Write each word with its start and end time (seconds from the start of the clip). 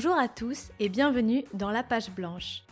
Bonjour 0.00 0.16
à 0.16 0.28
tous 0.28 0.70
et 0.78 0.88
bienvenue 0.88 1.44
dans 1.54 1.72
La 1.72 1.82
Page 1.82 2.12
Blanche. 2.12 2.62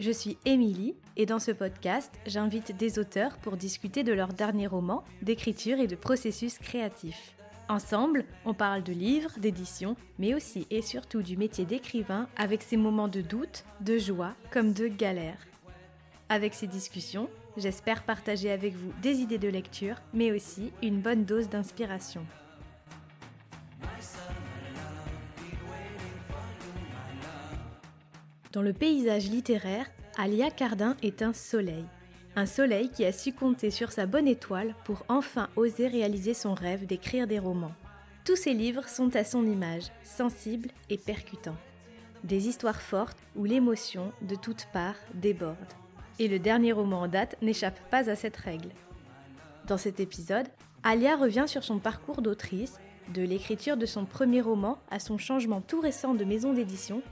Je 0.00 0.10
suis 0.10 0.36
Émilie 0.44 0.96
et 1.16 1.26
dans 1.26 1.38
ce 1.38 1.52
podcast, 1.52 2.12
j'invite 2.26 2.76
des 2.76 2.98
auteurs 2.98 3.38
pour 3.38 3.56
discuter 3.56 4.02
de 4.02 4.12
leurs 4.12 4.32
derniers 4.32 4.66
romans, 4.66 5.04
d'écriture 5.22 5.78
et 5.78 5.86
de 5.86 5.94
processus 5.94 6.58
créatifs. 6.58 7.36
Ensemble, 7.68 8.24
on 8.44 8.52
parle 8.52 8.82
de 8.82 8.92
livres, 8.92 9.30
d'édition, 9.38 9.94
mais 10.18 10.34
aussi 10.34 10.66
et 10.70 10.82
surtout 10.82 11.22
du 11.22 11.36
métier 11.36 11.64
d'écrivain 11.64 12.26
avec 12.36 12.62
ses 12.64 12.76
moments 12.76 13.06
de 13.06 13.20
doute, 13.20 13.62
de 13.80 13.96
joie 13.96 14.34
comme 14.50 14.72
de 14.72 14.88
galère. 14.88 15.38
Avec 16.28 16.52
ces 16.52 16.66
discussions, 16.66 17.30
j'espère 17.56 18.02
partager 18.02 18.50
avec 18.50 18.74
vous 18.74 18.92
des 19.00 19.20
idées 19.20 19.38
de 19.38 19.46
lecture, 19.46 20.02
mais 20.12 20.32
aussi 20.32 20.72
une 20.82 21.00
bonne 21.00 21.24
dose 21.24 21.48
d'inspiration. 21.48 22.26
Dans 28.52 28.60
le 28.60 28.74
paysage 28.74 29.30
littéraire, 29.30 29.86
Alia 30.18 30.50
Cardin 30.50 30.94
est 31.02 31.22
un 31.22 31.32
soleil. 31.32 31.86
Un 32.36 32.44
soleil 32.44 32.90
qui 32.90 33.06
a 33.06 33.10
su 33.10 33.32
compter 33.32 33.70
sur 33.70 33.92
sa 33.92 34.04
bonne 34.04 34.28
étoile 34.28 34.74
pour 34.84 35.06
enfin 35.08 35.48
oser 35.56 35.88
réaliser 35.88 36.34
son 36.34 36.52
rêve 36.52 36.84
d'écrire 36.84 37.26
des 37.26 37.38
romans. 37.38 37.72
Tous 38.26 38.36
ses 38.36 38.52
livres 38.52 38.86
sont 38.90 39.16
à 39.16 39.24
son 39.24 39.46
image, 39.46 39.84
sensibles 40.04 40.68
et 40.90 40.98
percutants. 40.98 41.56
Des 42.24 42.46
histoires 42.46 42.82
fortes 42.82 43.16
où 43.36 43.44
l'émotion, 43.44 44.12
de 44.20 44.34
toutes 44.34 44.66
parts, 44.70 45.00
déborde. 45.14 45.56
Et 46.18 46.28
le 46.28 46.38
dernier 46.38 46.72
roman 46.72 47.00
en 47.00 47.08
date 47.08 47.40
n'échappe 47.40 47.80
pas 47.90 48.10
à 48.10 48.16
cette 48.16 48.36
règle. 48.36 48.68
Dans 49.66 49.78
cet 49.78 49.98
épisode, 49.98 50.48
Alia 50.82 51.16
revient 51.16 51.46
sur 51.46 51.64
son 51.64 51.78
parcours 51.78 52.20
d'autrice, 52.20 52.78
de 53.14 53.22
l'écriture 53.22 53.78
de 53.78 53.86
son 53.86 54.04
premier 54.04 54.42
roman 54.42 54.78
à 54.90 54.98
son 54.98 55.16
changement 55.16 55.62
tout 55.62 55.80
récent 55.80 56.14
de 56.14 56.24
maison 56.24 56.52
d'édition 56.52 57.02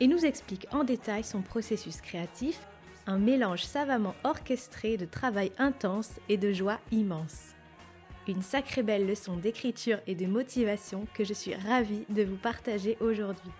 et 0.00 0.06
nous 0.06 0.24
explique 0.24 0.66
en 0.72 0.84
détail 0.84 1.24
son 1.24 1.42
processus 1.42 2.00
créatif, 2.00 2.66
un 3.06 3.18
mélange 3.18 3.64
savamment 3.64 4.14
orchestré 4.24 4.96
de 4.96 5.04
travail 5.04 5.52
intense 5.58 6.12
et 6.28 6.36
de 6.36 6.52
joie 6.52 6.80
immense. 6.90 7.54
Une 8.26 8.42
sacrée 8.42 8.82
belle 8.82 9.06
leçon 9.06 9.36
d'écriture 9.36 9.98
et 10.06 10.14
de 10.14 10.26
motivation 10.26 11.06
que 11.14 11.24
je 11.24 11.34
suis 11.34 11.54
ravie 11.54 12.06
de 12.08 12.22
vous 12.22 12.36
partager 12.36 12.96
aujourd'hui. 13.00 13.52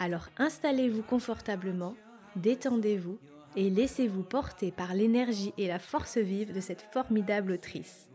Alors 0.00 0.28
installez-vous 0.36 1.02
confortablement, 1.02 1.94
détendez-vous 2.36 3.18
et 3.56 3.70
laissez-vous 3.70 4.22
porter 4.22 4.72
par 4.72 4.94
l'énergie 4.94 5.52
et 5.58 5.68
la 5.68 5.78
force 5.78 6.18
vive 6.18 6.52
de 6.52 6.60
cette 6.60 6.82
formidable 6.92 7.52
autrice. 7.52 8.08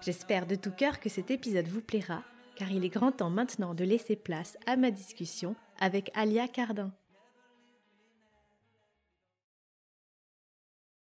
J'espère 0.00 0.46
de 0.46 0.54
tout 0.54 0.70
cœur 0.70 0.98
que 0.98 1.08
cet 1.08 1.30
épisode 1.30 1.68
vous 1.68 1.82
plaira, 1.82 2.22
car 2.56 2.70
il 2.70 2.84
est 2.84 2.88
grand 2.88 3.12
temps 3.12 3.30
maintenant 3.30 3.74
de 3.74 3.84
laisser 3.84 4.16
place 4.16 4.56
à 4.66 4.76
ma 4.76 4.90
discussion 4.90 5.54
avec 5.80 6.10
Alia 6.14 6.46
Cardin. 6.46 6.92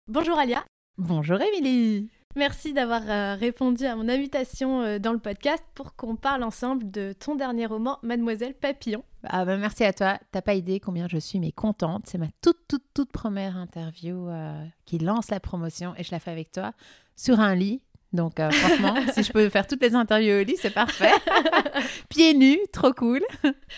Bonjour 0.07 0.39
Alia. 0.39 0.63
Bonjour 0.97 1.41
Émilie. 1.41 2.09
Merci 2.37 2.71
d'avoir 2.71 3.01
euh, 3.09 3.35
répondu 3.35 3.85
à 3.85 3.95
mon 3.95 4.07
invitation 4.07 4.81
euh, 4.81 4.99
dans 4.99 5.11
le 5.11 5.17
podcast 5.17 5.63
pour 5.73 5.95
qu'on 5.95 6.15
parle 6.15 6.43
ensemble 6.43 6.89
de 6.91 7.13
ton 7.13 7.35
dernier 7.35 7.65
roman, 7.65 7.97
Mademoiselle 8.03 8.53
Papillon. 8.53 9.03
Ah 9.23 9.43
bah 9.43 9.57
merci 9.57 9.83
à 9.83 9.91
toi. 9.91 10.19
T'as 10.31 10.43
pas 10.43 10.53
idée 10.53 10.79
combien 10.79 11.07
je 11.07 11.17
suis 11.17 11.39
mais 11.39 11.51
contente. 11.51 12.03
C'est 12.05 12.19
ma 12.19 12.27
toute 12.41 12.59
toute 12.67 12.85
toute 12.93 13.11
première 13.11 13.57
interview 13.57 14.29
euh, 14.29 14.63
qui 14.85 14.99
lance 14.99 15.31
la 15.31 15.39
promotion 15.39 15.93
et 15.97 16.03
je 16.03 16.11
la 16.11 16.19
fais 16.19 16.31
avec 16.31 16.51
toi 16.51 16.73
sur 17.15 17.39
un 17.39 17.55
lit 17.55 17.81
donc, 18.13 18.39
euh, 18.39 18.49
franchement, 18.49 18.95
si 19.13 19.23
je 19.23 19.31
peux 19.31 19.49
faire 19.49 19.67
toutes 19.67 19.81
les 19.81 19.93
interviews 19.93 20.41
au 20.41 20.43
lit, 20.43 20.55
c'est 20.57 20.73
parfait. 20.73 21.11
Pieds 22.09 22.33
nus, 22.33 22.59
trop 22.71 22.93
cool. 22.93 23.21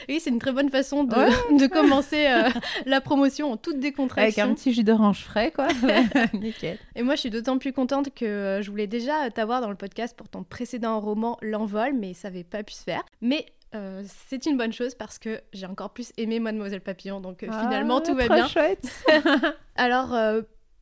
Oui, 0.07 0.19
c'est 0.19 0.29
une 0.29 0.39
très 0.39 0.51
bonne 0.51 0.69
façon 0.69 1.03
de, 1.03 1.67
commencer 1.67 2.27
euh, 2.27 2.49
la 2.85 3.01
promotion 3.01 3.51
en 3.51 3.57
toute 3.57 3.79
décontraction. 3.79 4.43
Avec 4.43 4.51
un 4.51 4.53
petit 4.53 4.73
jus 4.73 4.83
d'orange 4.83 5.23
frais, 5.23 5.51
quoi. 5.51 5.67
Nickel. 6.33 6.77
Et 6.95 7.01
moi, 7.01 7.15
je 7.15 7.21
suis 7.21 7.29
d'autant 7.31 7.57
plus 7.57 7.73
contente 7.73 8.13
que 8.13 8.25
euh, 8.25 8.61
je 8.61 8.69
voulais 8.69 8.87
déjà 8.87 9.31
t'avoir 9.31 9.61
dans 9.61 9.69
le 9.69 9.75
podcast 9.75 10.15
pour 10.15 10.29
ton 10.29 10.43
précédent 10.43 10.99
roman, 10.99 11.37
L'Envol, 11.41 11.93
mais 11.93 12.13
ça 12.13 12.29
n'avait 12.29 12.43
pas 12.43 12.63
pu 12.63 12.73
se 12.73 12.83
faire. 12.83 13.03
Mais 13.21 13.45
c'est 14.03 14.47
une 14.47 14.57
bonne 14.57 14.73
chose 14.73 14.95
parce 14.95 15.19
que 15.19 15.41
j'ai 15.53 15.67
encore 15.67 15.91
plus 15.91 16.11
aimé 16.17 16.39
Mademoiselle 16.39 16.81
Papillon, 16.81 17.19
donc 17.19 17.45
ah, 17.47 17.61
finalement 17.61 18.01
tout 18.01 18.15
va 18.15 18.27
bien. 18.27 18.47
chouette. 18.47 18.87
Alors, 19.75 20.15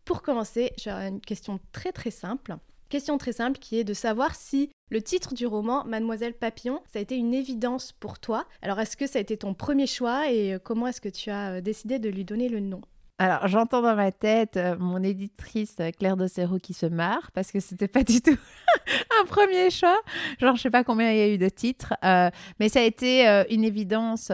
pour 0.05 0.21
commencer, 0.21 0.71
j'ai 0.77 0.91
une 0.91 1.19
question 1.19 1.59
très 1.73 1.91
très 1.91 2.11
simple. 2.11 2.55
Question 2.89 3.17
très 3.17 3.33
simple 3.33 3.59
qui 3.59 3.77
est 3.77 3.83
de 3.83 3.93
savoir 3.93 4.33
si 4.35 4.69
le 4.89 5.01
titre 5.01 5.33
du 5.33 5.45
roman, 5.45 5.83
Mademoiselle 5.83 6.33
Papillon, 6.33 6.81
ça 6.87 6.99
a 6.99 7.01
été 7.01 7.17
une 7.17 7.33
évidence 7.33 7.91
pour 7.91 8.17
toi. 8.17 8.45
Alors 8.61 8.79
est-ce 8.79 8.95
que 8.95 9.07
ça 9.07 9.19
a 9.19 9.21
été 9.21 9.35
ton 9.35 9.53
premier 9.53 9.87
choix 9.87 10.31
et 10.31 10.53
euh, 10.53 10.59
comment 10.59 10.87
est-ce 10.87 11.01
que 11.01 11.09
tu 11.09 11.29
as 11.29 11.55
euh, 11.55 11.61
décidé 11.61 11.99
de 11.99 12.07
lui 12.07 12.23
donner 12.23 12.47
le 12.47 12.61
nom? 12.61 12.79
Alors, 13.19 13.47
j'entends 13.47 13.81
dans 13.81 13.95
ma 13.95 14.11
tête 14.11 14.57
euh, 14.57 14.75
mon 14.77 15.01
éditrice 15.01 15.77
euh, 15.79 15.89
Claire 15.89 16.17
Dossero 16.17 16.59
qui 16.59 16.75
se 16.75 16.85
marre 16.85 17.31
parce 17.31 17.51
que 17.51 17.59
c'était 17.59 17.87
pas 17.87 18.03
du 18.03 18.21
tout 18.21 18.37
un 19.19 19.25
premier 19.25 19.71
choix. 19.71 19.97
Genre, 20.39 20.55
je 20.55 20.61
sais 20.61 20.69
pas 20.69 20.83
combien 20.83 21.11
il 21.11 21.17
y 21.17 21.21
a 21.21 21.27
eu 21.27 21.39
de 21.39 21.49
titres, 21.49 21.95
euh, 22.05 22.29
mais 22.59 22.69
ça 22.69 22.79
a 22.79 22.83
été 22.83 23.25
une 23.49 23.63
évidence 23.63 24.31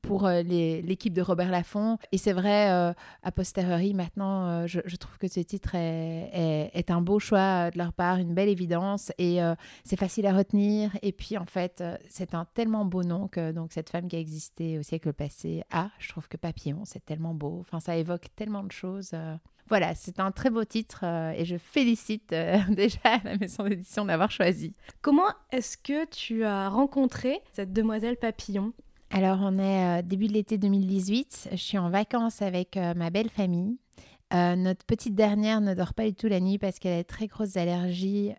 pour 0.00 0.28
l'équipe 0.28 1.12
de 1.12 1.22
Robert 1.22 1.50
Laffont. 1.50 1.98
Et 2.12 2.18
c'est 2.18 2.32
vrai, 2.32 2.68
a 2.68 3.32
posteriori, 3.34 3.94
maintenant, 3.94 4.66
je, 4.66 4.96
trouve 4.96 5.18
que 5.18 5.28
ce 5.28 5.40
titre 5.40 5.74
est, 5.74 6.90
un 6.90 7.00
beau 7.00 7.18
choix 7.18 7.70
de 7.72 7.78
leur 7.78 7.92
part, 7.92 8.18
une 8.18 8.32
belle 8.32 8.48
évidence 8.48 9.12
et 9.18 9.40
c'est 9.84 9.98
facile 9.98 10.26
à 10.26 10.32
retenir. 10.32 10.96
Et 11.02 11.12
puis, 11.12 11.36
en 11.36 11.46
fait, 11.46 11.82
c'est 12.08 12.34
un 12.34 12.46
tellement 12.54 12.84
beau 12.84 13.02
nom 13.02 13.28
que 13.28 13.50
donc 13.50 13.72
cette 13.72 13.90
femme 13.90 14.08
qui 14.08 14.16
a 14.16 14.20
existé 14.20 14.78
au 14.78 14.82
siècle 14.82 15.12
passé 15.12 15.64
a. 15.72 15.90
Je 15.98 16.08
trouve 16.08 16.28
que 16.28 16.36
Papillon, 16.36 16.82
c'est 16.84 17.04
tellement 17.04 17.34
beau. 17.34 17.55
Enfin, 17.60 17.80
ça 17.80 17.96
évoque 17.96 18.26
tellement 18.36 18.62
de 18.62 18.72
choses. 18.72 19.10
Euh. 19.14 19.36
Voilà, 19.68 19.94
c'est 19.94 20.20
un 20.20 20.30
très 20.30 20.50
beau 20.50 20.64
titre 20.64 21.00
euh, 21.02 21.32
et 21.32 21.44
je 21.44 21.56
félicite 21.56 22.32
euh, 22.32 22.58
déjà 22.68 23.18
la 23.24 23.36
maison 23.36 23.64
d'édition 23.64 24.04
d'avoir 24.04 24.30
choisi. 24.30 24.72
Comment 25.02 25.28
est-ce 25.50 25.76
que 25.76 26.04
tu 26.06 26.44
as 26.44 26.68
rencontré 26.68 27.40
cette 27.52 27.72
demoiselle 27.72 28.16
papillon? 28.16 28.72
Alors, 29.10 29.38
on 29.40 29.58
est 29.58 30.02
début 30.02 30.26
de 30.26 30.32
l'été 30.32 30.58
2018. 30.58 31.50
Je 31.52 31.56
suis 31.56 31.78
en 31.78 31.90
vacances 31.90 32.42
avec 32.42 32.76
ma 32.96 33.08
belle 33.10 33.30
famille. 33.30 33.78
Notre 34.32 34.84
petite 34.86 35.14
dernière 35.14 35.60
ne 35.60 35.74
dort 35.74 35.94
pas 35.94 36.04
du 36.04 36.14
tout 36.14 36.28
la 36.28 36.40
nuit 36.40 36.58
parce 36.58 36.78
qu'elle 36.78 36.98
a 36.98 37.02
de 37.02 37.06
très 37.06 37.26
grosses 37.26 37.56
allergies. 37.56 38.32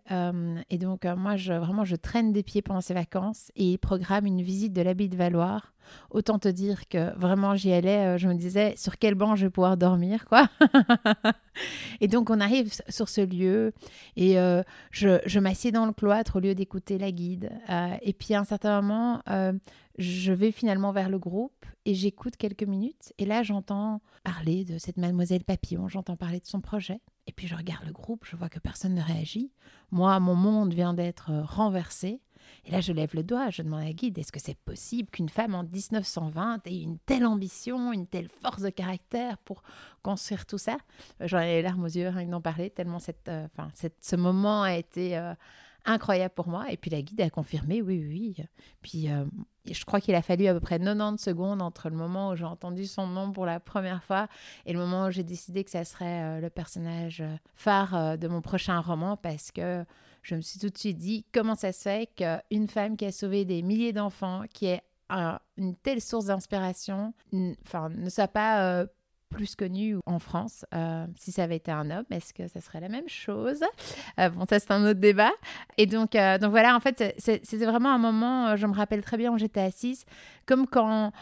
et 0.70 0.78
donc, 0.78 1.04
moi, 1.04 1.36
je, 1.36 1.52
vraiment, 1.52 1.84
je 1.84 1.96
traîne 1.96 2.32
des 2.32 2.42
pieds 2.42 2.62
pendant 2.62 2.80
ses 2.80 2.94
vacances 2.94 3.50
et 3.56 3.78
programme 3.78 4.26
une 4.26 4.42
visite 4.42 4.72
de 4.72 4.82
l'habit 4.82 5.08
de 5.08 5.16
Valoir 5.16 5.72
Autant 6.10 6.38
te 6.38 6.48
dire 6.48 6.88
que 6.88 7.16
vraiment 7.18 7.54
j'y 7.54 7.72
allais, 7.72 8.14
euh, 8.14 8.18
je 8.18 8.28
me 8.28 8.34
disais 8.34 8.74
sur 8.76 8.98
quel 8.98 9.14
banc 9.14 9.36
je 9.36 9.46
vais 9.46 9.50
pouvoir 9.50 9.76
dormir, 9.76 10.24
quoi. 10.24 10.48
et 12.00 12.08
donc 12.08 12.30
on 12.30 12.40
arrive 12.40 12.72
sur 12.88 13.08
ce 13.08 13.20
lieu 13.20 13.72
et 14.16 14.38
euh, 14.38 14.62
je, 14.90 15.18
je 15.26 15.38
m'assieds 15.38 15.72
dans 15.72 15.86
le 15.86 15.92
cloître 15.92 16.36
au 16.36 16.40
lieu 16.40 16.54
d'écouter 16.54 16.98
la 16.98 17.12
guide. 17.12 17.50
Euh, 17.68 17.94
et 18.02 18.12
puis 18.12 18.34
à 18.34 18.40
un 18.40 18.44
certain 18.44 18.80
moment, 18.80 19.22
je 19.98 20.32
vais 20.32 20.52
finalement 20.52 20.92
vers 20.92 21.08
le 21.08 21.18
groupe 21.18 21.57
et 21.88 21.94
j'écoute 21.94 22.36
quelques 22.36 22.64
minutes. 22.64 23.14
Et 23.16 23.24
là, 23.24 23.42
j'entends 23.42 24.02
parler 24.22 24.66
de 24.66 24.76
cette 24.76 24.98
mademoiselle 24.98 25.42
Papillon, 25.42 25.88
j'entends 25.88 26.16
parler 26.16 26.38
de 26.38 26.44
son 26.44 26.60
projet. 26.60 27.00
Et 27.26 27.32
puis 27.32 27.46
je 27.46 27.54
regarde 27.54 27.86
le 27.86 27.94
groupe, 27.94 28.26
je 28.26 28.36
vois 28.36 28.50
que 28.50 28.58
personne 28.58 28.94
ne 28.94 29.00
réagit. 29.00 29.52
Moi, 29.90 30.20
mon 30.20 30.34
monde 30.34 30.74
vient 30.74 30.92
d'être 30.92 31.30
renversé. 31.32 32.20
Et 32.66 32.70
là, 32.72 32.82
je 32.82 32.92
lève 32.92 33.14
le 33.14 33.22
doigt, 33.22 33.48
je 33.48 33.62
demande 33.62 33.84
à 33.84 33.92
guide, 33.92 34.18
est-ce 34.18 34.32
que 34.32 34.38
c'est 34.38 34.58
possible 34.58 35.08
qu'une 35.08 35.30
femme 35.30 35.54
en 35.54 35.62
1920 35.62 36.66
ait 36.66 36.82
une 36.82 36.98
telle 36.98 37.24
ambition, 37.24 37.90
une 37.90 38.06
telle 38.06 38.28
force 38.28 38.60
de 38.60 38.70
caractère 38.70 39.38
pour 39.38 39.62
construire 40.02 40.44
tout 40.44 40.58
ça? 40.58 40.76
J'en 41.20 41.40
ai 41.40 41.56
les 41.56 41.62
larmes 41.62 41.84
aux 41.84 41.86
yeux 41.86 42.10
rien 42.10 42.26
que 42.26 42.30
d'en 42.30 42.42
parler, 42.42 42.68
tellement 42.68 42.98
cette, 42.98 43.28
euh, 43.28 43.48
ce 44.02 44.16
moment 44.16 44.62
a 44.62 44.74
été 44.74 45.16
euh, 45.16 45.32
incroyable 45.86 46.34
pour 46.34 46.48
moi. 46.48 46.70
Et 46.70 46.76
puis 46.76 46.90
la 46.90 47.00
guide 47.00 47.22
a 47.22 47.30
confirmé, 47.30 47.80
oui, 47.80 48.04
oui. 48.06 48.34
oui. 48.38 48.44
Puis 48.82 49.10
euh, 49.10 49.24
je 49.74 49.84
crois 49.84 50.00
qu'il 50.00 50.14
a 50.14 50.22
fallu 50.22 50.46
à 50.46 50.54
peu 50.54 50.60
près 50.60 50.78
90 50.78 51.22
secondes 51.22 51.62
entre 51.62 51.88
le 51.88 51.96
moment 51.96 52.30
où 52.30 52.36
j'ai 52.36 52.44
entendu 52.44 52.86
son 52.86 53.06
nom 53.06 53.32
pour 53.32 53.46
la 53.46 53.60
première 53.60 54.02
fois 54.02 54.28
et 54.66 54.72
le 54.72 54.78
moment 54.78 55.06
où 55.06 55.10
j'ai 55.10 55.24
décidé 55.24 55.64
que 55.64 55.70
ça 55.70 55.84
serait 55.84 56.40
le 56.40 56.50
personnage 56.50 57.22
phare 57.54 58.18
de 58.18 58.28
mon 58.28 58.40
prochain 58.40 58.80
roman 58.80 59.16
parce 59.16 59.50
que 59.50 59.84
je 60.22 60.34
me 60.34 60.40
suis 60.40 60.58
tout 60.58 60.68
de 60.68 60.76
suite 60.76 60.98
dit 60.98 61.24
comment 61.32 61.54
ça 61.54 61.72
se 61.72 61.82
fait 61.82 62.10
qu'une 62.14 62.68
femme 62.68 62.96
qui 62.96 63.06
a 63.06 63.12
sauvé 63.12 63.44
des 63.44 63.62
milliers 63.62 63.92
d'enfants, 63.92 64.42
qui 64.52 64.66
est 64.66 64.82
une 65.56 65.74
telle 65.82 66.00
source 66.00 66.26
d'inspiration, 66.26 67.14
ne 67.32 68.10
soit 68.10 68.28
pas 68.28 68.62
euh, 68.62 68.86
plus 69.30 69.54
connue 69.54 69.96
en 70.06 70.18
France. 70.18 70.64
Euh, 70.74 71.06
si 71.16 71.32
ça 71.32 71.44
avait 71.44 71.56
été 71.56 71.70
un 71.70 71.90
homme, 71.90 72.04
est-ce 72.10 72.32
que 72.34 72.48
ça 72.48 72.60
serait 72.60 72.80
la 72.80 72.88
même 72.88 73.08
chose? 73.08 73.62
Euh, 74.18 74.28
Bon, 74.30 74.44
ça 74.48 74.58
c'est 74.58 74.70
un 74.70 74.84
autre 74.84 75.00
débat. 75.00 75.32
Et 75.76 75.86
donc, 75.86 76.12
donc 76.12 76.50
voilà, 76.50 76.76
en 76.76 76.80
fait, 76.80 77.14
c'était 77.18 77.66
vraiment 77.66 77.90
un 77.90 77.98
moment, 77.98 78.56
je 78.56 78.66
me 78.66 78.74
rappelle 78.74 79.02
très 79.02 79.16
bien 79.16 79.32
où 79.32 79.38
j'étais 79.38 79.60
assise, 79.60 80.04
comme 80.46 80.66
quand, 80.66 81.12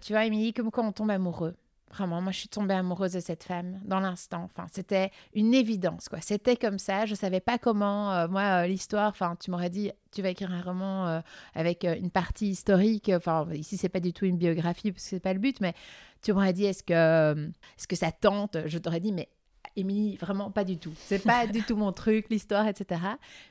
tu 0.00 0.12
vois, 0.12 0.24
Émilie, 0.24 0.52
comme 0.52 0.70
quand 0.70 0.86
on 0.86 0.92
tombe 0.92 1.10
amoureux. 1.10 1.54
Vraiment, 1.90 2.20
moi, 2.20 2.30
je 2.30 2.38
suis 2.38 2.48
tombée 2.48 2.74
amoureuse 2.74 3.14
de 3.14 3.20
cette 3.20 3.42
femme 3.42 3.80
dans 3.84 3.98
l'instant. 3.98 4.44
Enfin, 4.44 4.66
c'était 4.72 5.10
une 5.34 5.52
évidence, 5.54 6.08
quoi. 6.08 6.20
C'était 6.20 6.56
comme 6.56 6.78
ça. 6.78 7.04
Je 7.04 7.16
savais 7.16 7.40
pas 7.40 7.58
comment. 7.58 8.12
Euh, 8.12 8.28
moi, 8.28 8.62
euh, 8.62 8.66
l'histoire. 8.66 9.08
Enfin, 9.08 9.36
tu 9.40 9.50
m'aurais 9.50 9.70
dit, 9.70 9.90
tu 10.12 10.22
vas 10.22 10.30
écrire 10.30 10.52
un 10.52 10.62
roman 10.62 11.08
euh, 11.08 11.20
avec 11.54 11.84
une 11.84 12.10
partie 12.10 12.48
historique. 12.48 13.10
Enfin, 13.12 13.48
ici, 13.52 13.76
c'est 13.76 13.88
pas 13.88 13.98
du 13.98 14.12
tout 14.12 14.24
une 14.24 14.36
biographie 14.36 14.92
parce 14.92 15.02
que 15.02 15.10
c'est 15.10 15.20
pas 15.20 15.32
le 15.32 15.40
but. 15.40 15.60
Mais 15.60 15.74
tu 16.22 16.32
m'aurais 16.32 16.52
dit, 16.52 16.64
est-ce 16.64 16.84
que, 16.84 17.48
est-ce 17.76 17.88
que 17.88 17.96
ça 17.96 18.12
tente? 18.12 18.56
Je 18.66 18.78
t'aurais 18.78 19.00
dit, 19.00 19.10
mais 19.10 19.28
Émilie, 19.74 20.16
vraiment 20.16 20.52
pas 20.52 20.64
du 20.64 20.78
tout. 20.78 20.92
C'est 20.96 21.24
pas 21.24 21.46
du 21.48 21.62
tout 21.62 21.76
mon 21.76 21.92
truc, 21.92 22.26
l'histoire, 22.30 22.68
etc. 22.68 23.00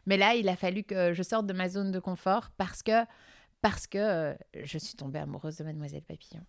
Mais 0.06 0.16
là, 0.16 0.36
il 0.36 0.48
a 0.48 0.56
fallu 0.56 0.84
que 0.84 1.14
je 1.14 1.24
sorte 1.24 1.46
de 1.46 1.54
ma 1.54 1.68
zone 1.68 1.92
de 1.92 2.00
confort 2.00 2.52
parce 2.58 2.84
que 2.84 3.04
parce 3.62 3.88
que 3.88 3.98
euh, 3.98 4.34
je 4.64 4.78
suis 4.78 4.96
tombée 4.96 5.20
amoureuse 5.20 5.58
de 5.58 5.64
Mademoiselle 5.64 6.04
Papillon. 6.04 6.42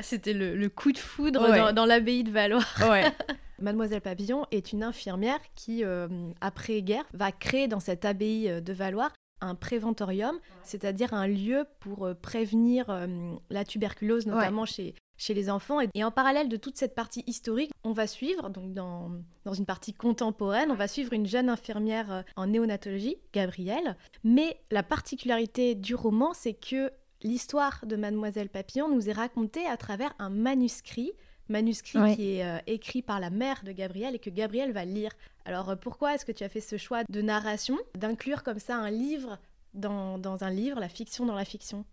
C'était 0.00 0.32
le, 0.32 0.68
coup 0.68 0.92
de 0.92 0.98
foudre 0.98 1.72
dans, 1.72 1.84
l'abbaye 1.84 2.24
de 2.24 2.30
Valois. 2.30 2.64
Mademoiselle 3.58 4.00
Papillon 4.00 4.46
est 4.50 4.72
une 4.72 4.84
infirmière 4.84 5.40
qui, 5.54 5.84
euh, 5.84 6.08
après-guerre, 6.40 7.04
va 7.12 7.32
créer 7.32 7.66
dans 7.66 7.80
cette 7.80 8.04
abbaye 8.04 8.48
euh, 8.48 8.60
de 8.60 8.72
Valois 8.72 9.10
un 9.40 9.54
préventorium, 9.54 10.38
c'est-à-dire 10.62 11.14
un 11.14 11.28
lieu 11.28 11.64
pour 11.78 12.12
prévenir 12.20 13.06
la 13.50 13.64
tuberculose, 13.64 14.26
notamment 14.26 14.64
chez, 14.64 14.96
chez 15.18 15.34
les 15.34 15.50
enfants. 15.50 15.80
Et, 15.92 16.04
en 16.04 16.10
parallèle 16.10 16.48
de 16.48 16.56
toute 16.56 16.78
cette 16.78 16.94
partie 16.94 17.24
historique, 17.26 17.72
on 17.84 17.92
va 17.92 18.06
suivre, 18.06 18.48
donc 18.48 18.72
dans, 18.72 19.10
dans 19.44 19.52
une 19.52 19.66
partie 19.66 19.92
contemporaine, 19.92 20.70
on 20.70 20.76
va 20.76 20.88
suivre 20.88 21.12
une 21.12 21.26
jeune 21.26 21.50
infirmière 21.50 22.10
euh, 22.10 22.22
en 22.36 22.46
néonatologie, 22.46 23.16
Gabrielle. 23.34 23.96
Mais 24.24 24.58
la 24.70 24.82
particularité 24.82 25.74
du 25.74 25.94
roman, 25.94 26.32
c'est 26.32 26.54
que 26.54 26.90
l'histoire 27.22 27.84
de 27.84 27.96
Mademoiselle 27.96 28.48
Papillon 28.48 28.88
nous 28.88 29.10
est 29.10 29.12
racontée 29.12 29.66
à 29.66 29.76
travers 29.76 30.14
un 30.18 30.30
manuscrit 30.30 31.12
manuscrit 31.48 32.14
qui 32.14 32.36
est 32.36 32.44
euh, 32.44 32.58
écrit 32.66 33.02
par 33.02 33.20
la 33.20 33.30
mère 33.30 33.62
de 33.64 33.72
Gabrielle 33.72 34.14
et 34.14 34.18
que 34.18 34.30
Gabrielle 34.30 34.72
va 34.72 34.84
lire. 34.84 35.10
Alors 35.44 35.70
euh, 35.70 35.76
pourquoi 35.76 36.14
est-ce 36.14 36.24
que 36.24 36.32
tu 36.32 36.44
as 36.44 36.48
fait 36.48 36.60
ce 36.60 36.76
choix 36.76 37.04
de 37.08 37.22
narration, 37.22 37.78
d'inclure 37.96 38.42
comme 38.42 38.58
ça 38.58 38.76
un 38.76 38.90
livre 38.90 39.38
dans, 39.74 40.18
dans 40.18 40.44
un 40.44 40.50
livre, 40.50 40.78
la 40.80 40.88
fiction 40.88 41.26
dans 41.26 41.34
la 41.34 41.44
fiction? 41.44 41.84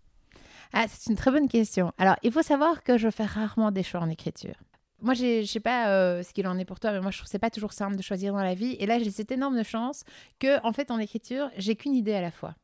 Ah, 0.72 0.86
c'est 0.88 1.10
une 1.10 1.16
très 1.16 1.30
bonne 1.30 1.48
question. 1.48 1.92
Alors, 1.98 2.16
il 2.22 2.32
faut 2.32 2.42
savoir 2.42 2.82
que 2.82 2.98
je 2.98 3.10
fais 3.10 3.24
rarement 3.24 3.70
des 3.70 3.82
choix 3.82 4.00
en 4.00 4.10
écriture. 4.10 4.54
Moi, 5.02 5.12
je 5.12 5.44
sais 5.44 5.60
pas 5.60 5.88
euh, 5.88 6.22
ce 6.22 6.32
qu'il 6.32 6.46
en 6.48 6.58
est 6.58 6.64
pour 6.64 6.80
toi, 6.80 6.90
mais 6.90 7.00
moi, 7.00 7.10
je 7.10 7.22
trouve 7.22 7.38
pas 7.38 7.50
toujours 7.50 7.74
simple 7.74 7.96
de 7.96 8.02
choisir 8.02 8.32
dans 8.32 8.42
la 8.42 8.54
vie. 8.54 8.76
Et 8.80 8.86
là, 8.86 8.98
j'ai 8.98 9.10
cette 9.10 9.30
énorme 9.30 9.62
chance 9.62 10.04
que, 10.38 10.64
en 10.66 10.72
fait, 10.72 10.90
en 10.90 10.98
écriture, 10.98 11.50
j'ai 11.58 11.76
qu'une 11.76 11.94
idée 11.94 12.14
à 12.14 12.22
la 12.22 12.30
fois. 12.30 12.54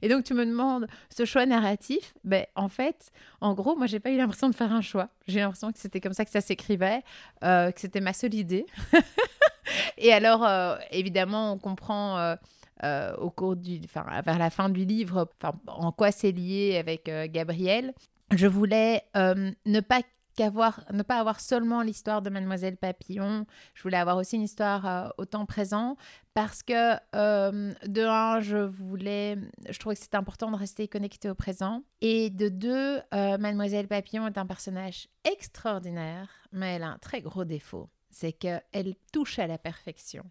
Et 0.00 0.08
donc, 0.08 0.24
tu 0.24 0.32
me 0.32 0.46
demandes 0.46 0.86
ce 1.14 1.26
choix 1.26 1.44
narratif. 1.44 2.14
Ben, 2.24 2.46
en 2.54 2.68
fait, 2.68 3.12
en 3.42 3.52
gros, 3.52 3.76
moi, 3.76 3.86
j'ai 3.86 4.00
pas 4.00 4.10
eu 4.10 4.16
l'impression 4.16 4.48
de 4.48 4.54
faire 4.54 4.72
un 4.72 4.80
choix. 4.80 5.10
J'ai 5.28 5.40
l'impression 5.40 5.70
que 5.70 5.78
c'était 5.78 6.00
comme 6.00 6.14
ça 6.14 6.24
que 6.24 6.30
ça 6.30 6.40
s'écrivait, 6.40 7.02
euh, 7.44 7.70
que 7.70 7.78
c'était 7.78 8.00
ma 8.00 8.14
seule 8.14 8.34
idée. 8.34 8.64
Et 9.98 10.14
alors, 10.14 10.46
euh, 10.46 10.76
évidemment, 10.92 11.52
on 11.52 11.58
comprend 11.58 12.36
euh, 12.84 13.14
au 13.16 13.30
cours 13.30 13.56
du, 13.56 13.80
enfin, 13.84 14.04
vers 14.22 14.38
la 14.38 14.50
fin 14.50 14.68
du 14.68 14.84
livre, 14.84 15.30
en 15.68 15.92
quoi 15.92 16.10
c'est 16.10 16.32
lié 16.32 16.76
avec 16.78 17.08
euh, 17.08 17.28
Gabriel. 17.30 17.94
Je 18.34 18.46
voulais 18.46 19.02
euh, 19.16 19.52
ne 19.66 19.80
pas 19.80 20.00
qu'avoir, 20.34 20.84
ne 20.92 21.02
pas 21.02 21.20
avoir 21.20 21.38
seulement 21.38 21.82
l'histoire 21.82 22.22
de 22.22 22.30
Mademoiselle 22.30 22.76
Papillon. 22.76 23.46
Je 23.74 23.82
voulais 23.82 23.98
avoir 23.98 24.16
aussi 24.16 24.36
une 24.36 24.42
histoire 24.42 25.12
au 25.18 25.26
temps 25.26 25.44
présent 25.44 25.96
parce 26.32 26.62
que 26.62 26.94
de 27.12 28.06
un, 28.06 28.40
je 28.40 28.56
voulais, 28.56 29.36
je 29.68 29.78
trouvais 29.78 29.94
que 29.94 30.00
c'était 30.00 30.16
important 30.16 30.50
de 30.50 30.56
rester 30.56 30.88
connecté 30.88 31.28
au 31.28 31.34
présent 31.34 31.82
et 32.00 32.30
de 32.30 32.48
deux, 32.48 33.00
Mademoiselle 33.12 33.88
Papillon 33.88 34.26
est 34.26 34.38
un 34.38 34.46
personnage 34.46 35.08
extraordinaire, 35.30 36.30
mais 36.50 36.76
elle 36.76 36.84
a 36.84 36.88
un 36.88 36.98
très 36.98 37.20
gros 37.20 37.44
défaut 37.44 37.90
c'est 38.12 38.32
qu'elle 38.32 38.94
touche 39.10 39.38
à 39.38 39.46
la 39.46 39.58
perfection. 39.58 40.24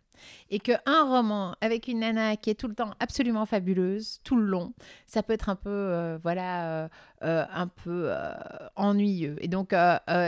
Et 0.52 0.60
qu'un 0.60 0.80
roman 0.86 1.56
avec 1.62 1.88
une 1.88 2.02
nana 2.02 2.36
qui 2.36 2.52
est 2.52 2.56
tout 2.56 2.68
le 2.68 2.76
temps 2.76 2.92
absolument 3.00 3.48
fabuleuse, 3.48 4.20
tout 4.24 4.36
le 4.36 4.46
long, 4.46 4.74
ça 5.08 5.24
peut 5.24 5.34
être 5.34 5.50
un 5.50 5.56
peu, 5.56 5.70
euh, 5.70 6.20
voilà, 6.22 6.84
euh, 6.84 6.88
euh, 7.24 7.44
un 7.52 7.68
peu 7.68 8.14
ennuyeux. 8.76 9.36
Et 9.40 9.48
donc, 9.48 9.74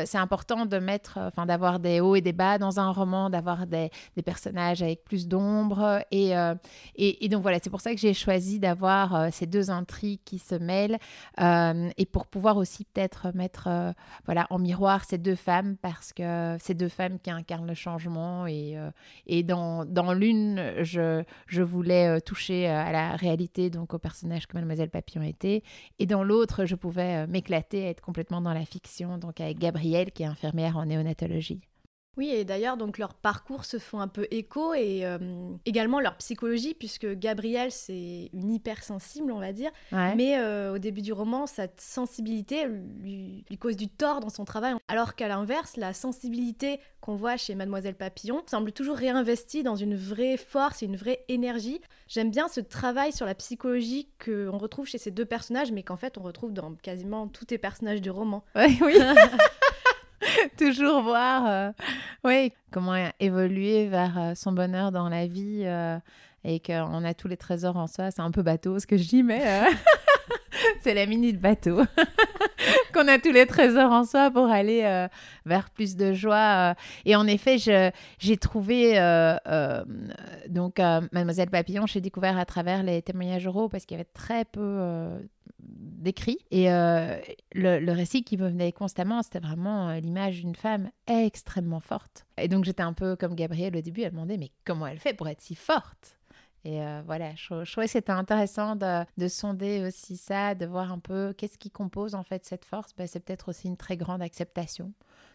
c'est 0.05 0.17
important 0.17 0.65
de 0.65 0.79
mettre, 0.79 1.19
enfin, 1.19 1.45
d'avoir 1.45 1.79
des 1.79 1.99
hauts 1.99 2.15
et 2.15 2.21
des 2.21 2.33
bas 2.33 2.57
dans 2.57 2.79
un 2.79 2.91
roman, 2.91 3.29
d'avoir 3.29 3.67
des, 3.67 3.91
personnages 4.25 4.81
avec 4.81 5.03
plus 5.03 5.27
d'ombre. 5.27 6.03
Et, 6.09 6.31
et, 6.95 7.29
donc, 7.29 7.43
voilà, 7.43 7.59
c'est 7.61 7.69
pour 7.69 7.81
ça 7.81 7.93
que 7.93 7.99
j'ai 7.99 8.15
choisi 8.15 8.59
d'avoir 8.59 9.31
ces 9.31 9.45
deux 9.45 9.69
intrigues 9.69 10.21
qui 10.25 10.39
se 10.39 10.55
mêlent 10.55 10.97
et 11.39 12.05
pour 12.05 12.25
pouvoir 12.25 12.57
aussi 12.57 12.85
peut-être 12.85 13.31
mettre, 13.35 13.93
voilà, 14.25 14.47
en 14.49 14.57
miroir 14.57 15.03
ces 15.05 15.19
deux 15.19 15.35
femmes 15.35 15.77
parce 15.77 16.13
que 16.13 16.57
ces 16.59 16.73
deux 16.73 16.89
femmes 16.89 17.19
qui 17.19 17.29
incarnent 17.29 17.42
le 17.65 17.73
changement 17.73 18.47
et, 18.47 18.75
et 19.27 19.43
dans 19.43 19.63
dans, 19.85 20.13
l'une, 20.13 20.73
je, 20.81 21.23
je 21.47 21.61
voulais 21.61 22.07
euh, 22.07 22.19
toucher 22.19 22.69
euh, 22.69 22.75
à 22.75 22.91
la 22.91 23.15
réalité, 23.15 23.69
donc 23.69 23.93
au 23.93 23.99
personnage 23.99 24.47
que 24.47 24.55
Mademoiselle 24.55 24.89
Papillon 24.89 25.23
était. 25.23 25.63
Et 25.99 26.05
dans 26.05 26.23
l'autre, 26.23 26.65
je 26.65 26.75
pouvais 26.75 27.23
euh, 27.23 27.27
m'éclater, 27.27 27.85
être 27.85 28.01
complètement 28.01 28.41
dans 28.41 28.53
la 28.53 28.65
fiction, 28.65 29.17
donc 29.17 29.39
avec 29.39 29.59
Gabrielle, 29.59 30.11
qui 30.11 30.23
est 30.23 30.27
infirmière 30.27 30.77
en 30.77 30.85
néonatologie. 30.85 31.61
Oui, 32.15 32.29
et 32.29 32.45
d'ailleurs, 32.45 32.77
donc 32.77 32.99
leurs 32.99 33.15
parcours 33.15 33.65
se 33.65 33.79
font 33.79 33.99
un 33.99 34.07
peu 34.07 34.27
écho 34.29 34.73
et 34.75 35.03
euh, 35.03 35.17
également 35.65 35.99
leur 35.99 36.15
psychologie, 36.17 36.75
puisque 36.75 37.07
Gabrielle, 37.13 37.71
c'est 37.71 38.29
une 38.33 38.51
hypersensible, 38.51 39.31
on 39.31 39.39
va 39.39 39.51
dire. 39.51 39.71
Mais 40.15 40.37
euh, 40.37 40.75
au 40.75 40.77
début 40.77 41.01
du 41.01 41.11
roman, 41.11 41.47
cette 41.47 41.81
sensibilité 41.81 42.67
lui, 42.67 43.43
cause 43.59 43.77
du 43.77 43.87
tort 43.87 44.19
dans 44.19 44.29
son 44.29 44.45
travail. 44.45 44.75
Alors 44.87 45.15
qu'à 45.15 45.27
l'inverse, 45.27 45.75
la 45.77 45.93
sensibilité 45.93 46.79
qu'on 47.01 47.15
voit 47.15 47.37
chez 47.37 47.55
Mademoiselle 47.55 47.95
Papillon 47.95 48.43
semble 48.45 48.71
toujours 48.71 48.95
réinvestie 48.95 49.63
dans 49.63 49.75
une 49.75 49.95
vraie 49.95 50.37
force 50.37 50.83
et 50.83 50.85
une 50.85 50.97
vraie 50.97 51.23
énergie. 51.29 51.81
J'aime 52.07 52.29
bien 52.29 52.47
ce 52.47 52.59
travail 52.59 53.11
sur 53.11 53.25
la 53.25 53.35
psychologie 53.35 54.07
qu'on 54.23 54.57
retrouve 54.57 54.87
chez 54.87 54.97
ces 54.97 55.11
deux 55.11 55.25
personnages, 55.25 55.71
mais 55.71 55.83
qu'en 55.83 55.97
fait, 55.97 56.17
on 56.17 56.21
retrouve 56.21 56.53
dans 56.53 56.75
quasiment 56.75 57.27
tous 57.27 57.45
les 57.49 57.57
personnages 57.57 58.01
du 58.01 58.11
roman. 58.11 58.43
oui. 58.55 58.97
toujours 60.57 61.01
voir 61.01 61.45
euh, 61.47 61.71
oui, 62.23 62.51
comment 62.71 62.95
évoluer 63.19 63.87
vers 63.87 64.17
euh, 64.17 64.35
son 64.35 64.51
bonheur 64.51 64.91
dans 64.91 65.09
la 65.09 65.27
vie 65.27 65.63
euh, 65.65 65.97
et 66.43 66.59
qu'on 66.59 67.03
a 67.03 67.13
tous 67.13 67.27
les 67.27 67.37
trésors 67.37 67.77
en 67.77 67.87
soi. 67.87 68.11
C'est 68.11 68.21
un 68.21 68.31
peu 68.31 68.41
bateau 68.41 68.79
ce 68.79 68.87
que 68.87 68.97
je 68.97 69.07
dis, 69.07 69.23
mais 69.23 69.41
c'est 70.81 70.93
la 70.93 71.05
minute 71.05 71.39
bateau. 71.39 71.81
qu'on 72.93 73.07
a 73.07 73.17
tous 73.17 73.31
les 73.31 73.45
trésors 73.45 73.91
en 73.91 74.05
soi 74.05 74.29
pour 74.29 74.45
aller 74.45 75.07
vers 75.45 75.69
plus 75.69 75.95
de 75.95 76.13
joie. 76.13 76.75
Et 77.05 77.15
en 77.15 77.27
effet, 77.27 77.57
j'ai 77.57 78.37
trouvé 78.37 78.93
donc 80.49 80.79
Mademoiselle 81.11 81.49
Papillon, 81.49 81.85
j'ai 81.87 82.01
découvert 82.01 82.37
à 82.37 82.45
travers 82.45 82.83
les 82.83 83.01
témoignages 83.01 83.47
oraux 83.47 83.69
parce 83.69 83.85
qu'il 83.85 83.97
y 83.97 83.99
avait 83.99 84.09
très 84.13 84.45
peu 84.45 85.09
décrit. 86.03 86.37
Et 86.51 86.71
euh, 86.71 87.17
le, 87.53 87.91
récit 87.91 88.23
qui 88.23 88.37
me 88.37 88.47
venait 88.47 88.71
constamment, 88.71 89.23
c'était 89.23 89.39
vraiment 89.39 89.89
euh, 89.89 89.99
l'image 89.99 90.41
d'une 90.41 90.55
femme 90.55 90.91
extrêmement 91.07 91.79
forte. 91.79 92.25
Et 92.37 92.47
donc 92.47 92.65
j'étais 92.65 92.83
un 92.83 92.93
peu 92.93 93.15
comme 93.15 93.35
Gabrielle 93.35 93.75
au 93.75 93.81
début, 93.81 94.01
elle 94.01 94.11
me 94.11 94.17
demandait 94.17 94.37
mais 94.37 94.51
comment 94.65 94.85
elle 94.85 94.99
fait 94.99 95.13
pour 95.13 95.27
être 95.27 95.41
si 95.41 95.55
forte? 95.55 96.17
Et 96.65 96.81
euh, 96.81 97.01
voilà, 97.05 97.35
je, 97.35 97.69
trouvais 97.69 97.87
que 97.87 97.91
c'était 97.91 98.11
intéressant 98.11 98.77
de, 98.77 99.27
sonder 99.27 99.85
aussi 99.85 100.15
ça, 100.15 100.55
de 100.55 100.65
voir 100.65 100.93
un 100.93 100.99
peu 100.99 101.33
qu'est-ce 101.37 101.57
qui 101.57 101.69
compose 101.69 102.15
en 102.15 102.23
fait 102.23 102.45
cette 102.45 102.63
force. 102.63 102.95
Ben, 102.95 103.05
c'est 103.05 103.19
peut-être 103.19 103.49
aussi 103.49 103.67
une 103.67 103.75
très 103.75 103.97
grande 103.97 104.21
acceptation 104.21 104.93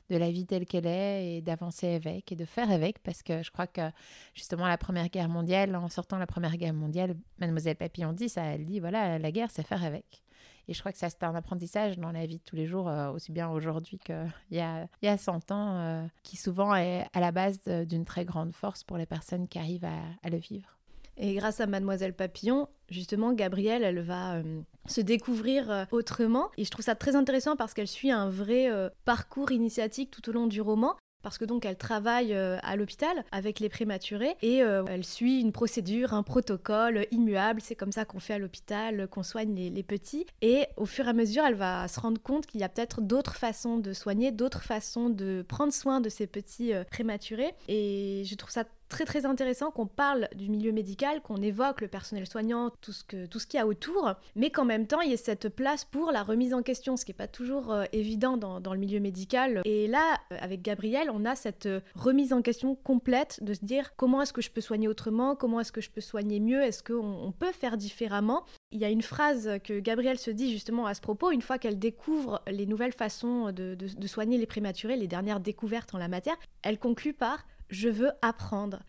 de 0.08 0.16
la 0.16 0.30
vie 0.30 0.46
telle 0.46 0.64
qu'elle 0.64 0.86
est 0.86 1.36
et 1.36 1.40
d'avancer 1.42 1.94
avec 1.94 2.32
et 2.32 2.36
de 2.36 2.46
faire 2.46 2.70
avec 2.70 3.02
parce 3.02 3.22
que 3.22 3.42
je 3.42 3.50
crois 3.50 3.66
que 3.66 3.90
justement 4.34 4.66
la 4.66 4.78
Première 4.78 5.10
Guerre 5.10 5.28
mondiale, 5.28 5.76
en 5.76 5.88
sortant 5.88 6.16
la 6.16 6.26
Première 6.26 6.56
Guerre 6.56 6.72
mondiale, 6.72 7.14
Mademoiselle 7.38 7.76
Papillon 7.76 8.14
dit 8.14 8.30
ça, 8.30 8.44
elle 8.44 8.64
dit 8.64 8.80
voilà, 8.80 9.18
la 9.18 9.30
guerre 9.30 9.50
c'est 9.50 9.66
faire 9.66 9.84
avec. 9.84 10.22
Et 10.68 10.74
je 10.74 10.80
crois 10.80 10.92
que 10.92 10.98
ça, 10.98 11.08
c'est 11.08 11.22
un 11.24 11.34
apprentissage 11.34 11.98
dans 11.98 12.12
la 12.12 12.26
vie 12.26 12.36
de 12.36 12.42
tous 12.44 12.54
les 12.54 12.66
jours, 12.66 12.88
euh, 12.88 13.10
aussi 13.10 13.32
bien 13.32 13.48
aujourd'hui 13.48 13.98
qu'il 13.98 14.30
y 14.50 14.60
a, 14.60 14.86
il 15.02 15.06
y 15.06 15.08
a 15.08 15.16
100 15.16 15.50
ans, 15.50 15.78
euh, 15.78 16.06
qui 16.22 16.36
souvent 16.36 16.74
est 16.76 17.06
à 17.14 17.20
la 17.20 17.32
base 17.32 17.60
d'une 17.64 18.04
très 18.04 18.26
grande 18.26 18.52
force 18.52 18.84
pour 18.84 18.98
les 18.98 19.06
personnes 19.06 19.48
qui 19.48 19.58
arrivent 19.58 19.86
à, 19.86 20.28
le 20.28 20.36
vivre. 20.36 20.76
Et 21.16 21.34
grâce 21.34 21.60
à 21.60 21.66
Mademoiselle 21.66 22.12
Papillon, 22.12 22.68
justement, 22.90 23.32
Gabrielle, 23.32 23.82
elle 23.82 24.00
va 24.00 24.34
euh, 24.34 24.60
se 24.86 25.00
découvrir 25.00 25.86
autrement. 25.90 26.50
Et 26.58 26.64
je 26.64 26.70
trouve 26.70 26.84
ça 26.84 26.94
très 26.94 27.16
intéressant 27.16 27.56
parce 27.56 27.72
qu'elle 27.72 27.88
suit 27.88 28.12
un 28.12 28.28
vrai 28.28 28.68
parcours 29.04 29.50
initiatique 29.50 30.10
tout 30.10 30.28
au 30.28 30.32
long 30.32 30.46
du 30.46 30.60
roman 30.60 30.94
parce 31.28 31.36
que 31.36 31.44
donc 31.44 31.66
elle 31.66 31.76
travaille 31.76 32.32
euh, 32.32 32.56
à 32.62 32.74
l'hôpital 32.74 33.22
avec 33.32 33.60
les 33.60 33.68
prématurés 33.68 34.34
et 34.40 34.62
euh, 34.62 34.82
elle 34.88 35.04
suit 35.04 35.42
une 35.42 35.52
procédure, 35.52 36.14
un 36.14 36.22
protocole 36.22 37.06
immuable. 37.10 37.60
C'est 37.62 37.74
comme 37.74 37.92
ça 37.92 38.06
qu'on 38.06 38.18
fait 38.18 38.32
à 38.32 38.38
l'hôpital, 38.38 39.06
qu'on 39.08 39.22
soigne 39.22 39.54
les, 39.54 39.82
petits. 39.82 40.24
Et 40.40 40.64
au 40.78 40.86
fur 40.86 41.04
et 41.04 41.10
à 41.10 41.12
mesure, 41.12 41.44
elle 41.44 41.54
va 41.54 41.86
se 41.86 42.00
rendre 42.00 42.18
compte 42.18 42.46
qu'il 42.46 42.60
y 42.60 42.64
a 42.64 42.70
peut-être 42.70 43.02
d'autres 43.02 43.36
façons 43.36 43.76
de 43.76 43.92
soigner, 43.92 44.32
d'autres 44.32 44.62
façons 44.62 45.10
de 45.10 45.44
prendre 45.46 45.70
soin 45.70 46.00
de 46.00 46.08
ces 46.08 46.26
petits 46.26 46.72
euh, 46.72 46.82
prématurés. 46.84 47.52
Et 47.68 48.22
je 48.24 48.34
trouve 48.34 48.50
ça 48.50 48.64
très 48.88 49.04
très 49.04 49.26
intéressant 49.26 49.70
qu'on 49.70 49.86
parle 49.86 50.28
du 50.34 50.48
milieu 50.48 50.72
médical, 50.72 51.20
qu'on 51.22 51.42
évoque 51.42 51.80
le 51.80 51.88
personnel 51.88 52.26
soignant, 52.26 52.70
tout 52.80 52.92
ce 52.92 53.04
que 53.04 53.26
tout 53.26 53.38
ce 53.38 53.46
qu'il 53.46 53.58
y 53.58 53.62
a 53.62 53.66
autour, 53.66 54.14
mais 54.34 54.50
qu'en 54.50 54.64
même 54.64 54.86
temps 54.86 55.00
il 55.00 55.10
y 55.10 55.12
ait 55.12 55.16
cette 55.16 55.48
place 55.48 55.84
pour 55.84 56.10
la 56.10 56.22
remise 56.22 56.54
en 56.54 56.62
question, 56.62 56.96
ce 56.96 57.04
qui 57.04 57.10
n'est 57.10 57.16
pas 57.16 57.28
toujours 57.28 57.72
euh, 57.72 57.84
évident 57.92 58.36
dans, 58.36 58.60
dans, 58.60 58.72
le 58.72 58.80
milieu 58.80 59.00
médical. 59.00 59.62
Et 59.64 59.86
là, 59.86 60.18
euh, 60.32 60.36
avec 60.40 60.62
Gabriel, 60.62 61.10
on 61.12 61.24
a 61.24 61.34
cette 61.34 61.66
euh, 61.66 61.80
remise 61.94 62.32
en 62.32 62.42
question 62.42 62.74
complète 62.74 63.42
de 63.42 63.54
se 63.54 63.64
dire 63.64 63.94
comment 63.96 64.22
est-ce 64.22 64.32
que 64.32 64.42
je 64.42 64.50
peux 64.50 64.60
soigner 64.60 64.88
autrement, 64.88 65.36
comment 65.36 65.60
est-ce 65.60 65.72
que 65.72 65.80
je 65.80 65.90
peux 65.90 66.00
soigner 66.00 66.40
mieux, 66.40 66.62
est-ce 66.62 66.82
qu'on 66.82 66.96
on 66.98 67.32
peut 67.32 67.52
faire 67.52 67.76
différemment. 67.76 68.44
Il 68.70 68.78
y 68.78 68.84
a 68.84 68.90
une 68.90 69.02
phrase 69.02 69.50
que 69.64 69.80
Gabriel 69.80 70.18
se 70.18 70.30
dit 70.30 70.52
justement 70.52 70.86
à 70.86 70.94
ce 70.94 71.00
propos, 71.00 71.30
une 71.30 71.42
fois 71.42 71.58
qu'elle 71.58 71.78
découvre 71.78 72.42
les 72.46 72.66
nouvelles 72.66 72.92
façons 72.92 73.50
de 73.52 74.06
soigner 74.06 74.36
les 74.36 74.46
prématurés, 74.46 74.96
les 74.96 75.06
dernières 75.06 75.40
découvertes 75.40 75.94
en 75.94 75.98
la 75.98 76.08
matière, 76.08 76.36
elle 76.62 76.78
conclut 76.78 77.14
par 77.14 77.44
je 77.68 77.88
veux 77.88 78.10
apprendre. 78.22 78.82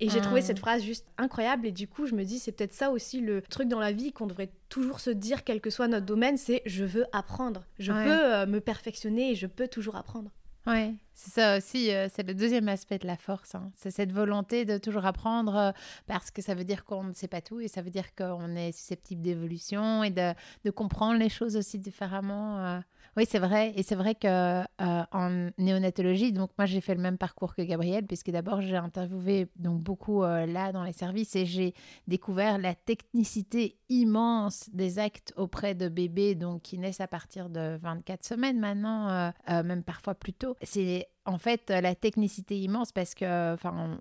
Et 0.00 0.08
j'ai 0.08 0.20
trouvé 0.20 0.42
cette 0.42 0.58
ah. 0.58 0.60
phrase 0.60 0.82
juste 0.82 1.06
incroyable 1.18 1.66
et 1.68 1.72
du 1.72 1.86
coup 1.86 2.06
je 2.06 2.14
me 2.14 2.24
dis 2.24 2.40
c'est 2.40 2.50
peut-être 2.50 2.72
ça 2.72 2.90
aussi 2.90 3.20
le 3.20 3.40
truc 3.40 3.68
dans 3.68 3.78
la 3.78 3.92
vie 3.92 4.12
qu'on 4.12 4.26
devrait 4.26 4.50
toujours 4.68 4.98
se 4.98 5.10
dire 5.10 5.44
quel 5.44 5.60
que 5.60 5.70
soit 5.70 5.86
notre 5.86 6.04
domaine, 6.04 6.36
c'est 6.36 6.62
je 6.66 6.84
veux 6.84 7.06
apprendre. 7.12 7.64
Je 7.78 7.92
peux 7.92 8.34
euh, 8.34 8.44
me 8.46 8.60
perfectionner 8.60 9.30
et 9.30 9.34
je 9.36 9.46
peux 9.46 9.68
toujours 9.68 9.94
apprendre. 9.94 10.30
Ouais, 10.66 10.94
c'est 11.14 11.30
ça 11.30 11.58
aussi, 11.58 11.92
euh, 11.92 12.08
c'est 12.12 12.26
le 12.26 12.34
deuxième 12.34 12.68
aspect 12.68 12.98
de 12.98 13.06
la 13.06 13.16
force. 13.16 13.54
Hein. 13.54 13.70
C'est 13.76 13.92
cette 13.92 14.12
volonté 14.12 14.64
de 14.64 14.78
toujours 14.78 15.06
apprendre 15.06 15.56
euh, 15.56 15.72
parce 16.06 16.30
que 16.30 16.42
ça 16.42 16.54
veut 16.54 16.64
dire 16.64 16.84
qu'on 16.84 17.04
ne 17.04 17.12
sait 17.12 17.28
pas 17.28 17.40
tout 17.40 17.60
et 17.60 17.68
ça 17.68 17.82
veut 17.82 17.90
dire 17.90 18.14
qu'on 18.16 18.56
est 18.56 18.72
susceptible 18.72 19.22
d'évolution 19.22 20.02
et 20.02 20.10
de, 20.10 20.34
de, 20.64 20.70
comprendre 20.70 21.18
les 21.18 21.28
choses 21.28 21.56
aussi 21.56 21.78
différemment. 21.78 22.82
Oui, 23.16 23.26
c'est 23.28 23.38
vrai. 23.38 23.72
Et 23.76 23.84
c'est 23.84 23.94
vrai 23.94 24.16
que 24.16 24.26
euh, 24.26 24.64
en 24.80 25.50
néonatologie, 25.56 26.32
donc 26.32 26.50
moi 26.58 26.66
j'ai 26.66 26.80
fait 26.80 26.96
le 26.96 27.00
même 27.00 27.16
parcours 27.16 27.54
que 27.54 27.62
Gabriel, 27.62 28.04
puisque 28.06 28.30
d'abord 28.30 28.60
j'ai 28.60 28.76
interviewé 28.76 29.46
donc 29.54 29.80
beaucoup 29.80 30.24
euh, 30.24 30.46
là 30.46 30.72
dans 30.72 30.82
les 30.82 30.92
services 30.92 31.36
et 31.36 31.46
j'ai 31.46 31.74
découvert 32.08 32.58
la 32.58 32.74
technicité 32.74 33.78
immense 33.88 34.68
des 34.72 34.98
actes 34.98 35.32
auprès 35.36 35.76
de 35.76 35.88
bébés 35.88 36.34
donc 36.34 36.62
qui 36.62 36.76
naissent 36.76 37.00
à 37.00 37.06
partir 37.06 37.50
de 37.50 37.78
24 37.82 38.24
semaines 38.24 38.58
maintenant, 38.58 39.08
euh, 39.08 39.62
même 39.62 39.84
parfois 39.84 40.16
plus 40.16 40.32
tôt. 40.32 40.56
C'est 40.62 41.03
en 41.24 41.38
fait 41.38 41.70
la 41.70 41.94
technicité 41.94 42.58
immense 42.58 42.92
parce 42.92 43.14
que 43.14 43.54
enfin 43.54 43.98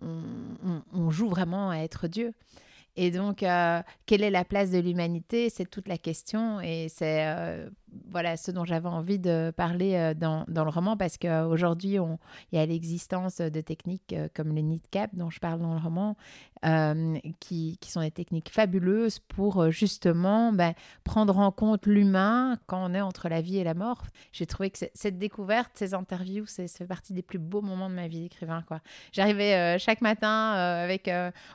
on, 0.94 1.10
joue 1.12 1.30
vraiment 1.30 1.70
à 1.70 1.78
être 1.78 2.08
Dieu. 2.08 2.34
Et 2.96 3.10
donc, 3.10 3.38
quelle 4.06 4.24
est 4.24 4.30
la 4.30 4.46
place 4.46 4.70
de 4.70 4.78
l'humanité? 4.78 5.50
C'est 5.50 5.70
toute 5.70 5.88
la 5.88 5.98
question. 5.98 6.62
Et 6.62 6.90
c'est 6.90 7.26
voilà 8.10 8.38
ce 8.38 8.52
dont 8.52 8.66
j'avais 8.66 8.88
envie 8.88 9.20
de 9.20 9.52
parler 9.56 9.96
euh, 9.96 10.14
dans, 10.14 10.46
dans, 10.48 10.64
le 10.64 10.70
roman 10.70 10.98
parce 10.98 11.18
qu'aujourd'hui, 11.18 11.98
il 12.52 12.58
y 12.58 12.62
a 12.62 12.66
l'existence 12.66 13.38
de 13.38 13.62
techniques 13.62 14.14
euh, 14.14 14.28
comme 14.34 14.54
le 14.54 14.62
NITCAP 14.62 15.12
dont 15.16 15.30
je 15.30 15.40
parle 15.40 15.60
dans 15.60 15.74
le 15.74 15.80
roman 15.80 16.16
euh, 16.66 17.18
qui, 17.40 17.78
qui, 17.82 17.92
sont 17.92 18.02
des 18.02 18.12
techniques 18.12 18.50
fabuleuses 18.50 19.20
pour 19.20 19.70
justement 19.72 20.54
ben, 20.54 20.74
prendre 21.04 21.38
en 21.38 21.52
compte 21.52 21.86
l'humain 21.86 22.58
quand 22.68 22.90
on 22.90 22.94
est 22.94 23.02
entre 23.02 23.30
la 23.30 23.42
vie 23.42 23.58
et 23.58 23.64
la 23.64 23.74
mort. 23.74 24.04
J'ai 24.32 24.46
trouvé 24.46 24.70
que 24.70 24.80
cette 24.94 25.18
découverte, 25.18 25.72
ces 25.74 25.94
interviews, 25.94 26.46
c'est 26.48 26.68
fait 26.68 26.88
partie 26.88 27.14
des 27.14 27.22
plus 27.22 27.40
beaux 27.40 27.62
moments 27.62 27.90
de 27.90 27.96
ma 27.96 28.08
vie 28.08 28.22
d'écrivain. 28.22 28.64
J'arrivais 29.12 29.78
chaque 29.78 30.02
matin 30.02 30.52
avec... 30.54 31.10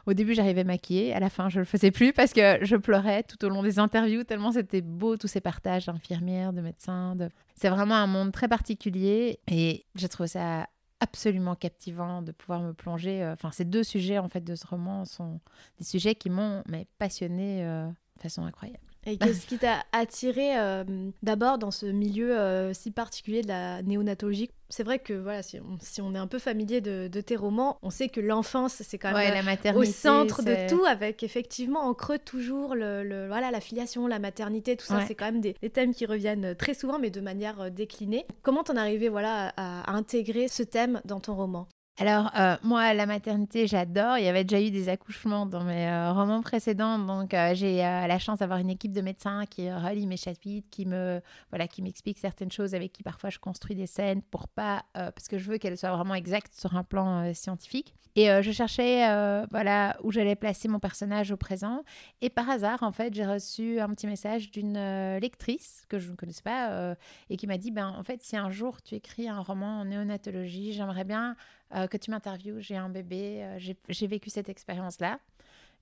au 0.06 0.12
début, 0.12 0.34
j'arrivais 0.34 0.64
maquillée. 0.64 1.14
À 1.14 1.20
la 1.20 1.30
fin, 1.30 1.48
je 1.48 1.56
ne 1.56 1.60
le 1.60 1.64
faisais 1.64 1.90
plus 1.90 2.12
parce 2.12 2.32
que 2.32 2.58
je 2.62 2.76
pleurais 2.76 3.22
tout 3.22 3.42
au 3.44 3.48
long 3.48 3.62
des 3.62 3.78
interviews 3.78 4.24
tellement 4.24 4.52
c'était 4.52 4.80
beau 4.80 5.16
tous 5.16 5.26
ces 5.26 5.40
partages 5.40 5.88
infirmiers 5.88 6.27
de 6.28 6.60
médecins. 6.60 7.16
De... 7.16 7.28
C'est 7.54 7.68
vraiment 7.68 7.96
un 7.96 8.06
monde 8.06 8.32
très 8.32 8.48
particulier 8.48 9.40
et 9.46 9.84
j'ai 9.94 10.08
trouvé 10.08 10.28
ça 10.28 10.68
absolument 11.00 11.54
captivant 11.54 12.22
de 12.22 12.32
pouvoir 12.32 12.60
me 12.60 12.72
plonger. 12.72 13.22
Euh, 13.22 13.32
enfin, 13.32 13.50
ces 13.50 13.64
deux 13.64 13.84
sujets 13.84 14.18
en 14.18 14.28
fait 14.28 14.42
de 14.42 14.54
ce 14.54 14.66
roman 14.66 15.04
sont 15.04 15.40
des 15.78 15.84
sujets 15.84 16.14
qui 16.14 16.30
m'ont 16.30 16.62
mais 16.68 16.86
passionné 16.98 17.64
euh, 17.64 17.86
de 17.86 18.22
façon 18.22 18.44
incroyable. 18.44 18.87
Et 19.08 19.16
qu'est-ce 19.16 19.46
qui 19.46 19.56
t'a 19.56 19.84
attiré 19.92 20.58
euh, 20.58 20.84
d'abord 21.22 21.56
dans 21.56 21.70
ce 21.70 21.86
milieu 21.86 22.38
euh, 22.38 22.74
si 22.74 22.90
particulier 22.90 23.40
de 23.40 23.48
la 23.48 23.82
néonatologie? 23.82 24.50
C'est 24.68 24.82
vrai 24.82 24.98
que 24.98 25.14
voilà, 25.14 25.42
si 25.42 25.58
on, 26.02 26.14
est 26.14 26.18
un 26.18 26.26
peu 26.26 26.38
familier 26.38 26.82
de, 26.82 27.20
tes 27.22 27.36
romans, 27.36 27.78
on 27.82 27.88
sait 27.88 28.10
que 28.10 28.20
l'enfance 28.20 28.82
c'est 28.84 28.98
quand 28.98 29.12
même 29.12 29.44
la 29.64 29.74
au 29.74 29.84
centre 29.84 30.42
de 30.42 30.68
tout, 30.68 30.84
avec 30.84 31.22
effectivement 31.22 31.80
en 31.80 31.94
creux 31.94 32.18
toujours 32.18 32.74
le, 32.74 33.26
voilà 33.28 33.50
la 33.50 33.60
filiation, 33.60 34.06
la 34.06 34.18
maternité, 34.18 34.76
tout 34.76 34.84
ça, 34.84 35.06
c'est 35.06 35.14
quand 35.14 35.24
même 35.24 35.40
des, 35.40 35.54
thèmes 35.70 35.94
qui 35.94 36.04
reviennent 36.04 36.54
très 36.54 36.74
souvent, 36.74 36.98
mais 36.98 37.08
de 37.08 37.20
manière 37.20 37.60
euh, 37.62 37.70
déclinée. 37.70 38.26
Comment 38.42 38.62
t'en 38.62 38.76
arrivé 38.76 39.08
voilà 39.08 39.54
à 39.56 39.94
intégrer 39.94 40.48
ce 40.48 40.62
thème 40.62 41.00
dans 41.06 41.20
ton 41.20 41.34
roman? 41.34 41.66
Alors, 42.00 42.30
euh, 42.38 42.56
moi, 42.62 42.94
la 42.94 43.06
maternité, 43.06 43.66
j'adore. 43.66 44.18
Il 44.18 44.24
y 44.24 44.28
avait 44.28 44.44
déjà 44.44 44.64
eu 44.64 44.70
des 44.70 44.88
accouchements 44.88 45.46
dans 45.46 45.64
mes 45.64 45.88
euh, 45.88 46.12
romans 46.12 46.42
précédents. 46.42 46.96
Donc, 46.96 47.34
euh, 47.34 47.54
j'ai 47.54 47.78
la 47.78 48.18
chance 48.20 48.38
d'avoir 48.38 48.60
une 48.60 48.70
équipe 48.70 48.92
de 48.92 49.00
médecins 49.00 49.46
qui 49.46 49.68
relie 49.72 50.06
mes 50.06 50.16
chapitres, 50.16 50.68
qui 50.70 50.86
me 50.86 51.20
voilà, 51.50 51.66
qui 51.66 51.82
m'explique 51.82 52.18
certaines 52.18 52.52
choses, 52.52 52.76
avec 52.76 52.92
qui 52.92 53.02
parfois 53.02 53.30
je 53.30 53.40
construis 53.40 53.74
des 53.74 53.88
scènes 53.88 54.22
pour 54.22 54.46
pas, 54.46 54.84
parce 54.94 55.26
que 55.26 55.38
je 55.38 55.50
veux 55.50 55.58
qu'elles 55.58 55.76
soient 55.76 55.94
vraiment 55.96 56.14
exactes 56.14 56.54
sur 56.54 56.76
un 56.76 56.84
plan 56.84 57.34
scientifique. 57.34 57.94
Et 58.14 58.26
je 58.42 58.50
cherchais 58.50 59.06
voilà, 59.50 59.96
où 60.02 60.10
j'allais 60.12 60.36
placer 60.36 60.68
mon 60.68 60.78
personnage 60.78 61.30
au 61.30 61.36
présent. 61.36 61.82
Et 62.20 62.30
par 62.30 62.48
hasard, 62.48 62.82
en 62.82 62.92
fait, 62.92 63.14
j'ai 63.14 63.26
reçu 63.26 63.80
un 63.80 63.88
petit 63.90 64.06
message 64.06 64.50
d'une 64.50 65.18
lectrice 65.18 65.84
que 65.88 65.98
je 65.98 66.10
ne 66.10 66.16
connaissais 66.16 66.42
pas 66.42 66.94
et 67.30 67.36
qui 67.36 67.46
m'a 67.46 67.58
dit, 67.58 67.70
ben, 67.70 67.88
en 67.88 68.02
fait, 68.02 68.22
si 68.22 68.36
un 68.36 68.50
jour 68.50 68.82
tu 68.82 68.94
écris 68.94 69.28
un 69.28 69.40
roman 69.40 69.80
en 69.80 69.84
néonatologie, 69.84 70.72
j'aimerais 70.72 71.04
bien 71.04 71.36
euh, 71.74 71.86
que 71.86 71.96
tu 71.96 72.10
m'interviewes, 72.10 72.60
j'ai 72.60 72.76
un 72.76 72.88
bébé, 72.88 73.42
euh, 73.42 73.72
j'ai 73.88 74.06
vécu 74.06 74.30
cette 74.30 74.48
expérience-là. 74.48 75.18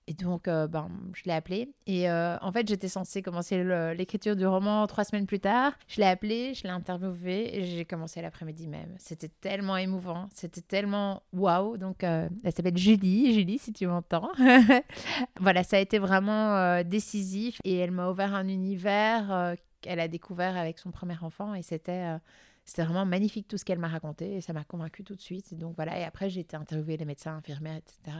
Et 0.09 0.15
donc, 0.15 0.47
euh, 0.47 0.69
ben, 0.69 0.89
je 1.15 1.25
l'ai 1.25 1.33
appelé. 1.33 1.69
Et 1.89 2.09
en 2.09 2.53
fait, 2.53 2.69
j'étais 2.69 2.87
censée 2.87 3.23
commencer 3.23 3.65
l'écriture 3.97 4.37
du 4.37 4.47
roman 4.47 4.87
trois 4.87 5.03
semaines 5.03 5.27
plus 5.27 5.41
tard. 5.41 5.73
Je 5.89 6.01
l'ai 6.01 6.07
appelé, 6.07 6.55
je 6.55 6.63
l'ai 6.63 6.71
interviewé 6.71 7.57
et 7.57 7.65
j'ai 7.65 7.85
commencé 7.85 8.23
l'après-midi 8.23 8.69
même. 8.69 8.95
C'était 8.99 9.31
tellement 9.41 9.77
émouvant, 9.77 10.29
c'était 10.33 10.61
tellement 10.61 11.25
waouh. 11.33 11.77
Donc, 11.77 12.05
elle 12.05 12.31
s'appelle 12.55 12.79
Julie. 12.79 13.35
Julie, 13.35 13.59
si 13.59 13.73
tu 13.73 13.89
m'entends. 13.89 14.31
voilà, 15.41 15.65
ça 15.65 15.77
a 15.77 15.81
été 15.81 15.99
vraiment 15.99 16.85
décisif 16.85 17.59
et 17.65 17.77
elle 17.77 17.91
m'a 17.91 18.09
ouvert 18.09 18.33
un 18.33 18.47
univers 18.47 19.57
qu'elle 19.81 19.99
a 19.99 20.07
découvert 20.07 20.57
avec 20.57 20.79
son 20.79 20.93
premier 20.93 21.17
enfant 21.21 21.53
et 21.53 21.63
c'était 21.63 22.17
c'était 22.67 22.85
vraiment 22.85 23.07
magnifique 23.07 23.49
tout 23.49 23.57
ce 23.57 23.65
qu'elle 23.65 23.79
m'a 23.79 23.89
raconté 23.89 24.35
et 24.35 24.41
ça 24.41 24.53
m'a 24.53 24.65
convaincue 24.65 25.05
tout 25.05 25.15
de 25.15 25.21
suite. 25.21 25.53
Et 25.53 25.57
donc 25.57 25.77
voilà, 25.77 25.99
et 25.99 26.05
après 26.05 26.29
j'ai 26.29 26.41
été 26.41 26.57
interviewer 26.57 26.97
les 26.97 27.05
médecins, 27.05 27.37
infirmières, 27.37 27.77
etc. 27.77 28.17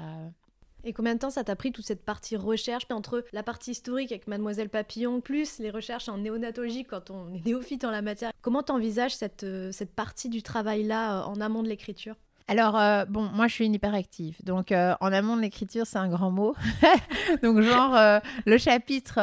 Et 0.85 0.93
combien 0.93 1.15
de 1.15 1.19
temps 1.19 1.31
ça 1.31 1.43
t'a 1.43 1.57
pris 1.57 1.73
toute 1.73 1.85
cette 1.85 2.05
partie 2.05 2.37
recherche 2.37 2.87
entre 2.91 3.25
la 3.33 3.43
partie 3.43 3.73
historique 3.73 4.13
avec 4.13 4.29
Mademoiselle 4.29 4.69
Papillon, 4.69 5.21
plus 5.21 5.59
les 5.59 5.71
recherches 5.71 6.09
en 6.09 6.19
néonatologie 6.19 6.85
quand 6.85 7.11
on 7.11 7.35
est 7.35 7.45
néophyte 7.45 7.85
en 7.85 7.91
la 7.91 8.03
matière? 8.03 8.31
Comment 8.41 8.63
t'envisages 8.63 9.17
cette, 9.17 9.43
euh, 9.43 9.73
cette 9.73 9.93
partie 9.93 10.29
du 10.29 10.43
travail-là 10.43 11.23
euh, 11.23 11.25
en 11.25 11.41
amont 11.41 11.65
de 11.65 11.69
l'écriture? 11.69 12.15
Alors, 12.49 12.79
euh, 12.79 13.05
bon, 13.07 13.23
moi, 13.23 13.49
je 13.49 13.55
suis 13.55 13.67
une 13.67 13.75
hyperactive. 13.75 14.37
Donc, 14.45 14.71
euh, 14.71 14.95
en 15.01 15.13
amont 15.13 15.37
de 15.37 15.43
l'écriture, 15.43 15.85
c'est 15.85 15.99
un 15.99 16.09
grand 16.09 16.31
mot. 16.31 16.55
donc, 17.43 17.61
genre, 17.61 17.97
euh, 17.97 18.21
le 18.45 18.57
chapitre, 18.57 19.19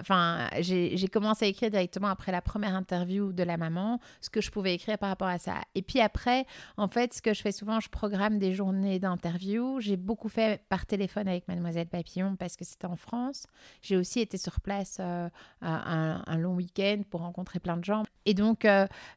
enfin, 0.00 0.48
j'ai 0.60 1.08
commencé 1.08 1.46
à 1.46 1.48
écrire 1.48 1.70
directement 1.70 2.06
après 2.06 2.30
la 2.30 2.40
première 2.40 2.76
interview 2.76 3.32
de 3.32 3.42
la 3.42 3.56
maman, 3.56 3.98
ce 4.20 4.30
que 4.30 4.40
je 4.40 4.52
pouvais 4.52 4.74
écrire 4.74 4.96
par 4.96 5.08
rapport 5.08 5.26
à 5.26 5.38
ça. 5.38 5.56
Et 5.74 5.82
puis 5.82 6.00
après, 6.00 6.46
en 6.76 6.86
fait, 6.86 7.12
ce 7.12 7.20
que 7.20 7.34
je 7.34 7.42
fais 7.42 7.50
souvent, 7.50 7.80
je 7.80 7.88
programme 7.88 8.38
des 8.38 8.54
journées 8.54 9.00
d'interview. 9.00 9.80
J'ai 9.80 9.96
beaucoup 9.96 10.28
fait 10.28 10.62
par 10.68 10.86
téléphone 10.86 11.26
avec 11.26 11.48
Mademoiselle 11.48 11.88
Papillon 11.88 12.36
parce 12.36 12.54
que 12.54 12.64
c'était 12.64 12.86
en 12.86 12.96
France. 12.96 13.46
J'ai 13.82 13.96
aussi 13.96 14.20
été 14.20 14.38
sur 14.38 14.60
place 14.60 15.00
un, 15.00 15.30
un, 15.60 16.36
long 16.36 16.54
week-end 16.54 17.02
pour 17.10 17.22
rencontrer 17.22 17.58
plein 17.58 17.76
de 17.76 17.84
gens. 17.84 18.04
Et 18.24 18.34
donc, 18.34 18.68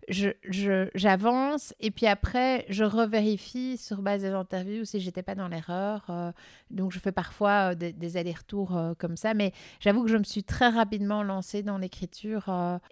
j'avance 0.10 1.74
et 1.80 1.91
puis 1.91 2.08
après, 2.08 2.65
je 2.70 2.84
revérifie 2.84 3.50
sur 3.77 4.01
base 4.01 4.22
des 4.22 4.29
interviews 4.29 4.86
si 4.86 5.00
j'étais 5.00 5.24
pas 5.24 5.36
dans 5.36 5.48
l'erreur. 5.48 6.05
Euh, 6.10 6.31
donc 6.70 6.91
je 6.91 7.00
fais 7.00 7.12
parfois 7.12 7.74
euh, 7.74 7.75
des, 7.75 8.17
allers-retours 8.17 8.77
euh, 8.77 8.93
comme 8.98 9.17
ça, 9.17 9.34
mais 9.34 9.53
j'avoue 9.79 10.03
que 10.03 10.10
je 10.10 10.17
me 10.17 10.24
suis 10.24 10.43
très 10.43 10.70
rapidement 10.70 11.24
lancée 11.24 11.63
dans 11.63 11.77
l'écriture. 11.77 12.46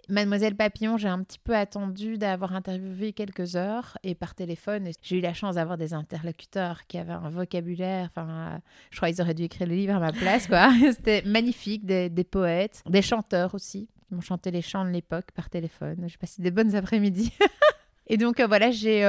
Mademoiselle 0.10 0.56
Papillon, 0.56 0.98
j'ai 0.98 1.08
un 1.08 1.24
petit 1.24 1.40
peu 1.40 1.56
attendu 1.56 2.18
d'avoir 2.18 2.54
interviewé 2.54 3.14
quelques 3.14 3.56
heures 3.56 3.98
et 4.04 4.16
par 4.16 4.36
téléphone, 4.36 4.90
j'ai 5.02 5.18
eu 5.18 5.22
la 5.22 5.34
chance 5.34 5.56
d'avoir 5.56 5.78
des 5.78 5.94
interlocuteurs 5.94 6.86
qui 6.88 6.98
avaient 6.98 7.14
un 7.14 7.30
vocabulaire. 7.30 8.10
Enfin, 8.12 8.62
je 8.92 8.98
crois 8.98 9.10
qu'ils 9.10 9.22
auraient 9.22 9.34
dû 9.34 9.44
écrire 9.44 9.68
le 9.68 9.76
livre 9.76 9.96
à 9.96 10.00
ma 10.00 10.12
place. 10.12 10.48
C'était 10.96 11.24
magnifique, 11.24 11.86
des, 11.86 12.10
poètes, 12.24 12.84
des 12.88 13.02
chanteurs 13.02 13.56
aussi 13.56 13.88
qui 14.08 14.16
m'ont 14.16 14.22
chanté 14.22 14.52
les 14.52 14.62
chants 14.62 14.86
de 14.86 14.90
l'époque 14.90 15.32
par 15.34 15.50
téléphone. 15.50 16.04
J'ai 16.08 16.18
passé 16.18 16.42
des 16.42 16.52
bonnes 16.52 16.76
après-midi. 16.76 17.32
Et 18.12 18.18
donc 18.18 18.42
voilà, 18.42 18.72
j'ai, 18.72 19.02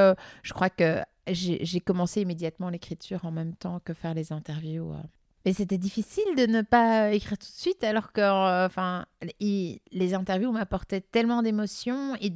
je 0.43 0.53
crois 0.53 0.69
que 0.69 1.01
j'ai 1.35 1.81
commencé 1.81 2.23
immédiatement 2.23 2.69
l'écriture 2.69 3.25
en 3.25 3.31
même 3.31 3.55
temps 3.55 3.81
que 3.85 3.95
faire 3.95 4.15
les 4.15 4.33
interviews. 4.33 4.93
Euh. 4.93 5.03
Mais 5.47 5.55
c'était 5.55 5.79
difficile 5.79 6.37
de 6.37 6.45
ne 6.45 6.61
pas 6.61 7.13
écrire 7.13 7.39
tout 7.39 7.47
de 7.47 7.59
suite, 7.59 7.83
alors 7.83 8.13
que 8.13 8.21
euh, 8.21 8.67
enfin, 8.67 9.07
les 9.41 10.15
interviews 10.15 10.53
m'apportaient 10.53 11.01
tellement 11.01 11.41
d'émotions 11.41 12.15
et 12.21 12.31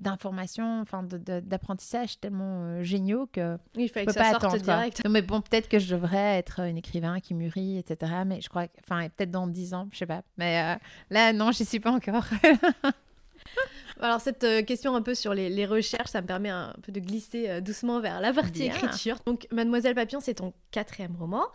d'informations, 0.00 0.80
enfin, 0.80 1.04
d'apprentissage 1.04 2.18
tellement 2.18 2.64
euh, 2.64 2.82
géniaux 2.82 3.28
que 3.32 3.56
il 3.76 3.88
fallait 3.88 4.06
que 4.06 4.12
ça 4.12 4.32
pas 4.32 4.40
sorte 4.40 4.60
direct. 4.60 5.02
Mais 5.08 5.22
bon, 5.22 5.40
peut-être 5.40 5.68
que 5.68 5.78
je 5.78 5.94
devrais 5.94 6.38
être 6.38 6.58
un 6.60 6.74
écrivain 6.74 7.20
qui 7.20 7.34
mûrit, 7.34 7.78
etc. 7.78 8.12
Mais 8.26 8.40
je 8.40 8.48
crois, 8.48 8.66
enfin, 8.82 9.08
peut-être 9.08 9.30
dans 9.30 9.46
dix 9.46 9.72
ans, 9.72 9.88
je 9.92 9.98
sais 9.98 10.06
pas. 10.06 10.22
Mais 10.36 10.60
euh, 10.60 10.78
là, 11.10 11.32
non, 11.32 11.52
je 11.52 11.62
suis 11.62 11.80
pas 11.80 11.92
encore. 11.92 12.26
Alors 14.00 14.20
cette 14.20 14.44
euh, 14.44 14.62
question 14.62 14.94
un 14.94 15.02
peu 15.02 15.14
sur 15.14 15.34
les, 15.34 15.66
recherches, 15.66 16.10
ça 16.10 16.22
me 16.22 16.26
permet 16.26 16.50
un 16.50 16.74
peu 16.82 16.92
de 16.92 17.00
glisser 17.00 17.48
euh, 17.48 17.60
doucement 17.60 18.00
vers 18.00 18.20
la 18.20 18.32
partie 18.32 18.64
écriture. 18.64 19.18
Donc 19.26 19.46
Mademoiselle 19.50 19.94
Papillon, 19.94 20.20
c'est 20.20 20.34
ton 20.34 20.52
quatrième 20.70 21.16
roman. 21.16 21.46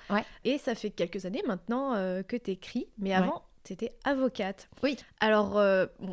Et 0.44 0.58
ça 0.58 0.75
fait 0.75 0.90
quelques 0.90 1.25
années 1.25 1.44
maintenant 1.48 1.94
euh, 1.96 2.24
que 2.24 2.36
tu 2.36 2.52
écris. 2.52 2.88
Mais 2.98 3.13
avant, 3.13 3.44
tu 3.63 3.74
étais 3.74 3.94
avocate. 4.04 4.70
Oui. 4.84 4.98
Alors, 5.20 5.62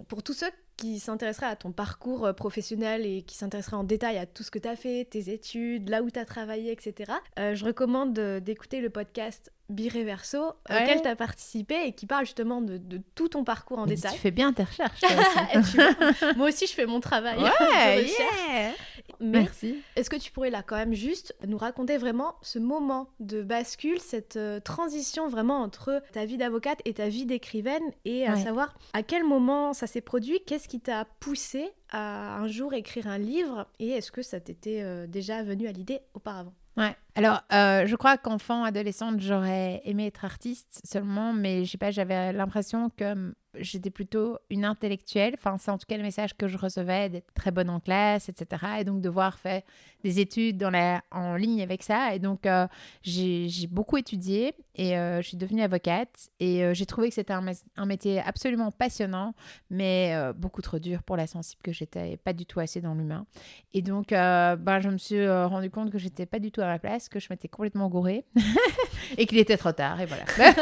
pour 0.08 0.22
tous 0.22 0.34
ceux 0.34 0.50
qui 0.76 0.98
s'intéresseraient 0.98 1.46
à 1.46 1.56
ton 1.56 1.72
parcours 1.72 2.32
professionnel 2.34 3.04
et 3.04 3.22
qui 3.22 3.36
s'intéresseraient 3.36 3.76
en 3.76 3.84
détail 3.84 4.16
à 4.16 4.24
tout 4.24 4.42
ce 4.42 4.50
que 4.50 4.58
tu 4.58 4.68
as 4.68 4.76
fait, 4.76 5.04
tes 5.04 5.30
études, 5.30 5.90
là 5.90 6.02
où 6.02 6.10
tu 6.10 6.18
as 6.18 6.24
travaillé, 6.24 6.72
etc., 6.72 7.12
je 7.36 7.64
recommande 7.64 8.14
d'écouter 8.14 8.80
le 8.80 8.88
podcast 8.88 9.52
Bireverso, 9.70 10.52
auquel 10.68 11.02
tu 11.02 11.08
as 11.08 11.16
participé 11.16 11.86
et 11.86 11.92
qui 11.92 12.06
parle 12.06 12.24
justement 12.24 12.60
de, 12.60 13.00
tout 13.14 13.28
ton 13.28 13.44
parcours 13.44 13.78
en 13.78 13.86
détail. 13.86 14.12
Tu 14.12 14.18
fais 14.18 14.30
bien 14.30 14.52
tes 14.52 14.64
recherches. 14.64 15.00
Moi 16.36 16.48
aussi, 16.48 16.66
je 16.66 16.72
fais 16.72 16.86
mon 16.86 17.00
travail. 17.00 17.38
Ouais, 17.38 18.04
yeah. 18.48 18.72
Merci. 19.20 19.76
Est-ce 19.96 20.10
que 20.10 20.16
tu 20.16 20.32
pourrais 20.32 20.50
là 20.50 20.62
quand 20.62 20.76
même 20.76 20.94
juste 20.94 21.34
nous 21.46 21.58
raconter 21.58 21.98
vraiment 21.98 22.36
ce 22.42 22.58
moment 22.58 23.08
de 23.20 23.42
bascule, 23.42 24.00
cette 24.00 24.36
euh, 24.36 24.60
transition 24.60 25.28
vraiment 25.28 25.60
entre 25.60 26.02
ta 26.12 26.24
vie 26.24 26.36
d'avocate 26.36 26.80
et 26.84 26.94
ta 26.94 27.08
vie 27.08 27.26
d'écrivaine 27.26 27.82
et 28.04 28.26
à 28.26 28.36
savoir 28.36 28.74
à 28.92 29.02
quel 29.02 29.24
moment 29.24 29.72
ça 29.72 29.86
s'est 29.86 30.00
produit, 30.00 30.40
qu'est-ce 30.46 30.68
qui 30.68 30.80
t'a 30.80 31.04
poussé 31.20 31.70
à 31.90 32.36
un 32.36 32.48
jour 32.48 32.74
écrire 32.74 33.06
un 33.06 33.18
livre? 33.18 33.66
Et 33.78 33.90
est-ce 33.90 34.10
que 34.10 34.22
ça 34.22 34.40
t'était 34.40 34.82
euh, 34.82 35.06
déjà 35.06 35.42
venu 35.42 35.66
à 35.66 35.72
l'idée 35.72 36.00
auparavant? 36.14 36.54
Ouais. 36.80 36.96
Alors, 37.14 37.42
euh, 37.52 37.86
je 37.86 37.94
crois 37.96 38.16
qu'enfant, 38.16 38.64
adolescente, 38.64 39.20
j'aurais 39.20 39.82
aimé 39.84 40.06
être 40.06 40.24
artiste 40.24 40.80
seulement, 40.84 41.32
mais 41.34 41.64
je 41.64 41.72
sais 41.72 41.78
pas, 41.78 41.90
j'avais 41.90 42.32
l'impression 42.32 42.90
que 42.90 43.34
j'étais 43.54 43.90
plutôt 43.90 44.38
une 44.50 44.64
intellectuelle. 44.64 45.34
Enfin, 45.36 45.56
c'est 45.58 45.70
en 45.70 45.78
tout 45.78 45.86
cas 45.88 45.96
le 45.96 46.02
message 46.02 46.36
que 46.36 46.48
je 46.48 46.56
recevais 46.56 47.08
d'être 47.08 47.32
très 47.34 47.50
bonne 47.50 47.70
en 47.70 47.80
classe, 47.80 48.28
etc. 48.28 48.64
Et 48.80 48.84
donc 48.84 49.00
devoir 49.00 49.38
faire 49.38 49.62
des 50.02 50.20
études 50.20 50.62
en 51.10 51.36
ligne 51.36 51.62
avec 51.62 51.82
ça. 51.82 52.14
Et 52.14 52.18
donc, 52.18 52.46
euh, 52.46 52.66
j'ai 53.02 53.66
beaucoup 53.70 53.96
étudié 53.96 54.54
et 54.74 54.96
euh, 54.96 55.20
je 55.20 55.28
suis 55.28 55.36
devenue 55.36 55.62
avocate. 55.62 56.28
Et 56.38 56.64
euh, 56.64 56.74
j'ai 56.74 56.86
trouvé 56.86 57.08
que 57.08 57.14
c'était 57.14 57.32
un, 57.32 57.44
un, 57.76 57.86
métier 57.86 58.20
absolument 58.20 58.70
passionnant, 58.70 59.34
mais 59.68 60.14
beaucoup 60.36 60.62
trop 60.62 60.78
dur 60.78 61.02
pour 61.02 61.16
la 61.16 61.26
sensible 61.26 61.60
que 61.62 61.72
j'étais, 61.72 62.16
pas 62.16 62.32
du 62.32 62.46
tout 62.46 62.60
assez 62.60 62.80
dans 62.80 62.94
l'humain. 62.94 63.26
Et 63.74 63.82
donc, 63.82 64.08
ben, 64.10 64.80
je 64.80 64.88
me 64.88 64.98
suis 64.98 65.28
rendu 65.28 65.70
compte 65.70 65.90
que 65.90 65.98
j'étais 65.98 66.26
pas 66.26 66.38
du 66.38 66.50
tout 66.50 66.60
à 66.60 66.66
ma 66.66 66.78
place, 66.78 67.08
que 67.08 67.18
je 67.18 67.26
m'étais 67.30 67.48
complètement 67.48 67.88
gourée 67.88 68.24
et 69.18 69.26
qu'il 69.26 69.38
était 69.38 69.56
trop 69.56 69.72
tard. 69.72 70.00
Et 70.00 70.06
voilà. 70.06 70.24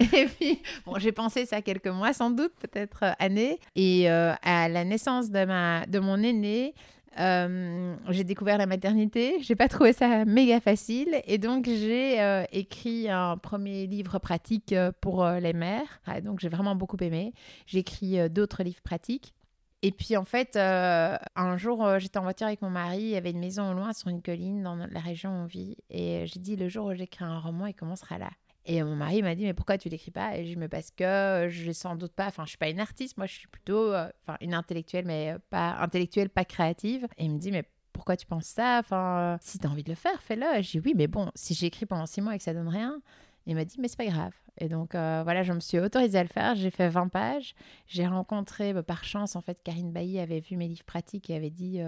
et 0.00 0.26
puis, 0.26 0.60
bon, 0.84 0.98
j'ai 0.98 1.12
pensé 1.12 1.46
ça 1.46 1.62
quelques 1.62 1.86
mois, 1.88 2.12
sans 2.12 2.23
doute, 2.30 2.52
peut-être 2.60 3.14
années. 3.18 3.58
Et 3.76 4.08
à 4.08 4.68
la 4.68 4.84
naissance 4.84 5.30
de, 5.30 5.44
ma, 5.44 5.86
de 5.86 5.98
mon 5.98 6.22
aîné, 6.22 6.74
euh, 7.18 7.94
j'ai 8.08 8.24
découvert 8.24 8.58
la 8.58 8.66
maternité, 8.66 9.36
j'ai 9.40 9.54
pas 9.54 9.68
trouvé 9.68 9.92
ça 9.92 10.24
méga 10.24 10.60
facile 10.60 11.20
et 11.26 11.38
donc 11.38 11.66
j'ai 11.66 12.20
euh, 12.20 12.44
écrit 12.50 13.08
un 13.08 13.36
premier 13.36 13.86
livre 13.86 14.18
pratique 14.18 14.72
euh, 14.72 14.90
pour 15.00 15.24
les 15.26 15.52
mères. 15.52 16.00
donc 16.22 16.40
j'ai 16.40 16.48
vraiment 16.48 16.74
beaucoup 16.74 16.96
aimé. 17.00 17.32
J'ai 17.66 17.80
écrit 17.80 18.28
d'autres 18.30 18.62
livres 18.62 18.82
pratiques. 18.82 19.34
Et 19.82 19.92
puis 19.92 20.16
en 20.16 20.24
fait, 20.24 20.56
un 20.56 21.56
jour, 21.58 21.98
j'étais 21.98 22.18
en 22.18 22.22
voiture 22.22 22.46
avec 22.46 22.62
mon 22.62 22.70
mari, 22.70 23.00
il 23.00 23.08
y 23.10 23.16
avait 23.16 23.32
une 23.32 23.38
maison 23.38 23.70
au 23.70 23.74
loin 23.74 23.92
sur 23.92 24.08
une 24.08 24.22
colline 24.22 24.62
dans 24.62 24.76
la 24.76 25.00
région 25.00 25.30
où 25.30 25.42
on 25.42 25.44
vit. 25.44 25.76
Et 25.90 26.24
j'ai 26.26 26.40
dit, 26.40 26.56
le 26.56 26.70
jour 26.70 26.86
où 26.86 26.94
j'écris 26.94 27.22
un 27.22 27.38
roman, 27.38 27.66
il 27.66 27.74
commencera 27.74 28.16
là. 28.16 28.30
Et 28.66 28.82
mon 28.82 28.96
mari 28.96 29.22
m'a 29.22 29.34
dit 29.34 29.44
mais 29.44 29.54
pourquoi 29.54 29.76
tu 29.76 29.88
l'écris 29.88 30.10
pas? 30.10 30.38
Et 30.38 30.46
je 30.46 30.58
me 30.58 30.68
parce 30.68 30.90
que 30.90 31.48
je 31.50 31.72
sans 31.72 31.96
doute 31.96 32.12
pas. 32.12 32.26
Enfin, 32.26 32.44
je 32.44 32.50
suis 32.50 32.58
pas 32.58 32.70
une 32.70 32.80
artiste, 32.80 33.16
moi 33.18 33.26
je 33.26 33.34
suis 33.34 33.48
plutôt 33.48 33.92
euh, 33.92 34.08
enfin 34.26 34.38
une 34.40 34.54
intellectuelle, 34.54 35.04
mais 35.04 35.36
pas 35.50 35.76
intellectuelle, 35.80 36.30
pas 36.30 36.44
créative. 36.44 37.06
Et 37.18 37.24
il 37.24 37.30
me 37.30 37.38
dit 37.38 37.50
mais 37.50 37.64
pourquoi 37.92 38.16
tu 38.16 38.26
penses 38.26 38.46
ça? 38.46 38.78
Enfin, 38.80 39.34
euh, 39.34 39.36
si 39.40 39.58
tu 39.58 39.66
as 39.66 39.70
envie 39.70 39.84
de 39.84 39.90
le 39.90 39.94
faire, 39.94 40.22
fais-le. 40.22 40.62
J'ai 40.62 40.80
dit 40.80 40.86
oui, 40.86 40.94
mais 40.96 41.06
bon, 41.06 41.30
si 41.34 41.54
j'écris 41.54 41.86
pendant 41.86 42.06
six 42.06 42.22
mois 42.22 42.34
et 42.34 42.38
que 42.38 42.44
ça 42.44 42.54
donne 42.54 42.68
rien, 42.68 43.00
il 43.46 43.54
m'a 43.54 43.64
dit 43.64 43.76
mais 43.78 43.88
c'est 43.88 43.98
pas 43.98 44.06
grave. 44.06 44.32
Et 44.58 44.68
donc 44.68 44.94
euh, 44.94 45.22
voilà, 45.24 45.42
je 45.42 45.52
me 45.52 45.60
suis 45.60 45.78
autorisée 45.78 46.18
à 46.18 46.22
le 46.22 46.28
faire. 46.28 46.54
J'ai 46.54 46.70
fait 46.70 46.88
20 46.88 47.08
pages. 47.08 47.54
J'ai 47.86 48.06
rencontré, 48.06 48.72
bah, 48.72 48.82
par 48.82 49.04
chance 49.04 49.36
en 49.36 49.40
fait, 49.40 49.58
Karine 49.62 49.92
Bailly 49.92 50.18
avait 50.18 50.40
vu 50.40 50.56
mes 50.56 50.68
livres 50.68 50.84
pratiques 50.84 51.30
et 51.30 51.36
avait 51.36 51.50
dit 51.50 51.80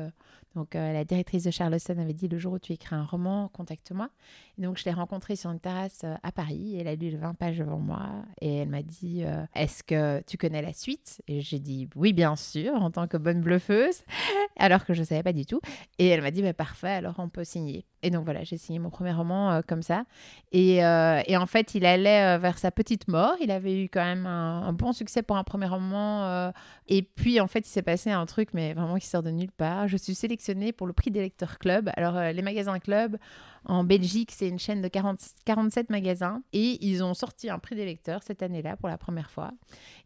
donc 0.56 0.74
euh, 0.74 0.92
la 0.94 1.04
directrice 1.04 1.44
de 1.44 1.50
Charleston 1.50 1.98
avait 1.98 2.14
dit 2.14 2.28
le 2.28 2.38
jour 2.38 2.54
où 2.54 2.58
tu 2.58 2.72
écris 2.72 2.94
un 2.94 3.04
roman, 3.04 3.48
contacte-moi. 3.48 4.08
donc 4.56 4.78
je 4.78 4.84
l'ai 4.86 4.92
rencontrée 4.92 5.36
sur 5.36 5.50
une 5.50 5.60
terrasse 5.60 6.00
euh, 6.02 6.14
à 6.22 6.32
Paris. 6.32 6.78
Elle 6.80 6.88
a 6.88 6.94
lu 6.94 7.10
les 7.10 7.16
20 7.16 7.34
pages 7.34 7.58
devant 7.58 7.78
moi 7.78 8.08
et 8.40 8.56
elle 8.56 8.70
m'a 8.70 8.82
dit 8.82 9.22
euh, 9.22 9.44
Est-ce 9.54 9.82
que 9.82 10.22
tu 10.26 10.38
connais 10.38 10.62
la 10.62 10.72
suite? 10.72 11.20
Et 11.28 11.42
j'ai 11.42 11.58
dit 11.58 11.90
Oui, 11.94 12.14
bien 12.14 12.36
sûr, 12.36 12.72
en 12.74 12.90
tant 12.90 13.06
que 13.06 13.18
bonne 13.18 13.42
bluffeuse, 13.42 14.02
alors 14.56 14.86
que 14.86 14.94
je 14.94 15.00
ne 15.00 15.04
savais 15.04 15.22
pas 15.22 15.34
du 15.34 15.44
tout. 15.44 15.60
Et 15.98 16.08
elle 16.08 16.22
m'a 16.22 16.30
dit 16.30 16.40
bah, 16.40 16.54
Parfait, 16.54 16.88
alors 16.88 17.16
on 17.18 17.28
peut 17.28 17.44
signer. 17.44 17.84
Et 18.02 18.08
donc 18.08 18.24
voilà, 18.24 18.42
j'ai 18.42 18.56
signé 18.56 18.78
mon 18.78 18.88
premier 18.88 19.12
roman 19.12 19.60
comme 19.66 19.82
ça. 19.82 20.04
Et, 20.52 20.76
et, 20.76 21.36
en 21.36 21.46
fait, 21.46 21.74
il 21.74 21.84
allait 21.84 22.38
vers 22.38 22.55
sa 22.58 22.70
petite 22.70 23.08
mort. 23.08 23.34
Il 23.40 23.50
avait 23.50 23.82
eu 23.82 23.88
quand 23.88 24.04
même 24.04 24.26
un, 24.26 24.72
bon 24.72 24.92
succès 24.92 25.22
pour 25.22 25.36
un 25.36 25.44
premier 25.44 25.66
roman. 25.66 26.52
et 26.88 27.02
puis 27.02 27.40
en 27.40 27.46
fait, 27.46 27.60
il 27.60 27.70
s'est 27.70 27.82
passé 27.82 28.10
un 28.10 28.26
truc, 28.26 28.50
mais 28.52 28.74
vraiment 28.74 28.96
qui 28.96 29.06
sort 29.06 29.22
de 29.22 29.30
nulle 29.30 29.52
part. 29.52 29.88
Je 29.88 29.96
suis 29.96 30.14
sélectionnée 30.14 30.72
pour 30.72 30.86
le 30.86 30.92
prix 30.92 31.10
des 31.10 31.20
lecteurs 31.20 31.58
club. 31.58 31.90
Alors, 31.96 32.16
euh, 32.16 32.32
les 32.32 32.42
magasins 32.42 32.78
club 32.78 33.16
en 33.64 33.82
Belgique, 33.82 34.30
c'est 34.32 34.48
une 34.48 34.58
chaîne 34.58 34.80
de 34.80 34.88
40, 34.88 35.18
47 35.44 35.90
magasins 35.90 36.42
et 36.52 36.84
ils 36.86 37.02
ont 37.02 37.14
sorti 37.14 37.50
un 37.50 37.58
prix 37.58 37.74
des 37.74 37.84
lecteurs 37.84 38.22
cette 38.22 38.42
année-là 38.42 38.76
pour 38.76 38.88
la 38.88 38.96
première 38.96 39.30
fois 39.30 39.52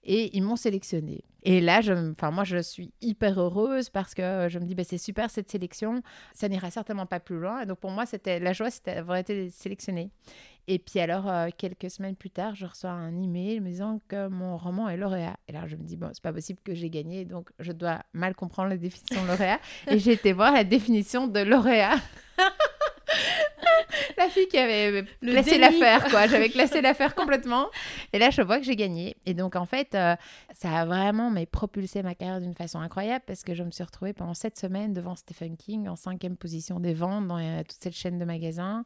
et 0.03 0.35
ils 0.37 0.43
m'ont 0.43 0.57
sélectionné. 0.57 1.25
Et 1.43 1.61
là, 1.61 1.81
moi, 2.31 2.45
je 2.45 2.59
suis 2.59 2.93
hyper 3.01 3.39
heureuse 3.39 3.89
parce 3.89 4.15
que 4.15 4.49
je 4.49 4.59
me 4.59 4.65
dis, 4.65 4.75
bah, 4.75 4.85
c'est 4.85 4.99
super 4.99 5.31
cette 5.31 5.51
sélection, 5.51 6.03
ça 6.35 6.49
n'ira 6.49 6.71
certainement 6.71 7.07
pas 7.07 7.21
plus 7.21 7.39
loin. 7.39 7.63
Et 7.63 7.67
donc, 7.67 7.79
pour 7.79 7.91
moi, 7.91 8.05
la 8.27 8.53
joie, 8.53 8.71
c'était 8.71 8.95
d'avoir 8.95 9.19
été 9.19 9.51
sélectionnée. 9.51 10.11
Et 10.69 10.79
puis 10.79 11.01
alors, 11.01 11.29
euh, 11.29 11.49
quelques 11.57 11.91
semaines 11.91 12.17
plus 12.17 12.31
tard, 12.31 12.55
je 12.55 12.67
reçois 12.67 12.91
un 12.91 13.21
email 13.23 13.61
me 13.61 13.69
disant 13.69 14.01
que 14.09 14.29
mon 14.29 14.57
roman 14.57 14.89
est 14.89 14.97
lauréat. 14.97 15.37
Et 15.49 15.53
là, 15.53 15.67
je 15.67 15.77
me 15.77 15.83
dis, 15.83 15.97
bon, 15.97 16.11
c'est 16.13 16.23
pas 16.23 16.33
possible 16.33 16.61
que 16.65 16.75
j'ai 16.75 16.91
gagné, 16.91 17.25
donc 17.25 17.51
je 17.59 17.73
dois 17.73 18.03
mal 18.13 18.35
comprendre 18.35 18.69
la 18.69 18.77
définition 18.77 19.23
de 19.23 19.29
lauréat. 19.29 19.61
et 19.89 19.99
j'ai 19.99 20.13
été 20.13 20.33
voir 20.33 20.53
la 20.53 20.65
définition 20.65 21.27
de 21.27 21.41
lauréat. 21.41 21.97
la 24.17 24.29
fille 24.29 24.49
qui 24.49 24.59
avait 24.59 25.05
classé 25.21 25.59
l'affaire, 25.59 26.05
quoi. 26.11 26.27
J'avais 26.27 26.49
classé 26.49 26.81
l'affaire 26.81 27.15
complètement. 27.15 27.69
Et 28.13 28.19
là, 28.19 28.31
je 28.31 28.43
vois 28.43 28.59
que 28.59 28.65
j'ai 28.65 28.77
gagné. 28.77 29.17
Et 29.27 29.35
donc, 29.35 29.57
en 29.57 29.67
fait, 29.67 29.95
euh, 29.95 30.15
ça 30.55 30.81
a 30.81 30.85
vraiment 30.85 31.31
mais, 31.31 31.47
propulsé 31.47 32.03
ma 32.03 32.15
carrière 32.15 32.41
d'une 32.41 32.55
façon 32.55 32.81
incroyable 32.81 33.25
parce 33.27 33.43
que 33.43 33.55
je 33.55 33.63
me 33.63 33.71
suis 33.71 33.85
retrouvée 33.85 34.13
pendant 34.13 34.35
sept 34.35 34.59
semaines 34.59 34.93
devant 34.93 35.17
Stephen 35.17 35.57
King 35.57 35.89
en 35.89 35.97
cinquième 35.97 36.37
position 36.37 36.81
des 36.81 36.95
ventes 36.95 37.27
dans 37.29 37.39
euh, 37.39 37.63
toute 37.63 37.81
cette 37.81 37.97
chaîne 37.97 38.19
de 38.19 38.25
magasins. 38.25 38.85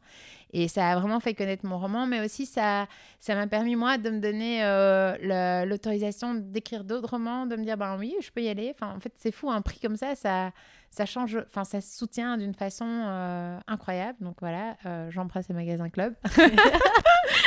Et 0.57 0.69
ça 0.69 0.89
a 0.89 0.95
vraiment 0.97 1.19
fait 1.19 1.33
connaître 1.33 1.65
mon 1.65 1.77
roman, 1.77 2.07
mais 2.07 2.23
aussi 2.23 2.45
ça 2.45 2.87
ça 3.19 3.35
m'a 3.35 3.45
permis, 3.45 3.75
moi, 3.75 3.97
de 3.97 4.09
me 4.09 4.19
donner 4.19 4.63
euh, 4.63 5.65
l'autorisation 5.65 6.33
d'écrire 6.33 6.85
d'autres 6.85 7.09
romans, 7.09 7.45
de 7.45 7.57
me 7.57 7.65
dire, 7.65 7.75
ben 7.75 7.97
oui, 7.99 8.15
je 8.21 8.31
peux 8.31 8.41
y 8.41 8.47
aller. 8.47 8.71
Enfin, 8.73 8.95
en 8.95 9.01
fait, 9.01 9.11
c'est 9.17 9.33
fou, 9.33 9.51
un 9.51 9.61
prix 9.61 9.81
comme 9.81 9.97
ça, 9.97 10.15
ça 10.15 10.51
ça 10.91 11.05
change, 11.05 11.37
enfin, 11.47 11.65
ça 11.65 11.81
soutient 11.81 12.37
d'une 12.37 12.53
façon 12.53 12.85
euh, 12.87 13.59
incroyable. 13.67 14.17
Donc 14.21 14.37
voilà, 14.39 14.77
euh, 14.85 15.11
j'embrasse 15.11 15.49
les 15.49 15.55
magasins 15.55 15.89
club. 15.89 16.15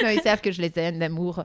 ils 0.03 0.21
savent 0.23 0.42
que 0.42 0.53
je 0.53 0.61
les 0.61 0.71
aime 0.79 0.99
d'amour. 0.99 1.42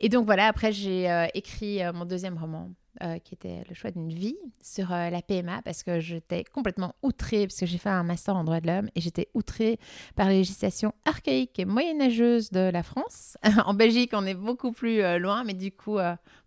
Et 0.00 0.10
donc 0.10 0.26
voilà, 0.26 0.48
après, 0.48 0.70
j'ai 0.70 1.08
écrit 1.32 1.80
mon 1.94 2.04
deuxième 2.04 2.36
roman, 2.36 2.68
euh, 3.02 3.20
qui 3.20 3.34
était 3.34 3.62
le 3.68 3.74
choix 3.76 3.92
d'une 3.92 4.12
vie 4.12 4.36
sur 4.60 4.92
euh, 4.92 5.10
la 5.10 5.22
PMA 5.22 5.62
parce 5.62 5.84
que 5.84 6.00
j'étais 6.00 6.42
complètement 6.42 6.96
outrée, 7.02 7.46
parce 7.46 7.60
que 7.60 7.64
j'ai 7.64 7.78
fait 7.78 7.88
un 7.88 8.02
master 8.02 8.34
en 8.34 8.42
droit 8.42 8.60
de 8.60 8.66
l'homme 8.66 8.88
et 8.96 9.00
j'étais 9.00 9.28
outrée 9.32 9.78
par 10.16 10.26
la 10.26 10.32
législation 10.32 10.92
archaïque 11.04 11.56
et 11.60 11.64
moyenâgeuse 11.64 12.50
de 12.50 12.68
la 12.68 12.82
France. 12.82 13.38
en 13.64 13.74
Belgique, 13.74 14.10
on 14.12 14.26
est 14.26 14.34
beaucoup 14.34 14.72
plus 14.72 15.02
euh, 15.02 15.18
loin, 15.18 15.44
mais 15.44 15.54
du 15.54 15.70
coup, 15.70 15.98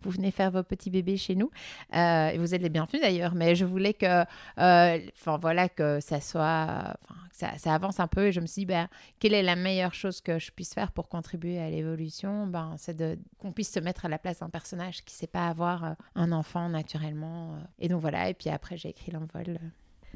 vous 0.02 0.10
venez 0.10 0.30
faire 0.30 0.50
vos 0.50 0.62
petits 0.62 0.90
bébés 0.90 1.16
chez 1.16 1.34
nous 1.34 1.50
et 1.94 2.36
vous 2.36 2.54
êtes 2.54 2.62
les 2.62 2.68
bienvenus 2.68 3.00
d'ailleurs. 3.00 3.34
Mais 3.34 3.54
je 3.54 3.64
voulais 3.64 3.94
que, 3.94 4.22
enfin 4.58 5.38
voilà, 5.40 5.70
que 5.70 5.98
ça 6.00 6.20
soit, 6.20 6.94
ça, 7.32 7.56
ça, 7.56 7.74
avance 7.74 8.00
un 8.00 8.06
peu 8.06 8.26
et 8.26 8.32
je 8.32 8.40
me 8.40 8.46
suis 8.46 8.60
dit, 8.60 8.66
ben, 8.66 8.88
quelle 9.18 9.32
est 9.32 9.42
la 9.42 9.56
meilleure 9.56 9.94
chose 9.94 10.20
que 10.20 10.38
je 10.38 10.50
puisse 10.50 10.74
faire 10.74 10.92
pour 10.92 11.08
contribuer 11.08 11.58
à 11.58 11.70
l'évolution? 11.70 12.46
Ben, 12.46 12.74
C'est 12.76 13.18
qu'on 13.38 13.52
puisse 13.52 13.72
se 13.72 13.80
mettre 13.80 14.04
à 14.04 14.08
la 14.08 14.18
place 14.18 14.40
d'un 14.40 14.50
personnage 14.50 15.04
qui 15.04 15.14
ne 15.14 15.18
sait 15.18 15.26
pas 15.26 15.48
avoir 15.48 15.96
un 16.14 16.32
enfant 16.34 16.68
naturellement. 16.68 17.54
Euh. 17.54 17.58
Et 17.78 17.88
donc 17.88 18.00
voilà, 18.00 18.28
et 18.28 18.34
puis 18.34 18.50
après 18.50 18.76
j'ai 18.76 18.90
écrit 18.90 19.12
l'envol. 19.12 19.58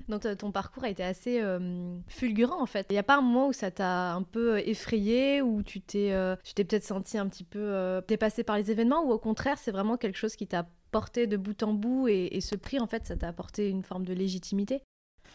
Donc 0.08 0.26
ton 0.38 0.52
parcours 0.52 0.84
a 0.84 0.90
été 0.90 1.02
assez 1.02 1.42
fulgurant 2.06 2.62
en 2.62 2.66
fait. 2.66 2.86
Il 2.90 2.92
n'y 2.92 3.00
a 3.00 3.02
pas 3.02 3.16
un 3.16 3.20
moment 3.20 3.48
où 3.48 3.52
ça 3.52 3.72
t'a 3.72 4.12
un 4.12 4.22
peu 4.22 4.60
effrayé, 4.60 5.42
où 5.42 5.64
tu 5.64 5.80
t'es 5.80 6.14
tu 6.44 6.54
t'es 6.54 6.62
peut-être 6.62 6.84
senti 6.84 7.18
un 7.18 7.26
petit 7.26 7.42
peu 7.42 8.00
dépassé 8.06 8.44
par 8.44 8.56
les 8.56 8.70
événements, 8.70 9.02
ou 9.02 9.10
au 9.10 9.18
contraire 9.18 9.58
c'est 9.58 9.72
vraiment 9.72 9.96
quelque 9.96 10.16
chose 10.16 10.36
qui 10.36 10.46
t'a 10.46 10.68
porté 10.92 11.26
de 11.26 11.36
bout 11.36 11.60
en 11.64 11.72
bout 11.72 12.06
et, 12.06 12.36
et 12.36 12.40
ce 12.40 12.54
prix 12.54 12.78
en 12.78 12.86
fait 12.86 13.06
ça 13.06 13.16
t'a 13.16 13.26
apporté 13.26 13.70
une 13.70 13.82
forme 13.82 14.06
de 14.06 14.14
légitimité? 14.14 14.84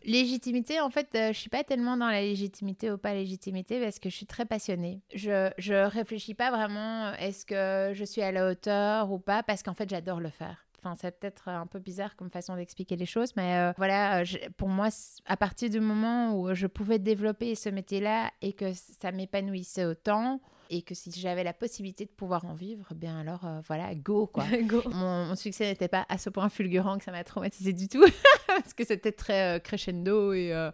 Légitimité, 0.05 0.81
en 0.81 0.89
fait, 0.89 1.07
euh, 1.15 1.31
je 1.31 1.39
suis 1.39 1.49
pas 1.49 1.63
tellement 1.63 1.95
dans 1.95 2.09
la 2.09 2.21
légitimité 2.21 2.91
ou 2.91 2.97
pas 2.97 3.13
légitimité 3.13 3.79
parce 3.79 3.99
que 3.99 4.09
je 4.09 4.15
suis 4.15 4.25
très 4.25 4.45
passionnée. 4.45 5.01
Je 5.15 5.49
je 5.57 5.73
réfléchis 5.73 6.33
pas 6.33 6.51
vraiment 6.51 7.05
euh, 7.05 7.13
est-ce 7.19 7.45
que 7.45 7.93
je 7.93 8.03
suis 8.03 8.21
à 8.21 8.31
la 8.31 8.49
hauteur 8.49 9.11
ou 9.11 9.19
pas 9.19 9.43
parce 9.43 9.63
qu'en 9.63 9.73
fait 9.73 9.89
j'adore 9.89 10.19
le 10.19 10.29
faire. 10.29 10.65
Enfin, 10.83 10.95
c'est 10.99 11.17
peut-être 11.17 11.47
un 11.47 11.65
peu 11.65 11.79
bizarre 11.79 12.15
comme 12.17 12.29
façon 12.29 12.55
d'expliquer 12.55 12.97
les 12.97 13.05
choses, 13.05 13.35
mais 13.37 13.55
euh, 13.55 13.73
voilà, 13.77 14.23
pour 14.57 14.67
moi, 14.67 14.89
à 15.25 15.37
partir 15.37 15.69
du 15.69 15.79
moment 15.79 16.37
où 16.37 16.53
je 16.53 16.67
pouvais 16.67 16.99
développer 16.99 17.55
ce 17.55 17.69
métier-là 17.69 18.31
et 18.41 18.51
que 18.51 18.73
ça 18.73 19.13
m'épanouissait 19.13 19.85
autant, 19.85 20.41
et 20.69 20.81
que 20.81 20.95
si 20.95 21.11
j'avais 21.11 21.43
la 21.43 21.53
possibilité 21.53 22.05
de 22.05 22.09
pouvoir 22.09 22.45
en 22.45 22.53
vivre, 22.53 22.87
eh 22.91 22.95
bien 22.95 23.19
alors 23.19 23.45
euh, 23.45 23.59
voilà, 23.67 23.93
go 23.95 24.27
quoi. 24.27 24.45
Mon, 24.93 25.35
succès 25.35 25.67
n'était 25.67 25.87
pas 25.87 26.05
à 26.09 26.17
ce 26.17 26.29
point 26.29 26.49
fulgurant 26.49 26.97
que 26.97 27.03
ça 27.03 27.11
m'a 27.11 27.23
traumatisé 27.23 27.73
du 27.73 27.87
tout 27.87 28.03
parce 28.47 28.73
que 28.73 28.85
c'était 28.85 29.11
très 29.11 29.57
euh, 29.57 29.59
crescendo 29.59 30.33
et, 30.33 30.53
euh, 30.53 30.71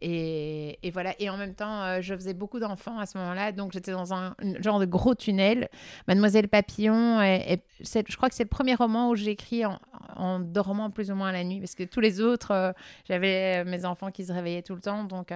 et, 0.00 0.90
voilà. 0.92 1.14
Et 1.18 1.30
en 1.30 1.36
même 1.36 1.54
temps, 1.54 2.00
je 2.00 2.14
faisais 2.14 2.34
beaucoup 2.34 2.60
d'enfants 2.60 2.98
à 2.98 3.06
ce 3.06 3.18
moment-là, 3.18 3.52
donc 3.52 3.72
j'étais 3.72 3.92
dans 3.92 4.14
un, 4.14 4.34
genre 4.60 4.80
de 4.80 4.86
gros 4.86 5.14
tunnel. 5.14 5.68
Mademoiselle 6.06 6.48
Papillon, 6.48 7.20
je 7.20 8.16
crois 8.16 8.28
que 8.28 8.34
c'est 8.34 8.44
le 8.44 8.48
premier 8.48 8.74
roman 8.74 9.10
où 9.10 9.16
j'écris 9.16 9.64
en, 9.64 10.40
dormant 10.40 10.90
plus 10.90 11.10
ou 11.10 11.14
moins 11.14 11.32
la 11.32 11.44
nuit 11.44 11.60
parce 11.60 11.74
que 11.74 11.84
tous 11.84 12.00
les 12.00 12.20
autres, 12.20 12.74
j'avais 13.06 13.64
mes 13.64 13.84
enfants 13.84 14.10
qui 14.10 14.24
se 14.24 14.32
réveillaient 14.32 14.62
tout 14.62 14.74
le 14.74 14.80
temps, 14.80 15.04
donc 15.04 15.32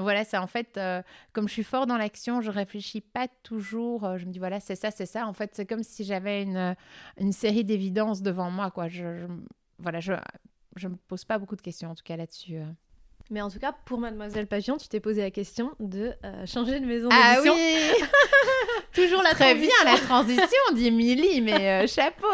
voilà, 0.00 0.24
c'est 0.24 0.36
en 0.36 0.46
fait, 0.46 0.76
euh, 0.76 1.02
comme 1.32 1.48
je 1.48 1.52
suis 1.52 1.64
fort 1.64 1.86
dans 1.86 1.96
l'action, 1.96 2.40
je 2.40 2.50
réfléchis 2.50 3.00
pas 3.00 3.28
toujours. 3.42 4.04
Euh, 4.04 4.18
je 4.18 4.26
me 4.26 4.32
dis, 4.32 4.38
voilà, 4.38 4.60
c'est 4.60 4.74
ça, 4.74 4.90
c'est 4.90 5.06
ça. 5.06 5.26
En 5.26 5.32
fait, 5.32 5.54
c'est 5.54 5.66
comme 5.66 5.82
si 5.82 6.04
j'avais 6.04 6.42
une, 6.42 6.56
euh, 6.56 7.32
série 7.32 7.64
d'évidences 7.64 8.22
devant 8.22 8.50
moi, 8.50 8.70
quoi. 8.70 8.88
Je, 8.88 9.26
voilà, 9.78 10.00
je 10.00 10.12
ne 10.82 10.88
me 10.88 10.96
pose 11.08 11.24
pas 11.24 11.38
beaucoup 11.38 11.56
de 11.56 11.62
questions, 11.62 11.90
en 11.90 11.94
tout 11.94 12.04
cas, 12.04 12.16
là-dessus. 12.16 12.58
Mais 13.30 13.40
en 13.40 13.50
tout 13.50 13.58
cas, 13.58 13.74
pour 13.84 13.98
Mademoiselle 13.98 14.46
Papillon, 14.46 14.76
tu 14.76 14.88
t'es 14.88 15.00
posé 15.00 15.22
la 15.22 15.30
question 15.30 15.72
de 15.80 16.12
changer 16.46 16.80
de 16.80 16.86
maison 16.86 17.08
ah 17.10 17.36
d'édition. 17.36 17.54
Ah 17.54 17.94
oui. 18.00 18.04
Toujours 18.96 19.22
la 19.22 19.34
Très 19.34 19.54
bien, 19.54 19.68
la 19.84 19.98
transition, 19.98 20.46
dit 20.72 20.90
Milly, 20.90 21.42
mais 21.42 21.84
euh, 21.84 21.86
chapeau. 21.86 22.26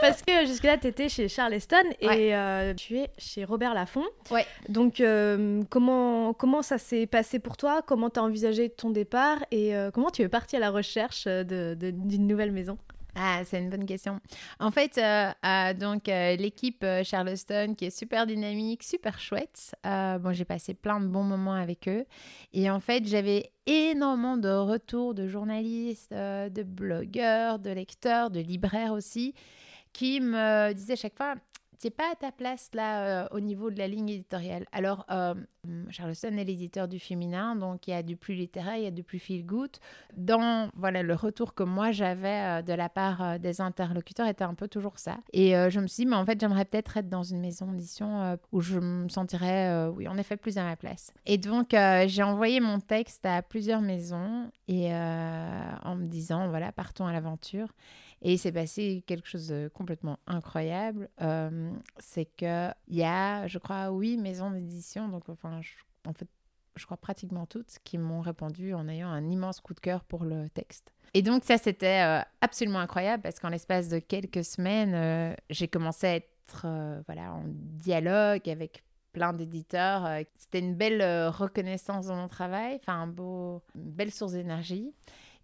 Parce 0.00 0.20
que 0.22 0.44
jusque-là, 0.44 0.76
tu 0.76 0.88
étais 0.88 1.08
chez 1.08 1.28
Charleston 1.28 1.84
et 2.00 2.34
euh, 2.34 2.74
tu 2.74 2.98
es 2.98 3.10
chez 3.16 3.44
Robert 3.44 3.72
Laffont. 3.72 4.04
Ouais. 4.32 4.44
Donc, 4.68 5.00
euh, 5.00 5.62
comment, 5.70 6.32
comment 6.32 6.62
ça 6.62 6.78
s'est 6.78 7.06
passé 7.06 7.38
pour 7.38 7.56
toi? 7.56 7.80
Comment 7.86 8.10
tu 8.10 8.18
as 8.18 8.24
envisagé 8.24 8.70
ton 8.70 8.90
départ? 8.90 9.38
Et 9.52 9.72
comment 9.94 10.10
tu 10.10 10.22
es 10.22 10.28
parti 10.28 10.56
à 10.56 10.58
la 10.58 10.70
recherche 10.70 11.28
d'une 11.28 11.76
de, 11.76 12.16
nouvelle 12.16 12.50
maison? 12.50 12.76
Ah, 13.14 13.42
c'est 13.44 13.58
une 13.58 13.68
bonne 13.68 13.84
question. 13.84 14.20
En 14.58 14.70
fait, 14.70 14.96
euh, 14.98 15.74
donc 15.74 16.08
euh, 16.08 16.36
l'équipe 16.36 16.82
euh, 16.82 17.04
Charleston 17.04 17.74
qui 17.76 17.86
est 17.86 17.96
super 17.96 18.26
dynamique, 18.26 18.82
super 18.82 19.18
chouette. 19.18 19.74
bon, 19.84 20.32
j'ai 20.32 20.46
passé 20.46 20.72
plein 20.72 20.98
de 20.98 21.06
bons 21.06 21.24
moments 21.24 21.54
avec 21.54 21.88
eux. 21.88 22.06
Et 22.54 22.70
en 22.70 22.80
fait, 22.80 23.06
j'avais 23.06 23.52
énormément 23.66 24.38
de 24.38 24.48
retours 24.48 25.14
de 25.14 25.28
journalistes, 25.28 26.12
de 26.12 26.62
blogueurs, 26.62 27.58
de 27.58 27.70
lecteurs, 27.70 28.30
de 28.30 28.40
libraires 28.40 28.92
aussi, 28.92 29.34
qui 29.92 30.20
me 30.20 30.72
disaient 30.72 30.96
chaque 30.96 31.16
fois 31.16 31.34
n'es 31.84 31.90
pas 31.90 32.10
à 32.12 32.14
ta 32.14 32.32
place 32.32 32.70
là 32.74 33.24
euh, 33.24 33.28
au 33.30 33.40
niveau 33.40 33.70
de 33.70 33.78
la 33.78 33.88
ligne 33.88 34.08
éditoriale. 34.08 34.66
Alors, 34.72 35.04
euh, 35.10 35.34
Charleston 35.90 36.36
est 36.36 36.44
l'éditeur 36.44 36.88
du 36.88 36.98
féminin, 36.98 37.56
donc 37.56 37.86
il 37.86 37.90
y 37.90 37.94
a 37.94 38.02
du 38.02 38.16
plus 38.16 38.34
littéraire, 38.34 38.76
il 38.76 38.84
y 38.84 38.86
a 38.86 38.90
du 38.90 39.02
plus 39.02 39.18
feel 39.18 39.44
good. 39.44 39.70
Dans 40.16 40.70
voilà 40.76 41.02
le 41.02 41.14
retour 41.14 41.54
que 41.54 41.62
moi 41.62 41.92
j'avais 41.92 42.60
euh, 42.60 42.62
de 42.62 42.72
la 42.72 42.88
part 42.88 43.38
des 43.38 43.60
interlocuteurs 43.60 44.26
était 44.26 44.44
un 44.44 44.54
peu 44.54 44.68
toujours 44.68 44.98
ça. 44.98 45.18
Et 45.32 45.52
je 45.52 45.80
me 45.80 45.86
suis 45.86 46.04
dit, 46.04 46.10
mais 46.10 46.16
en 46.16 46.24
fait, 46.24 46.40
j'aimerais 46.40 46.64
peut-être 46.64 46.96
être 46.96 47.08
dans 47.08 47.22
une 47.22 47.40
maison 47.40 47.72
d'édition 47.72 48.38
où 48.52 48.60
je 48.60 48.78
me 48.78 49.08
sentirais, 49.08 49.88
oui, 49.88 50.08
en 50.08 50.16
effet, 50.16 50.36
plus 50.36 50.58
à 50.58 50.64
ma 50.64 50.76
place. 50.76 51.12
Et 51.26 51.38
donc, 51.38 51.68
j'ai 52.06 52.22
envoyé 52.22 52.60
mon 52.60 52.80
texte 52.80 53.24
à 53.26 53.42
plusieurs 53.42 53.80
maisons 53.80 54.50
et 54.68 54.92
en 54.92 55.96
me 55.96 56.06
disant, 56.06 56.48
voilà, 56.48 56.72
partons 56.72 57.06
à 57.06 57.12
l'aventure. 57.12 57.68
Et 58.22 58.34
il 58.34 58.38
s'est 58.38 58.52
passé 58.52 59.02
quelque 59.06 59.28
chose 59.28 59.48
de 59.48 59.68
complètement 59.74 60.18
incroyable. 60.28 61.08
Euh, 61.20 61.72
c'est 61.98 62.24
qu'il 62.24 62.74
y 62.88 63.02
a, 63.02 63.48
je 63.48 63.58
crois, 63.58 63.88
huit 63.88 64.16
maisons 64.16 64.52
d'édition, 64.52 65.08
donc 65.08 65.28
enfin, 65.28 65.60
en 66.06 66.12
fait, 66.12 66.28
je 66.76 66.84
crois 66.84 66.96
pratiquement 66.96 67.46
toutes, 67.46 67.78
qui 67.82 67.98
m'ont 67.98 68.20
répondu 68.20 68.74
en 68.74 68.88
ayant 68.88 69.08
un 69.08 69.28
immense 69.28 69.60
coup 69.60 69.74
de 69.74 69.80
cœur 69.80 70.04
pour 70.04 70.24
le 70.24 70.48
texte. 70.50 70.92
Et 71.14 71.22
donc 71.22 71.42
ça, 71.44 71.58
c'était 71.58 72.02
euh, 72.02 72.22
absolument 72.40 72.78
incroyable 72.78 73.22
parce 73.24 73.40
qu'en 73.40 73.50
l'espace 73.50 73.88
de 73.88 73.98
quelques 73.98 74.44
semaines, 74.44 74.94
euh, 74.94 75.34
j'ai 75.50 75.68
commencé 75.68 76.06
à 76.06 76.14
être 76.14 77.02
voilà, 77.06 77.32
en 77.32 77.44
dialogue 77.46 78.48
avec 78.48 78.84
plein 79.12 79.32
d'éditeurs. 79.32 80.06
C'était 80.38 80.60
une 80.60 80.74
belle 80.74 81.02
reconnaissance 81.28 82.06
de 82.06 82.12
mon 82.12 82.28
travail, 82.28 82.78
enfin 82.80 83.00
un 83.00 83.06
beau, 83.06 83.62
une 83.74 83.90
belle 83.90 84.10
source 84.10 84.32
d'énergie. 84.32 84.92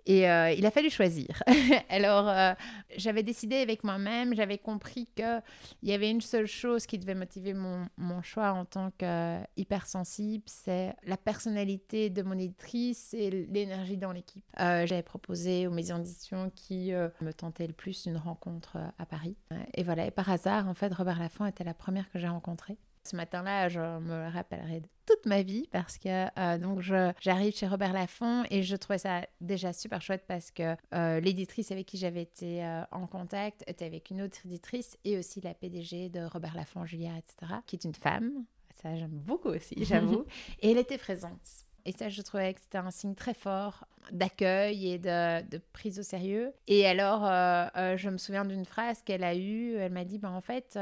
Et 0.09 0.29
euh, 0.29 0.51
il 0.53 0.64
a 0.64 0.71
fallu 0.71 0.88
choisir. 0.88 1.42
Alors, 1.90 2.27
euh, 2.29 2.55
j'avais 2.97 3.23
décidé 3.23 3.57
avec 3.57 3.85
moi-même, 3.85 4.35
j'avais 4.35 4.57
compris 4.57 5.07
qu'il 5.14 5.42
y 5.83 5.92
avait 5.92 6.11
une 6.11 6.23
seule 6.23 6.47
chose 6.47 6.87
qui 6.87 6.99
devait 6.99 7.14
motiver 7.14 7.53
mon, 7.53 7.87
choix 8.23 8.53
en 8.53 8.64
tant 8.64 8.90
qu'hypersensible, 8.92 10.44
c'est 10.47 10.94
la 11.05 11.18
personnalité 11.18 12.09
de 12.09 12.23
mon 12.23 12.38
éditrice 12.38 13.12
et 13.12 13.31
l'énergie 13.31 13.99
dans 13.99 14.12
l'équipe. 14.12 14.44
Euh, 14.59 14.87
j'avais 14.87 15.03
proposé 15.03 15.66
aux 15.66 15.71
maisons 15.71 15.99
d'édition 15.99 16.51
qui 16.57 16.90
me 17.21 17.33
tentaient 17.33 17.66
le 17.66 17.75
plus 17.75 18.07
une 18.07 18.16
rencontre 18.16 18.79
à 18.99 19.05
Paris. 19.05 19.37
Et 19.75 19.83
voilà, 19.83 20.07
et 20.07 20.11
par 20.11 20.31
hasard, 20.31 20.68
en 20.68 20.75
fait, 20.75 20.92
Robert 20.94 21.18
Laffont 21.18 21.44
était 21.44 21.64
la 21.64 21.75
première 21.75 22.11
que 22.11 22.18
j'ai 22.18 22.29
rencontrée. 22.29 22.79
Ce 23.05 23.14
matin-là, 23.14 23.68
je 23.68 23.81
me 23.81 24.33
rappellerai 24.33 24.81
toute 25.18 25.26
ma 25.26 25.42
vie 25.42 25.68
parce 25.72 25.98
que 25.98 26.26
euh, 26.38 26.59
donc 26.59 26.81
j'arrive 26.81 27.54
chez 27.54 27.66
Robert 27.66 27.92
Laffont 27.92 28.44
et 28.50 28.62
je 28.62 28.76
trouvais 28.76 28.98
ça 28.98 29.26
déjà 29.40 29.72
super 29.72 30.00
chouette 30.00 30.24
parce 30.26 30.50
que 30.50 30.76
euh, 30.94 31.20
l'éditrice 31.20 31.72
avec 31.72 31.87
qui 31.87 31.96
j'avais 31.96 32.22
été 32.22 32.64
euh, 32.64 32.83
en 32.92 33.07
contact 33.07 33.64
était 33.66 33.85
avec 33.85 34.11
une 34.11 34.22
autre 34.22 34.38
éditrice 34.44 34.96
et 35.04 35.18
aussi 35.18 35.40
la 35.40 35.54
PDG 35.54 36.09
de 36.09 36.20
Robert 36.20 36.54
Laffont, 36.54 36.85
Julia, 36.85 37.12
etc., 37.18 37.52
qui 37.66 37.76
est 37.76 37.85
une 37.85 37.94
femme. 37.94 38.44
Ça, 38.81 38.94
j'aime 38.94 39.11
beaucoup 39.11 39.48
aussi, 39.48 39.74
j'avoue. 39.85 40.24
et 40.61 40.70
elle 40.70 40.78
était 40.78 40.98
présente. 40.98 41.64
Et 41.85 41.92
ça, 41.92 42.09
je 42.09 42.20
trouvais 42.22 42.52
que 42.54 42.61
c'était 42.61 42.78
un 42.78 42.90
signe 42.90 43.14
très 43.14 43.35
fort 43.35 43.87
d'accueil 44.12 44.92
et 44.92 44.98
de, 44.98 45.48
de, 45.48 45.61
prise 45.72 45.98
au 45.98 46.02
sérieux. 46.02 46.52
Et 46.66 46.87
alors, 46.87 47.22
je 47.96 48.11
me 48.11 48.18
souviens 48.18 48.44
d'une 48.44 48.66
phrase 48.66 49.00
qu'elle 49.02 49.24
a 49.24 49.35
eue. 49.35 49.76
Elle 49.76 49.92
m'a 49.92 50.04
dit, 50.04 50.18
ben, 50.18 50.31
en 50.31 50.42
fait, 50.42 50.78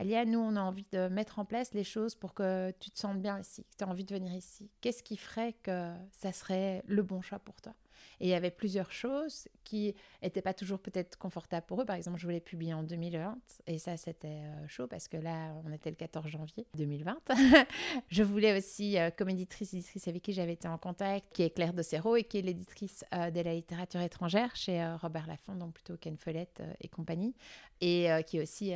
Alia, 0.00 0.24
nous, 0.24 0.38
on 0.38 0.54
a 0.54 0.60
envie 0.60 0.86
de 0.92 1.08
mettre 1.08 1.40
en 1.40 1.44
place 1.44 1.74
les 1.74 1.82
choses 1.82 2.14
pour 2.14 2.32
que 2.32 2.70
tu 2.78 2.88
te 2.92 3.00
sentes 3.00 3.20
bien 3.20 3.40
ici, 3.40 3.64
que 3.64 3.76
tu 3.78 3.84
as 3.84 3.88
envie 3.88 4.04
de 4.04 4.14
venir 4.14 4.32
ici. 4.32 4.70
Qu'est-ce 4.80 5.02
qui 5.02 5.16
ferait 5.16 5.54
que 5.54 5.92
ça 6.12 6.32
serait 6.32 6.84
le 6.86 7.02
bon 7.02 7.20
choix 7.20 7.40
pour 7.40 7.60
toi? 7.60 7.74
Et 8.20 8.26
il 8.26 8.30
y 8.30 8.34
avait 8.34 8.50
plusieurs 8.50 8.92
choses 8.92 9.48
qui 9.64 9.94
n'étaient 10.22 10.42
pas 10.42 10.54
toujours 10.54 10.78
peut-être 10.78 11.18
confortables 11.18 11.66
pour 11.66 11.80
eux. 11.80 11.84
Par 11.84 11.96
exemple, 11.96 12.18
je 12.18 12.24
voulais 12.24 12.40
publier 12.40 12.74
en 12.74 12.82
2020 12.82 13.38
et 13.66 13.78
ça, 13.78 13.96
c'était 13.96 14.28
euh, 14.28 14.68
chaud 14.68 14.86
parce 14.86 15.08
que 15.08 15.16
là, 15.16 15.52
on 15.64 15.72
était 15.72 15.90
le 15.90 15.96
14 15.96 16.26
janvier 16.26 16.66
2020. 16.76 17.18
je 18.08 18.22
voulais 18.22 18.56
aussi, 18.56 18.98
euh, 18.98 19.10
comme 19.16 19.28
éditrice, 19.28 19.74
éditrice 19.74 20.08
avec 20.08 20.22
qui 20.22 20.32
j'avais 20.32 20.54
été 20.54 20.68
en 20.68 20.78
contact, 20.78 21.26
qui 21.32 21.42
est 21.42 21.50
Claire 21.50 21.74
de 21.74 21.82
Serrault 21.82 22.16
et 22.16 22.24
qui 22.24 22.38
est 22.38 22.42
l'éditrice 22.42 23.04
euh, 23.14 23.30
de 23.30 23.40
la 23.40 23.54
littérature 23.54 24.00
étrangère 24.00 24.54
chez 24.56 24.84
Robert 25.00 25.26
Laffont, 25.26 25.54
donc 25.54 25.74
plutôt 25.74 25.96
Ken 25.96 26.16
Follett 26.16 26.62
et 26.80 26.88
compagnie, 26.88 27.34
et 27.80 28.08
qui 28.26 28.38
est 28.38 28.42
aussi 28.42 28.72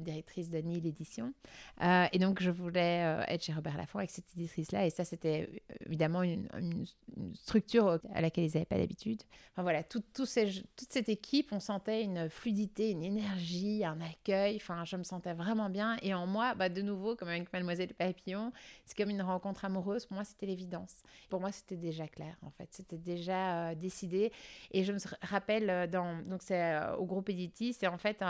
directrice 0.00 0.50
de 0.50 0.58
Nil 0.58 0.86
Édition. 0.86 1.32
et 2.12 2.18
donc, 2.18 2.40
je 2.40 2.50
voulais 2.50 3.24
être 3.28 3.42
chez 3.42 3.52
Robert 3.52 3.76
Laffont 3.76 3.98
avec 3.98 4.10
cette 4.10 4.32
éditrice-là 4.36 4.86
et 4.86 4.90
ça, 4.90 5.04
c'était 5.04 5.62
évidemment 5.86 6.22
une, 6.22 6.48
une, 6.58 6.86
structure 7.34 7.98
à 8.14 8.20
laquelle 8.20 8.44
ils 8.44 8.56
pas 8.64 8.76
d'habitude. 8.76 9.22
Enfin 9.52 9.62
voilà, 9.62 9.82
tout, 9.82 10.02
tout 10.14 10.24
toute 10.24 10.92
cette 10.92 11.08
équipe, 11.08 11.52
on 11.52 11.60
sentait 11.60 12.02
une 12.02 12.28
fluidité, 12.28 12.90
une 12.90 13.02
énergie, 13.02 13.84
un 13.84 14.00
accueil. 14.00 14.56
Enfin, 14.56 14.84
je 14.84 14.96
me 14.96 15.02
sentais 15.02 15.34
vraiment 15.34 15.70
bien. 15.70 15.96
Et 16.02 16.14
en 16.14 16.26
moi, 16.26 16.54
bah, 16.54 16.68
de 16.68 16.82
nouveau, 16.82 17.16
comme 17.16 17.28
avec 17.28 17.52
Mademoiselle 17.52 17.94
Papillon, 17.94 18.52
c'est 18.84 18.96
comme 18.96 19.10
une 19.10 19.22
rencontre 19.22 19.64
amoureuse. 19.64 20.06
Pour 20.06 20.14
moi, 20.14 20.24
c'était 20.24 20.46
l'évidence. 20.46 21.02
Pour 21.28 21.40
moi, 21.40 21.52
c'était 21.52 21.76
déjà 21.76 22.06
clair, 22.08 22.36
en 22.42 22.50
fait. 22.50 22.68
C'était 22.70 22.98
déjà 22.98 23.70
euh, 23.70 23.74
décidé. 23.74 24.32
Et 24.70 24.84
je 24.84 24.92
me 24.92 24.98
rappelle, 25.22 25.70
euh, 25.70 25.86
dans, 25.86 26.22
donc 26.22 26.42
c'est 26.42 26.60
euh, 26.60 26.96
au 26.96 27.06
groupe 27.06 27.28
Editi, 27.28 27.72
c'est 27.72 27.86
en 27.86 27.98
fait 27.98 28.22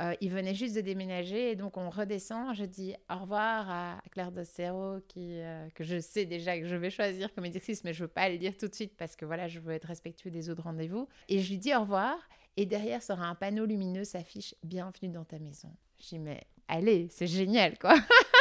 euh, 0.00 0.14
il 0.20 0.30
venait 0.30 0.54
juste 0.54 0.76
de 0.76 0.80
déménager 0.80 1.50
et 1.50 1.56
donc 1.56 1.76
on 1.76 1.90
redescend. 1.90 2.54
Je 2.54 2.64
dis 2.64 2.94
au 3.10 3.18
revoir 3.18 3.68
à 3.68 4.00
Claire 4.12 4.30
Dossero 4.30 5.00
qui, 5.08 5.40
euh, 5.40 5.68
que 5.74 5.82
je 5.82 5.98
sais 5.98 6.24
déjà 6.24 6.58
que 6.58 6.66
je 6.66 6.76
vais 6.76 6.90
choisir 6.90 7.34
comme 7.34 7.44
éditrice, 7.44 7.82
mais 7.82 7.92
je 7.92 8.04
veux 8.04 8.08
pas 8.08 8.28
le 8.28 8.38
dire 8.38 8.56
tout 8.56 8.68
de 8.68 8.74
suite 8.74 8.96
parce 8.96 9.16
que 9.16 9.24
voilà, 9.24 9.48
je 9.48 9.58
veux 9.58 9.72
être 9.72 9.86
respectueux 9.86 10.30
des 10.30 10.50
autres 10.50 10.62
rendez-vous. 10.62 11.08
Et 11.28 11.40
je 11.40 11.50
lui 11.50 11.58
dis 11.58 11.74
au 11.74 11.80
revoir 11.80 12.16
et 12.56 12.64
derrière 12.64 13.02
sera 13.02 13.26
un 13.26 13.34
panneau 13.34 13.66
lumineux 13.66 14.04
s'affiche 14.04 14.54
Bienvenue 14.62 15.08
dans 15.08 15.24
ta 15.24 15.38
maison. 15.38 15.70
Je 16.00 16.08
dis 16.08 16.18
mais 16.18 16.42
allez, 16.68 17.08
c'est 17.10 17.26
génial 17.26 17.76
quoi. 17.78 17.94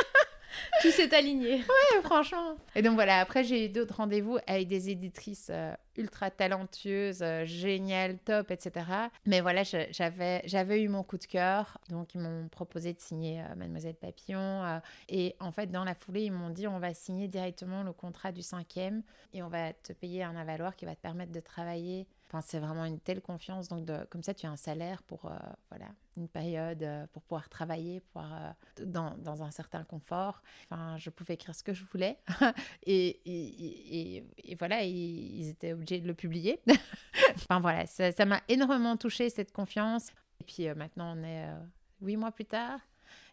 Tout 0.81 0.91
s'est 0.91 1.13
aligné. 1.15 1.55
Ouais, 1.55 2.01
franchement. 2.03 2.55
Et 2.75 2.81
donc 2.81 2.95
voilà, 2.95 3.19
après 3.19 3.43
j'ai 3.43 3.65
eu 3.65 3.69
d'autres 3.69 3.95
rendez-vous 3.95 4.37
avec 4.47 4.67
des 4.67 4.89
éditrices 4.89 5.49
euh, 5.49 5.73
ultra 5.97 6.29
talentueuses, 6.29 7.21
euh, 7.21 7.45
géniales, 7.45 8.17
top, 8.19 8.51
etc. 8.51 8.85
Mais 9.25 9.41
voilà, 9.41 9.63
j'avais, 9.63 10.81
eu 10.81 10.87
mon 10.87 11.03
coup 11.03 11.17
de 11.17 11.25
cœur. 11.25 11.77
Donc 11.89 12.13
ils 12.13 12.21
m'ont 12.21 12.47
proposé 12.49 12.93
de 12.93 12.99
signer 12.99 13.41
euh, 13.41 13.55
Mademoiselle 13.55 13.95
Papillon. 13.95 14.81
et 15.09 15.35
en 15.39 15.51
fait, 15.51 15.67
dans 15.67 15.83
la 15.83 15.95
foulée, 15.95 16.23
ils 16.23 16.31
m'ont 16.31 16.49
dit 16.49 16.67
on 16.67 16.79
va 16.79 16.93
signer 16.93 17.27
directement 17.27 17.83
le 17.83 17.93
contrat 17.93 18.31
du 18.31 18.41
cinquième 18.41 19.03
et 19.33 19.41
on 19.43 19.49
va 19.49 19.73
te 19.73 19.93
payer 19.93 20.23
un 20.23 20.35
avaloir 20.35 20.75
qui 20.75 20.85
va 20.85 20.95
te 20.95 21.01
permettre 21.01 21.31
de 21.31 21.39
travailler 21.39 22.07
Enfin, 22.29 22.41
c'est 22.41 22.59
vraiment 22.59 22.83
une 22.83 22.99
telle 22.99 23.21
confiance. 23.21 23.69
Donc, 23.69 23.85
de, 23.85 24.03
comme 24.09 24.21
ça, 24.21 24.33
tu 24.33 24.45
as 24.45 24.51
un 24.51 24.57
salaire 24.57 25.01
pour 25.03 25.25
euh, 25.25 25.37
voilà, 25.69 25.87
une 26.17 26.27
période, 26.27 26.83
euh, 26.83 27.07
pour 27.13 27.21
pouvoir 27.21 27.47
travailler, 27.47 28.01
pour, 28.11 28.21
euh, 28.21 28.51
dans, 28.85 29.17
dans, 29.17 29.43
un 29.43 29.51
certain 29.51 29.85
confort. 29.85 30.41
Enfin, 30.65 30.97
je 30.97 31.09
pouvais 31.09 31.35
écrire 31.35 31.55
ce 31.55 31.63
que 31.63 31.73
je 31.73 31.85
voulais. 31.85 32.17
et, 32.83 33.21
et, 33.25 34.55
voilà, 34.59 34.83
ils, 34.83 35.49
étaient 35.49 35.71
obligés 35.71 36.01
de 36.01 36.07
le 36.07 36.13
publier. 36.13 36.59
enfin, 37.35 37.61
voilà, 37.61 37.85
ça 37.85 38.25
m'a 38.25 38.41
énormément 38.49 38.97
touché 38.97 39.29
cette 39.29 39.53
confiance. 39.53 40.09
Et 40.41 40.43
puis 40.43 40.67
maintenant, 40.75 41.15
on 41.17 41.23
est 41.23 41.47
huit 42.01 42.17
mois 42.17 42.31
plus 42.31 42.45
tard. 42.45 42.81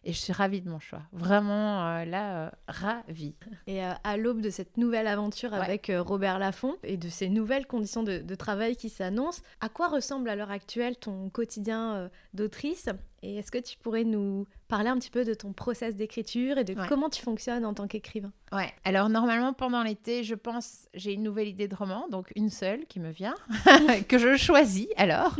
Et 0.03 0.13
je 0.13 0.19
suis 0.19 0.33
ravie 0.33 0.61
de 0.61 0.69
mon 0.69 0.79
choix. 0.79 1.01
Vraiment, 1.13 1.83
euh, 1.87 2.05
là, 2.05 2.45
euh, 2.45 2.49
ravie. 2.67 3.33
Et 3.65 3.83
euh, 3.83 3.91
à 4.03 4.17
l'aube 4.17 4.39
de 4.39 4.51
cette 4.51 4.77
nouvelle 4.77 5.07
aventure 5.07 5.53
avec 5.53 5.91
Robert 5.93 6.37
Laffont 6.37 6.77
et 6.83 6.95
de 6.97 7.09
ces 7.09 7.27
nouvelles 7.27 7.65
conditions 7.65 8.03
de, 8.03 8.19
de 8.19 8.35
travail 8.35 8.75
qui 8.75 8.89
s'annoncent, 8.89 9.41
à 9.61 9.69
quoi 9.69 9.87
ressemble 9.87 10.29
à 10.29 10.35
l'heure 10.35 10.51
actuelle 10.51 10.95
ton 10.95 11.29
quotidien 11.29 12.09
d'autrice? 12.33 12.87
Et 13.23 13.37
est-ce 13.37 13.49
que 13.49 13.57
tu 13.57 13.77
pourrais 13.77 14.03
nous 14.03 14.45
parler 14.67 14.89
un 14.89 14.99
petit 14.99 15.09
peu 15.09 15.25
de 15.25 15.33
ton 15.33 15.53
process 15.53 15.95
d'écriture 15.95 16.59
et 16.59 16.63
de 16.63 16.75
comment 16.87 17.09
tu 17.09 17.23
fonctionnes 17.23 17.65
en 17.65 17.73
tant 17.73 17.87
qu'écrivain? 17.87 18.31
Ouais, 18.55 18.73
alors 18.85 19.09
normalement 19.09 19.51
pendant 19.51 19.83
l'été, 19.83 20.23
je 20.23 20.33
pense, 20.33 20.87
j'ai 20.93 21.11
une 21.11 21.23
nouvelle 21.23 21.49
idée 21.49 21.67
de 21.67 21.75
roman, 21.75 22.07
donc 22.07 22.31
une 22.37 22.49
seule 22.49 22.85
qui 22.85 23.01
me 23.01 23.09
vient, 23.09 23.35
que 24.07 24.17
je 24.17 24.37
choisis 24.37 24.87
alors, 24.95 25.35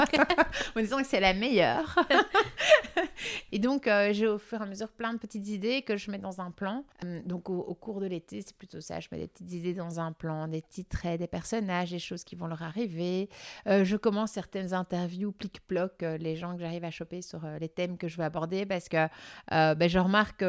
en 0.75 0.79
disant 0.81 0.97
que 0.97 1.07
c'est 1.07 1.21
la 1.21 1.33
meilleure. 1.33 1.97
et 3.53 3.59
donc 3.59 3.89
j'ai 4.11 4.27
au 4.27 4.37
fur 4.37 4.59
et 4.59 4.63
à 4.63 4.65
mesure 4.65 4.89
plein 4.89 5.13
de 5.13 5.17
petites 5.17 5.47
idées 5.47 5.81
que 5.81 5.95
je 5.95 6.11
mets 6.11 6.17
dans 6.17 6.41
un 6.41 6.51
plan. 6.51 6.83
Hum, 7.03 7.21
donc 7.23 7.49
au, 7.49 7.73
cours 7.75 8.01
de 8.01 8.07
l'été, 8.07 8.41
c'est 8.41 8.57
plutôt 8.57 8.81
ça, 8.81 8.99
je 8.99 9.07
mets 9.13 9.19
des 9.19 9.27
petites 9.27 9.53
idées 9.53 9.73
dans 9.73 10.01
un 10.01 10.11
plan, 10.11 10.49
des 10.49 10.61
petits 10.61 10.83
traits, 10.83 11.21
des 11.21 11.27
personnages, 11.27 11.91
des 11.91 11.99
choses 11.99 12.25
qui 12.25 12.35
vont 12.35 12.47
leur 12.47 12.63
arriver. 12.63 13.29
Euh, 13.67 13.85
je 13.85 13.95
commence 13.95 14.31
certaines 14.31 14.73
interviews, 14.73 15.31
plic-ploc, 15.31 16.03
euh, 16.03 16.17
les 16.17 16.35
gens 16.35 16.53
que 16.53 16.59
j'arrive 16.59 16.83
à 16.83 16.91
choper 16.91 17.21
sur 17.21 17.45
euh, 17.45 17.59
les 17.59 17.69
thèmes 17.69 17.97
que 17.97 18.09
je 18.09 18.17
veux 18.17 18.25
aborder 18.25 18.65
parce 18.65 18.89
que 18.89 19.07
ben, 19.49 19.87
je 19.87 19.99
remarque 19.99 20.43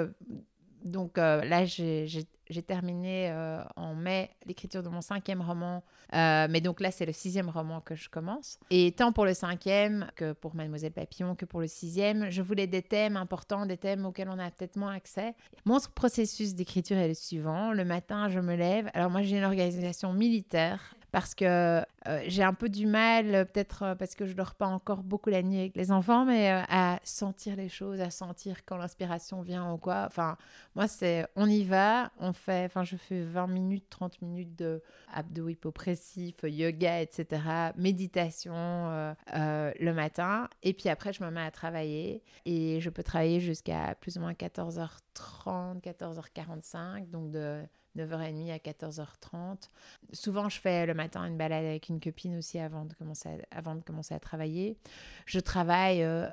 donc 0.85 1.19
euh, 1.19 1.45
là, 1.45 1.65
j'ai 1.65 2.63
terminé 2.67 3.31
euh, 3.31 3.63
en 3.77 3.95
mai 3.95 4.31
l'écriture 4.47 4.83
de 4.83 4.89
mon 4.89 5.01
cinquième 5.01 5.43
roman. 5.43 5.83
Euh, 6.15 6.47
mais 6.49 6.61
donc 6.61 6.81
là, 6.81 6.91
c'est 6.91 7.07
le 7.07 7.13
sixième 7.13 7.49
roman 7.49 7.81
que 7.81 7.95
je 7.95 8.09
commence. 8.09 8.59
Et 8.71 8.93
tant 8.93 9.13
pour 9.13 9.25
le 9.25 9.35
cinquième 9.35 10.11
que 10.15 10.33
pour 10.33 10.55
Mademoiselle 10.55 10.93
Papillon, 10.93 11.35
que 11.35 11.45
pour 11.45 11.61
le 11.61 11.67
sixième, 11.67 12.31
je 12.31 12.43
voulais 12.43 12.67
des 12.67 12.83
thèmes 12.83 13.17
importants, 13.17 13.67
des 13.67 13.77
thèmes 13.77 14.07
auxquels 14.07 14.29
on 14.29 14.39
a 14.39 14.51
peut-être 14.51 14.77
moins 14.77 14.95
accès. 14.95 15.35
Mon 15.65 15.79
processus 15.95 16.55
d'écriture 16.55 16.97
est 16.97 17.09
le 17.09 17.15
suivant. 17.15 17.73
Le 17.73 17.85
matin, 17.85 18.29
je 18.29 18.39
me 18.39 18.55
lève. 18.55 18.89
Alors 18.95 19.11
moi, 19.11 19.23
j'ai 19.23 19.39
une 19.39 19.45
organisation 19.45 20.13
militaire 20.13 20.95
parce 21.17 21.35
que 21.35 21.47
euh, 21.47 21.83
j'ai 22.27 22.43
un 22.43 22.53
peu 22.53 22.69
du 22.69 22.85
mal, 22.85 23.35
euh, 23.35 23.45
peut-être 23.47 23.83
euh, 23.85 23.95
parce 23.95 24.15
que 24.15 24.27
je 24.27 24.35
dors 24.35 24.55
pas 24.55 24.67
encore 24.67 25.03
beaucoup 25.03 25.31
la 25.31 25.43
nuit 25.43 25.59
avec 25.59 25.75
les 25.75 25.91
enfants, 25.91 26.27
mais 26.27 26.51
à 26.51 27.01
sentir 27.05 27.57
les 27.57 27.71
choses, 27.71 28.03
à 28.03 28.11
sentir 28.11 28.67
quand 28.67 28.77
l'inspiration 28.77 29.41
vient 29.41 29.73
ou 29.73 29.79
quoi. 29.79 30.05
Enfin, 30.07 30.37
moi, 30.75 30.87
c'est 30.89 31.27
on 31.35 31.49
y 31.49 31.65
va, 31.65 32.13
on 32.21 32.35
fait, 32.35 32.67
enfin, 32.67 32.85
je 32.85 32.99
fais 32.99 33.23
20 33.23 33.47
minutes, 33.47 33.87
30 33.89 34.21
minutes 34.21 34.57
de 34.57 34.83
abdos 35.11 35.49
hypopressifs, 35.49 36.43
yoga, 36.43 37.01
etc., 37.01 37.73
méditation 37.79 39.15
le 39.33 39.93
matin, 39.93 40.51
et 40.63 40.75
puis 40.75 40.91
après, 40.91 41.15
je 41.15 41.25
me 41.25 41.31
mets 41.31 41.41
à 41.41 41.51
travailler, 41.51 42.23
et 42.45 42.79
je 42.83 42.91
peux 42.91 43.03
travailler 43.03 43.41
jusqu'à 43.41 43.95
plus 43.95 44.19
ou 44.19 44.21
moins 44.21 44.35
14h30, 44.35 45.81
14h45, 45.81 47.09
donc 47.09 47.31
de 47.31 47.63
9h30 47.97 48.53
à 48.53 48.59
14h30. 48.59 49.69
Souvent, 50.13 50.49
je 50.49 50.61
fais 50.61 50.87
le 50.87 50.95
matin 50.95 51.25
une 51.25 51.37
balade 51.37 51.65
avec 51.65 51.89
une 51.89 52.01
copine 52.01 52.37
aussi 52.37 52.59
avant 52.59 52.85
de 52.85 52.95
commencer 52.95 53.29
à, 53.51 53.59
avant 53.59 53.75
de 53.75 53.83
commencer 53.83 54.15
à 54.15 54.21
travailler. 54.21 54.77
Je 55.25 55.41
travaille, 55.41 56.03
euh, 56.03 56.29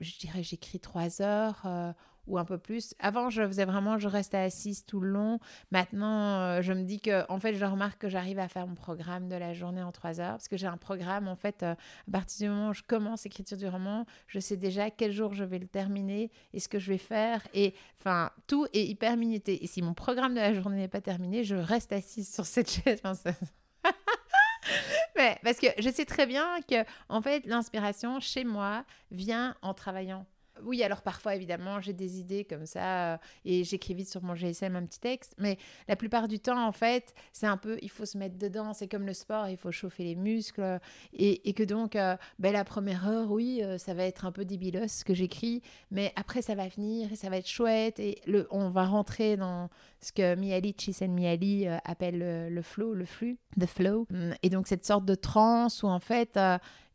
je 0.00 0.18
dirais, 0.18 0.42
j'écris 0.42 0.80
3 0.80 1.22
heures. 1.22 1.62
Euh, 1.64 1.92
ou 2.26 2.38
un 2.38 2.44
peu 2.44 2.58
plus. 2.58 2.94
Avant, 2.98 3.30
je 3.30 3.46
faisais 3.46 3.64
vraiment, 3.64 3.98
je 3.98 4.08
restais 4.08 4.38
assise 4.38 4.84
tout 4.84 5.00
le 5.00 5.08
long. 5.08 5.38
Maintenant, 5.70 6.40
euh, 6.40 6.62
je 6.62 6.72
me 6.72 6.82
dis 6.82 7.00
que, 7.00 7.30
en 7.30 7.38
fait, 7.38 7.54
je 7.54 7.64
remarque 7.64 8.00
que 8.00 8.08
j'arrive 8.08 8.38
à 8.38 8.48
faire 8.48 8.66
mon 8.66 8.74
programme 8.74 9.28
de 9.28 9.36
la 9.36 9.52
journée 9.52 9.82
en 9.82 9.92
trois 9.92 10.20
heures 10.20 10.32
parce 10.32 10.48
que 10.48 10.56
j'ai 10.56 10.66
un 10.66 10.76
programme, 10.76 11.28
en 11.28 11.36
fait, 11.36 11.62
euh, 11.62 11.72
à 11.72 12.10
partir 12.10 12.48
du 12.48 12.54
moment 12.54 12.70
où 12.70 12.74
je 12.74 12.82
commence 12.82 13.24
l'écriture 13.24 13.56
du 13.56 13.68
roman, 13.68 14.06
je 14.26 14.38
sais 14.38 14.56
déjà 14.56 14.90
quel 14.90 15.12
jour 15.12 15.34
je 15.34 15.44
vais 15.44 15.58
le 15.58 15.66
terminer 15.66 16.30
et 16.52 16.60
ce 16.60 16.68
que 16.68 16.78
je 16.78 16.90
vais 16.90 16.98
faire. 16.98 17.46
Et 17.54 17.74
enfin, 17.98 18.30
tout 18.46 18.66
est 18.72 18.84
hyper 18.84 19.16
minuté. 19.16 19.62
Et 19.62 19.66
si 19.66 19.82
mon 19.82 19.94
programme 19.94 20.34
de 20.34 20.40
la 20.40 20.54
journée 20.54 20.76
n'est 20.76 20.88
pas 20.88 21.00
terminé, 21.00 21.44
je 21.44 21.56
reste 21.56 21.92
assise 21.92 22.32
sur 22.32 22.46
cette 22.46 22.70
chaise. 22.70 23.00
Mais 25.16 25.38
parce 25.44 25.58
que 25.58 25.66
je 25.78 25.90
sais 25.90 26.04
très 26.04 26.26
bien 26.26 26.60
que, 26.68 26.84
en 27.08 27.22
fait, 27.22 27.46
l'inspiration 27.46 28.20
chez 28.20 28.44
moi 28.44 28.84
vient 29.10 29.54
en 29.62 29.74
travaillant 29.74 30.26
oui, 30.62 30.82
alors 30.82 31.02
parfois, 31.02 31.34
évidemment, 31.34 31.80
j'ai 31.80 31.92
des 31.92 32.20
idées 32.20 32.44
comme 32.44 32.66
ça 32.66 33.14
euh, 33.14 33.16
et 33.44 33.64
j'écris 33.64 33.94
vite 33.94 34.08
sur 34.08 34.22
mon 34.22 34.34
GSM 34.34 34.76
un 34.76 34.84
petit 34.84 35.00
texte. 35.00 35.34
Mais 35.38 35.58
la 35.88 35.96
plupart 35.96 36.28
du 36.28 36.38
temps, 36.38 36.64
en 36.64 36.72
fait, 36.72 37.14
c'est 37.32 37.46
un 37.46 37.56
peu, 37.56 37.78
il 37.82 37.90
faut 37.90 38.06
se 38.06 38.16
mettre 38.16 38.38
dedans. 38.38 38.72
C'est 38.72 38.88
comme 38.88 39.06
le 39.06 39.14
sport, 39.14 39.48
il 39.48 39.56
faut 39.56 39.70
chauffer 39.70 40.04
les 40.04 40.14
muscles. 40.14 40.78
Et, 41.12 41.52
que 41.54 41.62
donc, 41.62 41.96
euh, 41.96 42.16
ben, 42.38 42.52
la 42.52 42.64
première 42.64 43.08
heure, 43.08 43.30
oui, 43.30 43.62
euh, 43.62 43.78
ça 43.78 43.94
va 43.94 44.04
être 44.04 44.24
un 44.24 44.32
peu 44.32 44.44
débilos 44.44 44.88
ce 44.88 45.04
que 45.04 45.14
j'écris. 45.14 45.62
Mais 45.90 46.12
après, 46.16 46.42
ça 46.42 46.54
va 46.54 46.68
venir 46.68 47.12
et 47.12 47.16
ça 47.16 47.30
va 47.30 47.38
être 47.38 47.48
chouette. 47.48 47.98
Et 47.98 48.20
le, 48.26 48.46
on 48.50 48.70
va 48.70 48.84
rentrer 48.84 49.36
dans 49.36 49.70
ce 50.00 50.12
que 50.12 50.34
Miali, 50.34 50.74
Chisen 50.76 51.12
Miali 51.12 51.66
appelle 51.84 52.18
le, 52.18 52.48
le, 52.48 52.62
flow, 52.62 52.94
le 52.94 53.04
flux, 53.04 53.38
the 53.58 53.66
flow. 53.66 54.06
Et 54.42 54.50
donc, 54.50 54.66
cette 54.68 54.84
sorte 54.84 55.04
de 55.04 55.14
transe 55.14 55.82
où, 55.82 55.88
en 55.88 56.00
fait, 56.00 56.38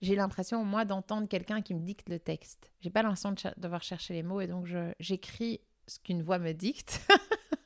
j'ai 0.02 0.16
l'impression, 0.16 0.64
moi, 0.64 0.86
d'entendre 0.86 1.28
quelqu'un 1.28 1.62
qui 1.62 1.74
me 1.74 1.82
dicte 1.82 2.10
le 2.10 2.20
texte. 2.20 2.72
J'ai 2.82 2.90
pas 2.90 3.04
l'impression 3.04 3.32
de 3.32 3.38
devoir 3.58 3.84
chercher 3.84 4.14
les 4.14 4.24
mots 4.24 4.42
et 4.42 4.48
donc 4.48 4.68
j'écris 5.00 5.62
ce 5.88 6.00
qu'une 6.00 6.22
voix 6.22 6.40
me 6.40 6.54
dicte. 6.54 7.02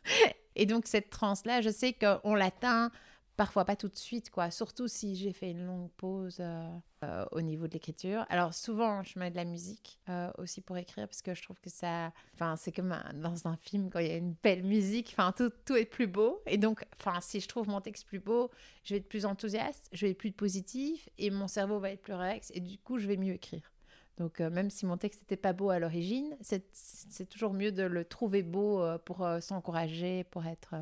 et 0.56 0.66
donc, 0.66 0.88
cette 0.88 1.10
transe-là, 1.10 1.62
je 1.62 1.70
sais 1.70 1.94
qu'on 1.94 2.36
l'atteint 2.36 2.92
parfois 3.36 3.66
pas 3.66 3.76
tout 3.76 3.88
de 3.88 3.96
suite, 3.96 4.30
quoi. 4.30 4.52
Surtout 4.52 4.88
si 4.88 5.16
j'ai 5.16 5.34
fait 5.34 5.52
une 5.52 5.66
longue 5.66 5.90
pause 5.98 6.38
euh, 6.40 6.70
euh, 7.04 7.26
au 7.32 7.42
niveau 7.42 7.68
de 7.68 7.74
l'écriture. 7.74 8.26
Alors 8.30 8.54
souvent, 8.54 9.04
je 9.04 9.18
mets 9.18 9.32
de 9.32 9.36
la 9.36 9.46
musique 9.46 10.00
euh, 10.10 10.32
aussi 10.38 10.62
pour 10.62 10.78
écrire 10.78 11.08
parce 11.08 11.22
que 11.22 11.34
je 11.34 11.42
trouve 11.42 11.60
que 11.60 11.70
ça, 11.70 12.12
enfin, 12.34 12.56
c'est 12.56 12.72
comme 12.72 12.96
dans 13.16 13.48
un 13.48 13.58
film 13.58 13.90
quand 13.90 14.00
il 14.00 14.08
y 14.08 14.12
a 14.12 14.18
une 14.18 14.36
belle 14.44 14.64
musique. 14.64 15.14
Enfin, 15.14 15.32
tout, 15.32 15.52
tout 15.66 15.76
est 15.76 15.86
plus 15.86 16.08
beau. 16.08 16.42
Et 16.46 16.58
donc, 16.58 16.86
enfin, 17.00 17.20
si 17.22 17.40
je 17.40 17.48
trouve 17.48 17.68
mon 17.68 17.82
texte 17.82 18.06
plus 18.06 18.20
beau, 18.20 18.52
je 18.84 18.94
vais 18.94 19.00
être 19.00 19.10
plus 19.10 19.26
enthousiaste, 19.26 19.90
je 19.92 20.06
vais 20.06 20.12
être 20.12 20.18
plus 20.18 20.32
positif 20.32 21.10
et 21.18 21.32
mon 21.32 21.48
cerveau 21.48 21.80
va 21.80 21.92
être 21.92 22.02
plus 22.02 22.14
relax 22.14 22.52
et 22.54 22.60
du 22.60 22.78
coup, 22.78 23.00
je 23.00 23.08
vais 23.08 23.18
mieux 23.18 23.34
écrire. 23.34 23.72
Donc, 24.18 24.42
même 24.42 24.70
si 24.70 24.86
mon 24.86 24.96
texte 24.96 25.22
n'était 25.22 25.38
pas 25.38 25.54
beau 25.54 25.72
à 25.72 25.80
l'origine, 25.80 26.38
c'est 26.40 27.28
toujours 27.28 27.52
mieux 27.52 27.72
de 27.72 27.82
le 27.82 28.06
trouver 28.06 28.44
beau 28.44 28.86
pour 29.06 29.28
s'encourager, 29.42 30.24
pour 30.26 30.46
être 30.46 30.76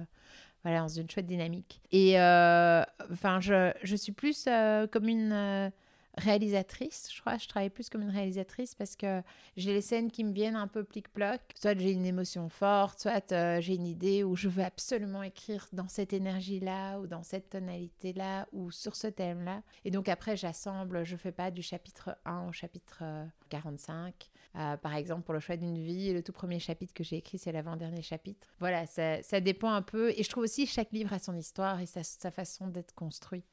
voilà, 0.64 0.82
dans 0.82 0.88
une 0.88 1.10
chouette 1.10 1.26
dynamique. 1.26 1.82
Et 1.92 2.20
euh, 2.20 2.84
enfin, 3.12 3.40
je, 3.40 3.72
je, 3.84 3.96
suis 3.96 4.12
plus 4.12 4.46
euh, 4.48 4.88
comme 4.88 5.08
une 5.08 5.32
euh, 5.32 5.70
réalisatrice, 6.18 7.10
je 7.14 7.22
crois. 7.22 7.38
Je 7.38 7.48
travaille 7.48 7.70
plus 7.70 7.90
comme 7.90 8.02
une 8.02 8.10
réalisatrice 8.10 8.76
parce 8.76 8.96
que 8.96 9.22
j'ai 9.58 9.74
les 9.74 9.82
scènes 9.82 10.12
qui 10.12 10.24
me 10.24 10.34
viennent 10.34 10.56
un 10.56 10.68
peu 10.68 10.84
plic-ploc. 10.84 11.42
Soit 11.56 11.78
j'ai 11.78 11.92
une 11.92 12.06
émotion 12.06 12.50
forte, 12.50 13.00
soit 13.00 13.34
j'ai 13.62 13.76
une 13.76 13.88
idée 13.88 14.24
où 14.24 14.36
je 14.36 14.50
veux 14.50 14.64
absolument 14.64 15.24
écrire 15.24 15.68
dans 15.74 15.88
cette 15.88 16.14
énergie-là 16.14 17.00
ou 17.00 17.08
dans 17.08 17.24
cette 17.24 17.50
tonalité-là 17.50 18.48
ou 18.52 18.72
sur 18.72 18.96
ce 18.96 19.08
thème-là. 19.08 19.62
Et 19.86 19.92
donc 19.92 20.10
après, 20.10 20.36
j'assemble, 20.36 21.04
je 21.06 21.16
fais 21.16 21.32
pas 21.32 21.52
du 21.52 21.62
chapitre 21.62 22.18
1 22.26 22.48
au 22.48 22.52
chapitre 22.52 23.04
45. 23.50 24.14
Euh, 24.56 24.78
par 24.78 24.96
exemple, 24.96 25.24
pour 25.24 25.34
le 25.34 25.40
choix 25.40 25.56
d'une 25.56 25.78
vie, 25.78 26.14
le 26.14 26.22
tout 26.22 26.34
premier 26.34 26.60
chapitre 26.60 26.94
que 26.94 27.04
j'ai 27.04 27.18
écrit, 27.18 27.38
c'est 27.38 27.52
l'avant-dernier 27.52 28.02
chapitre. 28.02 28.48
Voilà, 28.60 28.86
ça, 28.86 29.24
ça, 29.24 29.40
dépend 29.40 29.72
un 29.72 29.82
peu. 29.82 30.12
Et 30.12 30.24
je 30.24 30.30
trouve 30.30 30.44
aussi 30.44 30.66
chaque 30.66 30.92
livre 30.92 31.14
a 31.14 31.20
son 31.20 31.36
histoire 31.38 31.80
et 31.80 31.86
sa 31.86 32.32
façon 32.32 32.68
d'être 32.68 32.94
construit. 32.94 33.44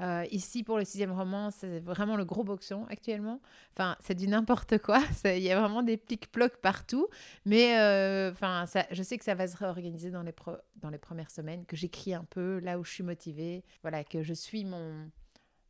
Euh, 0.00 0.24
ici, 0.30 0.62
pour 0.62 0.78
le 0.78 0.84
sixième 0.84 1.12
roman, 1.12 1.50
c'est 1.50 1.80
vraiment 1.80 2.16
le 2.16 2.24
gros 2.24 2.44
boxon 2.44 2.86
actuellement. 2.88 3.40
Enfin, 3.74 3.96
c'est 4.00 4.14
du 4.14 4.28
n'importe 4.28 4.78
quoi. 4.78 5.00
Il 5.24 5.38
y 5.38 5.50
a 5.50 5.60
vraiment 5.60 5.82
des 5.82 5.96
plics-plocs 5.96 6.56
partout. 6.60 7.08
Mais 7.44 7.78
euh, 7.78 8.30
enfin, 8.32 8.64
je 8.90 9.02
sais 9.02 9.18
que 9.18 9.24
ça 9.24 9.34
va 9.34 9.46
se 9.46 9.56
réorganiser 9.56 10.10
dans 10.10 10.22
les, 10.22 10.34
dans 10.76 10.90
les 10.90 10.98
premières 10.98 11.30
semaines, 11.30 11.66
que 11.66 11.76
j'écris 11.76 12.14
un 12.14 12.24
peu 12.24 12.60
là 12.60 12.78
où 12.78 12.84
je 12.84 12.92
suis 12.92 13.04
motivée. 13.04 13.64
Voilà, 13.82 14.04
que 14.04 14.22
je 14.22 14.32
suis 14.32 14.64
mon, 14.64 15.10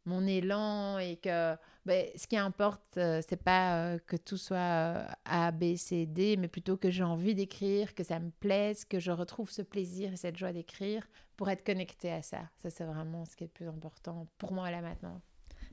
mon 0.04 0.26
élan 0.26 0.98
et 0.98 1.16
que 1.16 1.56
ben, 1.86 2.06
ce 2.14 2.26
qui 2.26 2.36
importe, 2.36 2.98
euh, 2.98 3.22
c'est 3.26 3.42
pas 3.42 3.76
euh, 3.76 3.98
que 4.06 4.16
tout 4.16 4.36
soit 4.36 4.56
euh, 4.56 5.06
A, 5.24 5.50
B, 5.50 5.76
C, 5.76 6.06
D, 6.06 6.36
mais 6.36 6.48
plutôt 6.48 6.76
que 6.76 6.90
j'ai 6.90 7.02
envie 7.02 7.34
d'écrire, 7.34 7.94
que 7.94 8.04
ça 8.04 8.18
me 8.18 8.30
plaise, 8.30 8.84
que 8.84 8.98
je 8.98 9.10
retrouve 9.10 9.50
ce 9.50 9.62
plaisir 9.62 10.12
et 10.12 10.16
cette 10.16 10.36
joie 10.36 10.52
d'écrire 10.52 11.06
pour 11.36 11.48
être 11.48 11.64
connecté 11.64 12.12
à 12.12 12.22
ça. 12.22 12.42
Ça, 12.62 12.70
c'est 12.70 12.84
vraiment 12.84 13.24
ce 13.24 13.34
qui 13.34 13.44
est 13.44 13.46
le 13.46 13.52
plus 13.52 13.68
important 13.68 14.26
pour 14.38 14.52
moi 14.52 14.70
là 14.70 14.82
maintenant. 14.82 15.20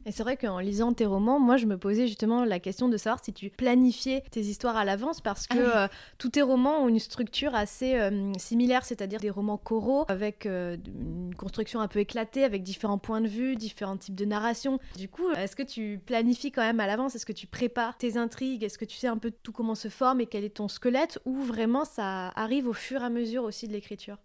Et 0.07 0.11
c'est 0.13 0.23
vrai 0.23 0.37
qu'en 0.37 0.59
lisant 0.59 0.93
tes 0.93 1.05
romans, 1.05 1.37
moi, 1.37 1.57
je 1.57 1.65
me 1.65 1.77
posais 1.77 2.07
justement 2.07 2.45
la 2.45 2.61
question 2.61 2.87
de 2.87 2.95
savoir 2.95 3.21
si 3.21 3.33
tu 3.33 3.49
planifiais 3.49 4.23
tes 4.31 4.39
histoires 4.39 4.77
à 4.77 4.85
l'avance 4.85 5.19
parce 5.19 5.47
que 5.47 5.57
ah 5.57 5.83
euh, 5.83 5.87
tous 6.17 6.29
tes 6.29 6.41
romans 6.41 6.83
ont 6.83 6.87
une 6.87 6.99
structure 6.99 7.53
assez 7.53 7.95
euh, 7.95 8.31
similaire, 8.37 8.85
c'est-à-dire 8.85 9.19
des 9.19 9.29
romans 9.29 9.57
coraux 9.57 10.05
avec 10.07 10.45
euh, 10.45 10.77
une 10.85 11.35
construction 11.35 11.81
un 11.81 11.89
peu 11.89 11.99
éclatée, 11.99 12.45
avec 12.45 12.63
différents 12.63 12.97
points 12.97 13.19
de 13.19 13.27
vue, 13.27 13.57
différents 13.57 13.97
types 13.97 14.15
de 14.15 14.23
narration. 14.23 14.79
Du 14.95 15.09
coup, 15.09 15.29
est-ce 15.31 15.57
que 15.57 15.63
tu 15.63 15.99
planifies 16.05 16.53
quand 16.53 16.61
même 16.61 16.79
à 16.79 16.87
l'avance? 16.87 17.13
Est-ce 17.15 17.25
que 17.25 17.33
tu 17.33 17.45
prépares 17.45 17.97
tes 17.97 18.15
intrigues? 18.15 18.63
Est-ce 18.63 18.77
que 18.77 18.85
tu 18.85 18.95
sais 18.95 19.07
un 19.07 19.17
peu 19.17 19.33
tout 19.43 19.51
comment 19.51 19.75
se 19.75 19.89
forme 19.89 20.21
et 20.21 20.25
quel 20.25 20.45
est 20.45 20.55
ton 20.55 20.69
squelette? 20.69 21.19
Ou 21.25 21.35
vraiment 21.35 21.83
ça 21.83 22.29
arrive 22.29 22.69
au 22.69 22.73
fur 22.73 23.01
et 23.01 23.05
à 23.05 23.09
mesure 23.09 23.43
aussi 23.43 23.67
de 23.67 23.73
l'écriture? 23.73 24.15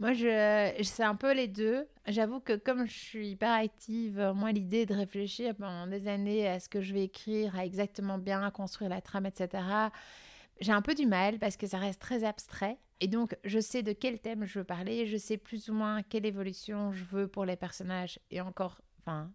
Moi, 0.00 0.12
je, 0.12 0.80
c'est 0.82 1.02
un 1.02 1.16
peu 1.16 1.32
les 1.32 1.48
deux. 1.48 1.88
J'avoue 2.06 2.40
que 2.40 2.54
comme 2.54 2.86
je 2.86 2.92
suis 2.92 3.30
hyper 3.30 3.52
active, 3.52 4.32
moi, 4.34 4.52
l'idée 4.52 4.86
de 4.86 4.94
réfléchir 4.94 5.54
pendant 5.56 5.86
des 5.86 6.06
années 6.06 6.46
à 6.48 6.60
ce 6.60 6.68
que 6.68 6.80
je 6.80 6.94
vais 6.94 7.04
écrire, 7.04 7.56
à 7.56 7.64
exactement 7.64 8.18
bien 8.18 8.48
construire 8.50 8.90
la 8.90 9.00
trame, 9.00 9.26
etc., 9.26 9.62
j'ai 10.60 10.72
un 10.72 10.82
peu 10.82 10.94
du 10.94 11.06
mal 11.06 11.38
parce 11.38 11.56
que 11.56 11.66
ça 11.66 11.78
reste 11.78 12.00
très 12.00 12.24
abstrait. 12.24 12.78
Et 13.00 13.06
donc, 13.06 13.36
je 13.44 13.60
sais 13.60 13.82
de 13.82 13.92
quel 13.92 14.18
thème 14.18 14.44
je 14.44 14.58
veux 14.58 14.64
parler, 14.64 15.06
je 15.06 15.16
sais 15.16 15.36
plus 15.36 15.68
ou 15.68 15.72
moins 15.72 16.02
quelle 16.02 16.26
évolution 16.26 16.92
je 16.92 17.04
veux 17.04 17.28
pour 17.28 17.44
les 17.44 17.56
personnages. 17.56 18.18
Et 18.30 18.40
encore, 18.40 18.80
enfin, 19.00 19.30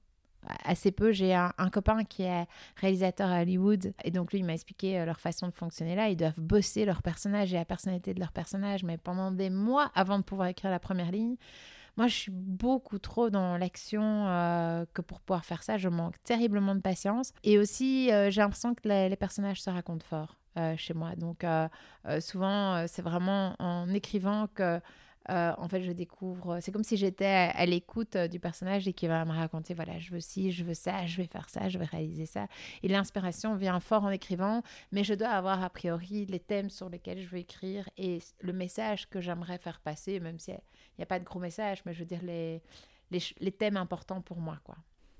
assez 0.64 0.92
peu. 0.92 1.12
J'ai 1.12 1.34
un, 1.34 1.52
copain 1.72 2.04
qui 2.04 2.24
est 2.24 2.46
réalisateur 2.76 3.30
à 3.30 3.42
Hollywood 3.42 3.94
et 4.04 4.12
donc 4.12 4.32
lui 4.32 4.40
il 4.40 4.46
m'a 4.46 4.54
expliqué 4.54 5.00
euh, 5.00 5.06
leur 5.06 5.20
façon 5.20 5.48
de 5.48 5.54
fonctionner 5.54 5.96
là. 5.96 6.10
Ils 6.10 6.18
doivent 6.18 6.40
bosser 6.40 6.86
leur 6.86 7.02
personnage 7.02 7.54
et 7.54 7.58
la 7.58 7.66
personnalité 7.66 8.14
de 8.14 8.20
leur 8.20 8.32
personnage, 8.32 8.84
mais 8.84 8.98
pendant 8.98 9.32
des 9.32 9.50
mois 9.50 9.92
avant 9.96 10.18
de 10.20 10.24
pouvoir 10.24 10.48
écrire 10.50 10.72
la 10.72 10.80
première 10.80 11.12
ligne. 11.12 11.36
Moi, 11.96 12.08
je 12.08 12.16
suis 12.16 12.32
beaucoup 12.32 12.98
trop 12.98 13.30
dans 13.30 13.56
l'action 13.56 14.28
euh, 14.28 14.86
que 14.94 15.04
pour 15.04 15.20
pouvoir 15.20 15.46
faire 15.46 15.62
ça, 15.62 15.78
je 15.78 15.90
manque 15.90 16.16
terriblement 16.24 16.74
de 16.74 16.82
patience. 16.82 17.34
Et 17.44 17.60
aussi, 17.60 18.12
euh, 18.12 18.32
j'ai 18.32 18.42
l'impression 18.42 18.74
que 18.74 18.88
les, 18.88 19.16
personnages 19.16 19.62
se 19.62 19.70
racontent 19.70 20.06
fort 20.06 20.38
chez 20.78 20.94
moi. 20.94 21.16
Donc, 21.16 21.44
souvent, 22.20 22.86
c'est 22.88 23.02
vraiment 23.02 23.56
en 23.58 23.90
écrivant 23.90 24.46
que 24.54 24.80
euh, 25.30 25.54
en 25.58 25.68
fait, 25.68 25.82
je 25.84 25.92
découvre. 25.92 26.60
C'est 26.62 26.72
comme 26.72 26.84
si 26.84 26.98
j'étais 26.98 27.52
à, 27.54 27.66
l'écoute 27.66 28.16
euh, 28.16 28.28
du 28.28 28.40
personnage 28.40 28.88
et 28.88 28.94
qui 28.94 29.08
va 29.08 29.24
me 29.26 29.32
raconter 29.32 29.74
voilà, 29.74 29.98
je 30.00 30.12
veux 30.12 30.20
ci, 30.20 30.52
je 30.52 30.64
veux 30.64 30.74
ça, 30.74 31.06
je 31.06 31.18
vais 31.18 31.28
faire 31.28 31.50
ça, 31.50 31.70
je 31.70 31.78
vais 31.78 31.86
réaliser 31.86 32.26
ça. 32.26 32.48
Et 32.84 32.88
l'inspiration 32.88 33.56
vient 33.56 33.80
fort 33.80 34.04
en 34.04 34.10
écrivant, 34.10 34.62
mais 34.92 35.04
je 35.04 35.14
dois 35.14 35.30
avoir 35.30 35.64
a 35.64 35.70
priori 35.70 36.26
les 36.26 36.40
thèmes 36.40 36.70
sur 36.70 36.90
lesquels 36.90 37.22
je 37.22 37.28
veux 37.28 37.38
écrire 37.38 37.90
et 37.98 38.20
le 38.42 38.54
message 38.54 39.10
que 39.10 39.22
j'aimerais 39.22 39.58
faire 39.58 39.80
passer, 39.80 40.20
même 40.20 40.40
s'il 40.40 40.60
n'y 40.98 41.04
a, 41.04 41.08
pas 41.08 41.20
de 41.20 41.24
gros 41.26 41.40
message, 41.40 41.82
mais 41.86 41.94
je 41.94 42.00
veux 42.00 42.06
dire 42.06 42.22
les, 42.24 42.62
les, 43.12 43.20
les 43.40 43.52
thèmes 43.52 43.78
importants 43.78 44.22
pour 44.22 44.38
moi, 44.38 44.60
quoi. 44.64 44.76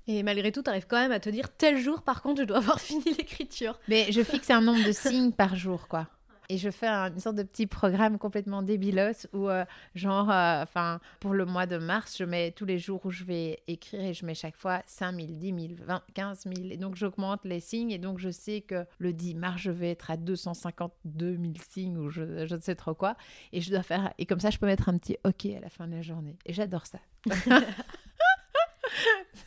Et 0.06 0.22
malgré 0.22 0.52
tout, 0.52 0.62
tu 0.62 0.68
arrives 0.68 0.86
quand 0.86 0.98
même 0.98 1.12
à 1.12 1.20
te 1.20 1.30
dire 1.30 1.48
tel 1.56 1.78
jour, 1.78 2.02
par 2.02 2.20
contre, 2.20 2.42
je 2.42 2.46
dois 2.46 2.58
avoir 2.58 2.78
fini 2.80 3.04
l'écriture. 3.16 3.78
Mais 3.88 4.12
je 4.12 4.22
fixe 4.22 4.50
un 4.50 4.60
nombre 4.60 4.84
de 4.84 4.92
signes 4.92 5.32
par 5.32 5.56
jour, 5.56 5.88
quoi. 5.88 6.08
Et 6.48 6.58
je 6.58 6.70
fais 6.70 6.86
une 6.86 7.18
sorte 7.20 7.36
de 7.36 7.42
petit 7.42 7.66
programme 7.66 8.18
complètement 8.18 8.62
débilos 8.62 9.26
où, 9.32 9.48
euh, 9.48 9.64
genre, 9.94 10.30
euh, 10.30 10.62
enfin, 10.62 11.00
pour 11.20 11.32
le 11.32 11.44
mois 11.44 11.66
de 11.66 11.78
mars, 11.78 12.16
je 12.18 12.24
mets 12.24 12.50
tous 12.50 12.64
les 12.64 12.78
jours 12.78 13.00
où 13.04 13.10
je 13.10 13.24
vais 13.24 13.60
écrire 13.66 14.00
et 14.00 14.14
je 14.14 14.26
mets 14.26 14.34
chaque 14.34 14.56
fois 14.56 14.82
5 14.86 15.14
000, 15.14 15.28
10 15.32 15.46
000, 15.46 15.58
20, 15.86 16.02
15 16.14 16.44
000. 16.44 16.68
Et 16.70 16.76
donc, 16.76 16.96
j'augmente 16.96 17.40
les 17.44 17.60
signes 17.60 17.90
et 17.90 17.98
donc, 17.98 18.18
je 18.18 18.30
sais 18.30 18.60
que 18.60 18.84
le 18.98 19.12
10 19.12 19.34
mars, 19.34 19.60
je 19.60 19.70
vais 19.70 19.90
être 19.90 20.10
à 20.10 20.16
252 20.16 21.36
000 21.36 21.52
signes 21.68 21.96
ou 21.96 22.10
je, 22.10 22.46
je 22.46 22.54
ne 22.54 22.60
sais 22.60 22.74
trop 22.74 22.94
quoi. 22.94 23.16
Et 23.52 23.60
je 23.60 23.70
dois 23.70 23.82
faire, 23.82 24.12
et 24.18 24.26
comme 24.26 24.40
ça, 24.40 24.50
je 24.50 24.58
peux 24.58 24.66
mettre 24.66 24.88
un 24.88 24.98
petit 24.98 25.16
OK 25.24 25.46
à 25.46 25.60
la 25.60 25.68
fin 25.68 25.86
de 25.86 25.94
la 25.94 26.02
journée. 26.02 26.36
Et 26.46 26.52
j'adore 26.52 26.86
ça. 26.86 26.98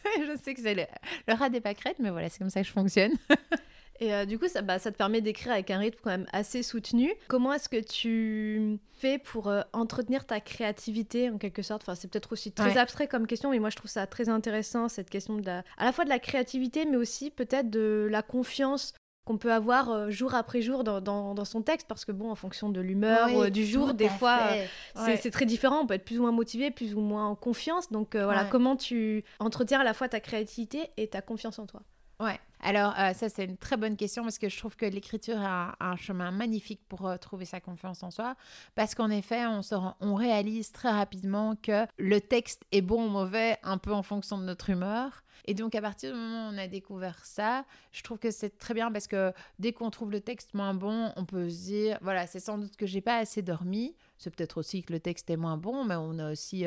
je 0.26 0.38
sais 0.42 0.54
que 0.54 0.62
c'est 0.62 0.76
le, 0.76 0.84
le 1.28 1.34
rat 1.34 1.50
des 1.50 1.62
pâquerettes, 1.62 2.00
mais 2.00 2.10
voilà, 2.10 2.30
c'est 2.30 2.40
comme 2.40 2.50
ça 2.50 2.62
que 2.62 2.68
je 2.68 2.72
fonctionne. 2.72 3.14
Et 4.00 4.14
euh, 4.14 4.26
du 4.26 4.38
coup, 4.38 4.48
ça, 4.48 4.62
bah, 4.62 4.80
ça, 4.80 4.92
te 4.92 4.98
permet 4.98 5.22
d'écrire 5.22 5.52
avec 5.52 5.72
un 5.72 5.80
rythme 5.80 6.00
quand 6.04 6.10
même 6.10 6.28
assez 6.32 6.64
soutenu. 6.64 7.14
Comment 7.28 7.54
est-ce 7.54 7.70
que 7.70 7.82
tu 7.82 8.80
fais 8.98 9.18
pour 9.18 9.48
euh, 9.48 9.62
entretenir 9.74 10.26
ta 10.26 10.40
créativité 10.40 11.30
en 11.30 11.38
quelque 11.38 11.62
sorte? 11.62 11.84
Enfin, 11.84 11.96
C'est 11.96 12.10
peut-être 12.10 12.32
aussi 12.32 12.52
très 12.52 12.78
abstrait 12.78 13.08
comme 13.08 13.28
question, 13.28 13.52
mais 13.52 13.60
moi 13.60 13.70
je 13.70 13.76
trouve 13.76 13.90
ça 13.90 14.06
très 14.08 14.30
intéressant, 14.30 14.90
cette 14.90 15.10
question 15.10 15.36
de 15.38 15.48
à 15.50 15.86
la 15.86 15.92
fois 15.92 16.04
de 16.04 16.10
la 16.10 16.20
créativité, 16.20 16.86
mais 16.86 16.98
aussi 16.98 17.32
peut-être 17.32 17.70
de 17.70 18.08
la 18.10 18.22
confiance 18.22 18.94
qu'on 19.26 19.38
peut 19.38 19.52
avoir 19.52 19.90
euh, 19.90 20.10
jour 20.10 20.36
après 20.36 20.62
jour 20.62 20.84
dans, 20.84 21.02
dans, 21.02 21.46
son 21.46 21.62
texte, 21.62 21.88
parce 21.88 22.06
que 22.06 22.12
bon, 22.12 22.32
en 22.32 22.36
fonction 22.36 22.70
de 22.70 22.80
l'humeur 22.80 23.52
du 23.52 23.66
jour, 23.66 23.94
des 23.94 24.10
fois, 24.10 24.40
c'est 24.96 25.32
très 25.32 25.46
différent. 25.46 25.82
On 25.82 25.88
peut 25.88 25.96
être 25.96 26.06
plus 26.06 26.20
ou 26.20 26.22
moins 26.22 26.32
motivé, 26.32 26.72
plus 26.72 26.94
ou 26.94 27.00
moins 27.00 27.28
en 27.28 27.36
confiance. 27.36 27.92
Donc 27.92 28.16
voilà, 28.16 28.46
comment 28.46 28.76
tu 28.76 29.24
entretiens 29.40 29.80
à 29.80 29.84
la 29.84 29.94
fois 29.94 30.08
ta 30.08 30.20
créativité 30.20 30.90
et 30.98 31.08
ta 31.08 31.22
confiance 31.22 31.60
en 31.60 31.66
toi? 31.66 31.82
Ouais, 32.20 32.40
alors 32.62 32.96
euh, 32.98 33.14
ça 33.14 33.30
c'est 33.30 33.46
une 33.46 33.58
très 33.58 33.78
bonne 33.78 33.96
question 33.96 34.24
parce 34.24 34.40
que 34.40 34.50
je 34.50 34.58
trouve 34.58 34.76
que 34.76 34.88
l'écriture 34.88 35.38
a, 35.40 35.76
un 35.80 35.96
chemin 35.96 36.32
magnifique 36.32 36.82
pour 36.90 37.06
euh, 37.06 37.18
trouver 37.18 37.46
sa 37.46 37.60
confiance 37.60 38.02
en 38.02 38.10
soi. 38.10 38.36
Parce 38.74 38.96
qu'en 38.96 39.12
effet 39.12 39.46
on, 39.46 39.62
se 39.62 39.76
on 40.02 40.16
réalise 40.16 40.72
très 40.72 40.90
rapidement 40.90 41.56
que 41.56 41.86
le 42.00 42.20
texte 42.20 42.64
est 42.72 42.82
bon 42.82 43.06
ou 43.06 43.10
mauvais 43.10 43.58
un 43.62 43.78
peu 43.78 43.94
en 43.94 44.02
fonction 44.02 44.40
de 44.40 44.44
notre 44.46 44.72
humeur. 44.72 45.24
Et 45.46 45.54
donc 45.54 45.76
à 45.76 45.82
partir 45.82 46.12
du 46.12 46.20
moment 46.20 46.50
où 46.50 46.54
on 46.54 46.58
a 46.58 46.68
découvert 46.68 47.24
ça, 47.24 47.66
je 47.92 48.02
trouve 48.02 48.18
que 48.18 48.32
c'est 48.32 48.58
très 48.58 48.74
bien 48.74 48.92
parce 48.92 49.06
que 49.06 49.32
dès 49.60 49.72
qu'on 49.72 49.92
trouve 49.92 50.10
le 50.12 50.20
texte 50.20 50.56
moins 50.56 50.74
bon, 50.74 51.14
on 51.18 51.26
peut 51.26 51.50
se 51.50 51.66
dire 51.66 52.00
voilà 52.02 52.26
c'est 52.26 52.40
sans 52.40 52.58
doute 52.58 52.76
que 52.78 52.88
j'ai 52.88 53.02
pas 53.02 53.18
assez 53.18 53.44
dormi 53.44 53.96
c'est 54.18 54.36
peut-être 54.36 54.58
aussi 54.58 54.84
que 54.84 54.94
le 54.94 55.00
texte 55.00 55.30
est 55.30 55.38
moins 55.38 55.58
bon, 55.58 55.86
mais 55.86 55.96
on 55.96 56.20
a 56.20 56.32
aussi, 56.32 56.66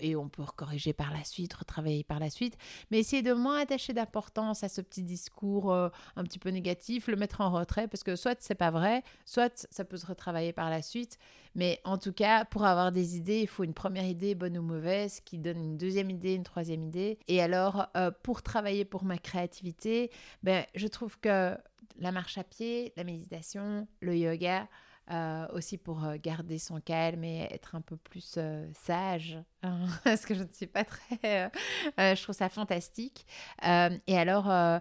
et 0.00 0.16
on 0.16 0.28
peut 0.28 0.42
corriger 0.56 0.92
par 0.92 1.12
la 1.12 1.24
suite, 1.24 1.54
retravailler 1.54 2.04
par 2.04 2.18
la 2.18 2.30
suite, 2.30 2.56
mais 2.90 2.98
essayer 2.98 3.22
de 3.22 3.32
moins 3.32 3.60
attacher 3.60 3.92
d'importance 3.92 4.64
à 4.64 4.68
ce 4.68 4.80
petit 4.80 5.02
discours 5.02 5.72
euh, 5.72 5.88
un 6.16 6.24
petit 6.24 6.38
peu 6.38 6.50
négatif, 6.50 7.08
le 7.08 7.16
mettre 7.16 7.40
en 7.40 7.50
retrait, 7.50 7.88
parce 7.88 8.02
que 8.02 8.16
soit 8.16 8.40
c'est 8.40 8.54
pas 8.54 8.70
vrai, 8.70 9.02
soit 9.24 9.66
ça 9.70 9.84
peut 9.84 9.96
se 9.96 10.06
retravailler 10.06 10.52
par 10.52 10.70
la 10.70 10.82
suite, 10.82 11.18
mais 11.54 11.80
en 11.84 11.98
tout 11.98 12.12
cas, 12.12 12.44
pour 12.44 12.64
avoir 12.64 12.92
des 12.92 13.16
idées, 13.16 13.40
il 13.40 13.48
faut 13.48 13.64
une 13.64 13.74
première 13.74 14.04
idée, 14.04 14.34
bonne 14.34 14.58
ou 14.58 14.62
mauvaise, 14.62 15.20
qui 15.20 15.38
donne 15.38 15.58
une 15.58 15.76
deuxième 15.76 16.10
idée, 16.10 16.34
une 16.34 16.44
troisième 16.44 16.82
idée. 16.82 17.18
Et 17.26 17.40
alors, 17.40 17.88
euh, 17.96 18.10
pour 18.22 18.42
travailler 18.42 18.84
pour 18.84 19.04
ma 19.04 19.18
créativité, 19.18 20.10
ben, 20.42 20.64
je 20.74 20.86
trouve 20.86 21.18
que 21.18 21.56
la 21.98 22.12
marche 22.12 22.38
à 22.38 22.44
pied, 22.44 22.92
la 22.96 23.04
méditation, 23.04 23.88
le 24.00 24.16
yoga, 24.16 24.68
euh, 25.10 25.46
aussi 25.54 25.78
pour 25.78 26.04
euh, 26.04 26.16
garder 26.22 26.58
son 26.58 26.80
calme 26.80 27.24
et 27.24 27.48
être 27.50 27.74
un 27.74 27.80
peu 27.80 27.96
plus 27.96 28.34
euh, 28.36 28.68
sage, 28.74 29.38
hein, 29.62 29.86
parce 30.04 30.26
que 30.26 30.34
je 30.34 30.42
ne 30.42 30.52
suis 30.52 30.66
pas 30.66 30.84
très... 30.84 31.50
je 31.96 32.22
trouve 32.22 32.34
ça 32.34 32.48
fantastique. 32.48 33.26
et 33.62 34.18
alors, 34.18 34.80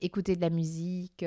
écouter 0.00 0.36
de 0.36 0.40
la 0.40 0.50
musique 0.50 1.24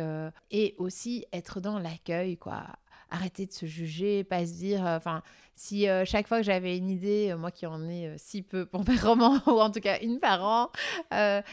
et 0.50 0.76
aussi 0.78 1.26
être 1.34 1.60
dans 1.60 1.80
l'accueil, 1.80 2.38
quoi 2.38 2.68
arrêter 3.12 3.46
de 3.46 3.52
se 3.52 3.66
juger, 3.66 4.24
pas 4.24 4.46
se 4.46 4.54
dire, 4.54 4.86
euh, 4.88 4.98
enfin, 4.98 5.22
si 5.56 5.88
euh, 5.88 6.06
chaque 6.06 6.28
fois 6.28 6.38
que 6.38 6.44
j'avais 6.44 6.78
une 6.78 6.90
idée, 6.90 7.30
euh, 7.32 7.38
moi 7.38 7.52
qui 7.52 7.66
en 7.66 7.88
ai 7.88 8.16
si 8.18 8.42
peu 8.42 8.66
pour 8.66 8.88
mes 8.88 8.96
romans, 8.98 9.40
ou 9.48 9.60
en 9.60 9.70
tout 9.70 9.82
cas 9.82 10.00
une 10.00 10.20
par 10.20 10.44
an, 10.44 10.72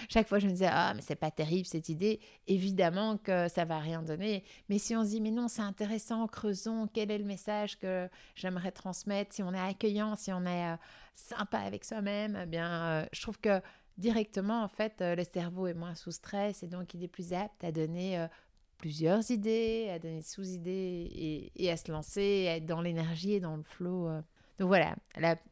chaque 0.09 0.29
fois 0.29 0.39
je 0.39 0.47
me 0.47 0.53
disais, 0.53 0.71
ah, 0.71 0.93
mais 0.95 1.03
c'est 1.03 1.17
pas 1.17 1.33
terrible 1.33 1.67
cette 1.67 1.89
idée, 1.89 2.21
évidemment 2.47 3.19
que 3.19 3.49
ça 3.49 3.65
va 3.65 3.79
rien 3.81 4.03
donner. 4.03 4.45
Mais 4.69 4.79
si 4.79 4.97
on 4.97 5.05
se 5.05 5.11
dit, 5.11 5.21
mais 5.21 5.33
non, 5.33 5.49
c'est 5.49 5.63
intéressant, 5.63 6.27
creusons, 6.29 6.89
quel 6.93 7.11
est 7.11 7.19
le 7.19 7.25
message 7.25 7.79
que 7.79 8.09
j'aimerais 8.37 8.73
transmettre, 8.73 9.35
si 9.35 9.43
on 9.43 9.53
est 9.53 9.61
accueillant, 9.61 10.15
si 10.15 10.33
on 10.33 10.47
est 10.47 10.77
sympa 11.15 11.59
avec 11.59 11.85
soi-même, 11.85 12.39
eh 12.41 12.47
bien, 12.47 13.07
je 13.13 13.21
trouve 13.21 13.39
que 13.41 13.61
directement, 13.97 14.63
en 14.63 14.69
fait, 14.69 14.95
le 15.01 15.25
cerveau 15.25 15.67
est 15.67 15.75
moins 15.75 15.97
sous 15.97 16.13
stress 16.13 16.63
et 16.63 16.69
donc 16.69 16.95
il 16.95 17.03
est 17.03 17.09
plus 17.09 17.33
apte 17.33 17.65
à 17.65 17.73
donner 17.73 18.29
plusieurs 18.79 19.31
idées, 19.31 19.91
à 19.93 19.99
donner 19.99 20.23
sous-idées 20.23 21.51
et, 21.55 21.71
à 21.71 21.77
se 21.77 21.91
lancer, 21.91 22.47
à 22.49 22.57
être 22.57 22.67
dans 22.67 22.81
l'énergie 22.81 23.35
et 23.35 23.41
dans 23.41 23.57
le 23.57 23.63
flow. 23.63 24.09
Euh. 24.09 24.21
Donc 24.59 24.69
voilà, 24.69 24.95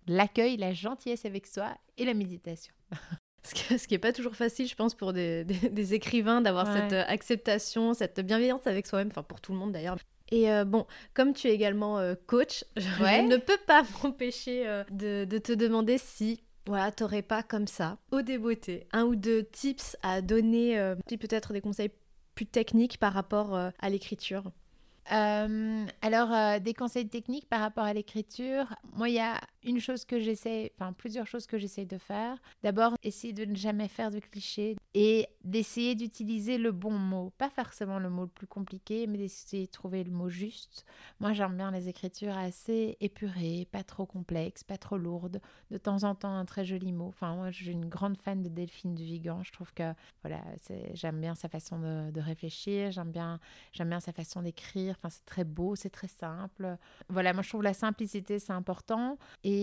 l'accueil, 0.07 0.57
la, 0.57 0.73
gentillesse 0.73 1.25
avec 1.25 1.47
soi 1.47 1.77
et 1.99 2.05
la 2.05 2.15
méditation. 2.15 2.73
Ce 3.43 3.87
qui 3.87 3.95
n'est 3.95 3.99
pas 3.99 4.13
toujours 4.13 4.35
facile, 4.35 4.67
je 4.67 4.75
pense, 4.75 4.95
pour 4.95 5.13
des, 5.13 5.45
des, 5.71 5.95
écrivains 5.95 6.41
d'avoir 6.41 6.67
cette 6.67 6.93
euh, 6.93 7.05
acceptation, 7.07 7.95
cette 7.95 8.21
bienveillance 8.21 8.67
avec 8.67 8.87
soi-même, 8.87 9.09
enfin 9.09 9.23
pour 9.23 9.41
tout 9.41 9.53
le 9.53 9.59
monde 9.59 9.73
d'ailleurs. 9.73 9.97
Et 10.33 10.51
euh, 10.51 10.65
bon, 10.65 10.87
comme 11.15 11.33
tu 11.33 11.47
es 11.47 11.53
également 11.53 12.01
coach, 12.27 12.65
je, 12.77 12.89
ne 13.23 13.37
peux 13.37 13.59
pas 13.67 13.85
m'empêcher 14.03 14.65
de, 14.91 15.25
de, 15.25 15.39
te 15.39 15.53
demander 15.53 15.99
si 15.99 16.43
voilà, 16.67 16.91
t'aurais 16.91 17.23
pas 17.23 17.45
comme 17.45 17.69
ça, 17.69 17.99
au 18.11 18.23
débeauté, 18.23 18.89
un 18.91 19.05
ou 19.05 19.15
deux 19.15 19.45
tips 19.45 19.97
à 20.03 20.21
donner, 20.21 20.95
peut-être 21.07 21.53
des 21.53 21.61
conseils 21.61 21.93
plus 22.37 22.47
technique 22.47 22.99
par 22.99 23.13
rapport 23.13 23.57
euh, 23.57 23.71
à 23.81 23.91
l'écriture 23.91 24.53
euh, 25.13 25.87
alors, 26.03 26.33
euh, 26.33 26.59
des 26.59 26.75
conseils 26.75 27.09
techniques 27.09 27.49
par 27.49 27.61
rapport 27.61 27.85
à 27.85 27.93
l'écriture. 27.93 28.75
Moi, 28.95 29.09
il 29.09 29.15
y 29.15 29.21
a 29.21 29.41
une 29.67 29.81
chose 29.81 30.05
que 30.05 30.21
j'essaie, 30.21 30.73
enfin 30.79 30.93
plusieurs 30.93 31.27
choses 31.27 31.47
que 31.47 31.59
j'essaie 31.59 31.85
de 31.85 31.99
faire. 31.99 32.39
D'abord, 32.63 32.95
essayer 33.03 33.33
de 33.33 33.45
ne 33.45 33.57
jamais 33.57 33.89
faire 33.89 34.11
de 34.11 34.21
clichés 34.21 34.77
et 34.95 35.27
d'essayer 35.45 35.95
d'utiliser 35.95 36.57
le 36.57 36.73
bon 36.73 36.93
mot. 36.93 37.33
Pas 37.37 37.51
forcément 37.51 37.99
le 37.99 38.09
mot 38.09 38.23
le 38.23 38.29
plus 38.29 38.47
compliqué, 38.47 39.07
mais 39.07 39.19
d'essayer 39.19 39.67
de 39.67 39.71
trouver 39.71 40.05
le 40.05 40.13
mot 40.13 40.29
juste. 40.29 40.85
Moi, 41.21 41.33
j'aime 41.33 41.57
bien 41.57 41.71
les 41.71 41.89
écritures 41.89 42.37
assez 42.37 42.97
épurées, 43.01 43.67
pas 43.71 43.83
trop 43.83 44.07
complexes, 44.07 44.63
pas 44.63 44.79
trop 44.79 44.97
lourdes. 44.97 45.41
De 45.71 45.79
temps 45.79 46.05
en 46.05 46.15
temps, 46.15 46.35
un 46.35 46.45
très 46.45 46.65
joli 46.65 46.93
mot. 46.93 47.09
Enfin, 47.09 47.35
moi, 47.35 47.51
je 47.51 47.65
suis 47.65 47.73
une 47.73 47.89
grande 47.89 48.17
fan 48.17 48.43
de 48.43 48.49
Delphine 48.49 48.95
du 48.95 49.05
Vigan. 49.05 49.43
Je 49.43 49.53
trouve 49.53 49.73
que, 49.75 49.93
voilà, 50.23 50.41
j'aime 50.95 51.21
bien 51.21 51.35
sa 51.35 51.49
façon 51.49 51.79
de, 51.79 52.21
réfléchir, 52.21 52.93
j'aime 52.93 53.11
bien, 53.11 53.41
j'aime 53.73 53.91
bien 53.91 54.01
sa 54.01 54.13
façon 54.13 54.43
d'écrire. 54.43 54.95
Enfin, 54.99 55.11
c'est 55.11 55.25
très 55.27 55.45
beau, 55.45 55.75
c'est 55.77 55.91
très 55.91 56.09
simple. 56.09 56.77
Voilà, 57.09 57.33
moi, 57.33 57.43
je 57.43 57.49
trouve 57.49 57.63
la 57.63 57.75
simplicité, 57.75 58.39
c'est 58.39 58.53
important. 58.53 59.19
Et 59.45 59.56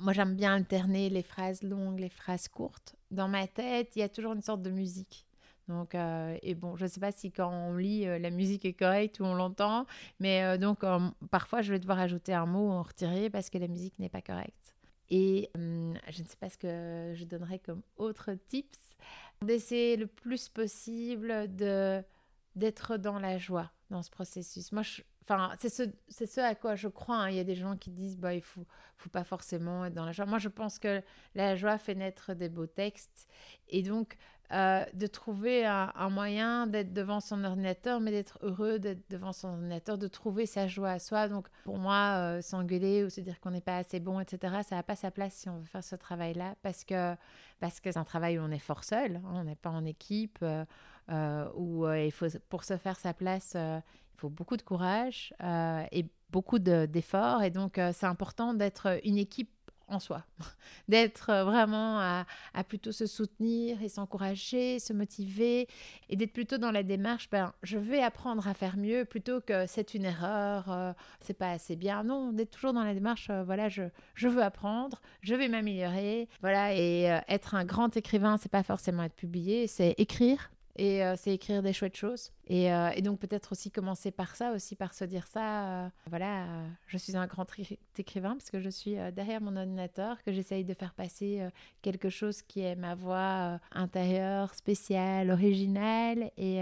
moi, 0.00 0.12
j'aime 0.12 0.34
bien 0.34 0.54
alterner 0.54 1.08
les 1.08 1.22
phrases 1.22 1.62
longues, 1.62 2.00
les 2.00 2.08
phrases 2.08 2.48
courtes. 2.48 2.96
Dans 3.10 3.28
ma 3.28 3.46
tête, 3.46 3.96
il 3.96 4.00
y 4.00 4.02
a 4.02 4.08
toujours 4.08 4.32
une 4.32 4.42
sorte 4.42 4.62
de 4.62 4.70
musique. 4.70 5.24
Donc, 5.68 5.94
euh, 5.94 6.36
et 6.42 6.54
bon, 6.54 6.76
je 6.76 6.84
ne 6.84 6.88
sais 6.88 7.00
pas 7.00 7.12
si 7.12 7.32
quand 7.32 7.50
on 7.50 7.74
lit, 7.74 8.06
euh, 8.06 8.18
la 8.18 8.30
musique 8.30 8.64
est 8.64 8.74
correcte 8.74 9.20
ou 9.20 9.24
on 9.24 9.34
l'entend, 9.34 9.86
mais 10.20 10.42
euh, 10.42 10.58
donc 10.58 10.84
parfois 11.30 11.62
je 11.62 11.72
vais 11.72 11.78
devoir 11.78 11.98
ajouter 11.98 12.34
un 12.34 12.44
mot 12.44 12.68
ou 12.68 12.72
en 12.72 12.82
retirer 12.82 13.30
parce 13.30 13.48
que 13.48 13.56
la 13.56 13.68
musique 13.68 13.98
n'est 13.98 14.10
pas 14.10 14.20
correcte. 14.20 14.74
Et 15.10 15.50
je 15.54 16.22
ne 16.22 16.28
sais 16.28 16.36
pas 16.38 16.48
ce 16.48 16.58
que 16.58 17.12
je 17.14 17.24
donnerais 17.24 17.58
comme 17.58 17.82
autre 17.96 18.32
tips, 18.46 18.96
d'essayer 19.42 19.96
le 19.96 20.06
plus 20.06 20.48
possible 20.48 21.48
d'être 22.56 22.96
dans 22.96 23.18
la 23.18 23.38
joie 23.38 23.70
dans 23.90 24.02
ce 24.02 24.10
processus. 24.10 24.72
Moi, 24.72 24.82
Enfin, 25.26 25.54
c'est 25.58 25.70
ce, 25.70 25.82
ce 26.08 26.40
à 26.40 26.54
quoi 26.54 26.76
je 26.76 26.88
crois. 26.88 27.16
Hein. 27.16 27.30
Il 27.30 27.36
y 27.36 27.40
a 27.40 27.44
des 27.44 27.54
gens 27.54 27.76
qui 27.76 27.90
disent 27.90 28.18
bah 28.18 28.34
il 28.34 28.42
faut, 28.42 28.66
faut 28.96 29.08
pas 29.10 29.24
forcément 29.24 29.84
être 29.86 29.94
dans 29.94 30.04
la 30.04 30.12
joie. 30.12 30.26
Moi, 30.26 30.38
je 30.38 30.48
pense 30.48 30.78
que 30.78 31.02
la 31.34 31.56
joie 31.56 31.78
fait 31.78 31.94
naître 31.94 32.34
des 32.34 32.48
beaux 32.48 32.66
textes. 32.66 33.26
Et 33.68 33.82
donc, 33.82 34.16
euh, 34.52 34.84
de 34.92 35.06
trouver 35.06 35.64
un, 35.64 36.10
moyen 36.10 36.66
d'être 36.66 36.92
devant 36.92 37.20
son 37.20 37.44
ordinateur, 37.44 37.98
mais 38.00 38.10
d'être 38.10 38.38
heureux 38.42 38.78
d'être 38.78 39.08
devant 39.08 39.32
son 39.32 39.48
ordinateur, 39.48 39.96
de 39.96 40.06
trouver 40.06 40.44
sa 40.44 40.68
joie 40.68 40.90
à 40.90 40.98
soi. 40.98 41.28
Donc, 41.28 41.48
pour 41.64 41.78
moi, 41.78 42.16
euh, 42.16 42.42
s'engueuler 42.42 43.04
ou 43.04 43.10
se 43.10 43.22
dire 43.22 43.40
qu'on 43.40 43.52
n'est 43.52 43.62
pas 43.62 43.78
assez 43.78 44.00
bon, 44.00 44.20
etc., 44.20 44.56
ça 44.62 44.76
n'a 44.76 44.82
pas 44.82 44.96
sa 44.96 45.10
place 45.10 45.32
si 45.34 45.48
on 45.48 45.58
veut 45.58 45.64
faire 45.64 45.82
ce 45.82 45.96
travail-là, 45.96 46.56
parce 46.62 46.84
que 46.84 47.14
parce 47.60 47.80
que 47.80 47.90
c'est 47.90 47.98
un 47.98 48.04
travail 48.04 48.38
où 48.38 48.42
on 48.42 48.50
est 48.50 48.58
fort 48.58 48.84
seul, 48.84 49.16
hein. 49.16 49.22
on 49.32 49.44
n'est 49.44 49.56
pas 49.56 49.70
en 49.70 49.84
équipe, 49.86 50.38
euh, 50.42 51.48
où 51.54 51.88
il 51.88 52.12
faut, 52.12 52.26
pour 52.50 52.64
se 52.64 52.76
faire 52.76 52.98
sa 52.98 53.14
place, 53.14 53.54
il 53.54 53.82
faut 54.18 54.28
beaucoup 54.28 54.58
de 54.58 54.62
courage 54.62 55.32
et 55.90 56.04
beaucoup 56.28 56.58
d'efforts. 56.58 57.42
et 57.42 57.50
donc, 57.50 57.80
c'est 57.92 58.06
important 58.06 58.52
d'être 58.52 59.00
une 59.04 59.16
équipe 59.16 59.53
en 59.88 60.00
soi, 60.00 60.24
d'être 60.88 61.26
vraiment 61.44 61.98
à, 62.00 62.24
plutôt 62.68 62.92
se 62.92 63.06
soutenir 63.06 63.82
et 63.82 63.88
s'encourager, 63.88 64.78
se 64.78 64.92
motiver 64.92 65.68
et 66.08 66.16
d'être 66.16 66.32
plutôt 66.32 66.58
dans 66.58 66.70
la 66.70 66.82
démarche, 66.82 67.28
ben, 67.30 67.52
je 67.62 67.78
vais 67.78 68.02
apprendre 68.02 68.46
à 68.48 68.54
faire 68.54 68.76
mieux 68.76 69.04
plutôt 69.04 69.40
que 69.40 69.66
c'est 69.66 69.94
une 69.94 70.04
erreur, 70.04 70.70
euh, 70.70 70.92
c'est 71.20 71.34
pas 71.34 71.50
assez 71.50 71.76
bien. 71.76 72.04
Non, 72.04 72.32
d'être 72.32 72.50
toujours 72.50 72.72
dans 72.72 72.84
la 72.84 72.94
démarche, 72.94 73.30
voilà, 73.44 73.68
je, 73.68 73.84
je 74.14 74.28
veux 74.28 74.42
apprendre, 74.42 75.00
je 75.20 75.34
vais 75.34 75.48
m'améliorer, 75.48 76.28
voilà, 76.40 76.74
et 76.74 77.20
être 77.28 77.54
un 77.54 77.64
grand 77.64 77.96
écrivain, 77.96 78.36
c'est 78.36 78.50
pas 78.50 78.62
forcément 78.62 79.02
être 79.02 79.14
publié, 79.14 79.66
c'est 79.66 79.94
écrire, 79.98 80.50
et 80.76 81.04
euh, 81.04 81.14
c'est 81.16 81.32
écrire 81.32 81.62
des 81.62 81.72
chouettes 81.72 81.96
choses. 81.96 82.32
Et, 82.48 82.72
euh, 82.72 82.90
et 82.90 83.02
donc 83.02 83.20
peut-être 83.20 83.52
aussi 83.52 83.70
commencer 83.70 84.10
par 84.10 84.34
ça, 84.34 84.52
aussi 84.52 84.74
par 84.74 84.92
se 84.92 85.04
dire 85.04 85.26
ça, 85.26 85.84
euh, 85.84 85.88
voilà, 86.08 86.46
je 86.88 86.98
suis 86.98 87.16
un 87.16 87.26
grand 87.26 87.46
écrivain 87.96 88.32
parce 88.36 88.50
que 88.50 88.60
je 88.60 88.68
suis 88.68 88.96
derrière 89.12 89.40
mon 89.40 89.56
ordinateur, 89.56 90.22
que 90.24 90.32
j'essaye 90.32 90.64
de 90.64 90.74
faire 90.74 90.94
passer 90.94 91.48
quelque 91.82 92.08
chose 92.08 92.42
qui 92.42 92.60
est 92.60 92.74
ma 92.74 92.94
voix 92.94 93.60
intérieure, 93.72 94.54
spéciale, 94.54 95.30
originale, 95.30 96.30
et 96.36 96.60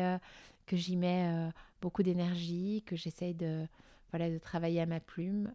que 0.67 0.77
j'y 0.77 0.97
mets 0.97 1.51
beaucoup 1.81 2.03
d'énergie, 2.03 2.83
que 2.87 2.97
j'essaye 2.97 3.35
de, 3.35 3.67
voilà, 4.11 4.31
de 4.31 4.39
travailler 4.39 4.81
à 4.81 4.87
ma 4.87 5.01
plume. 5.01 5.53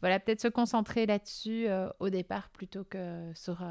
voilà, 0.00 0.20
peut-être 0.20 0.40
se 0.40 0.48
concentrer 0.48 1.06
là-dessus 1.06 1.66
au 2.00 2.08
départ 2.08 2.48
plutôt 2.50 2.84
que 2.84 3.30
sur 3.34 3.62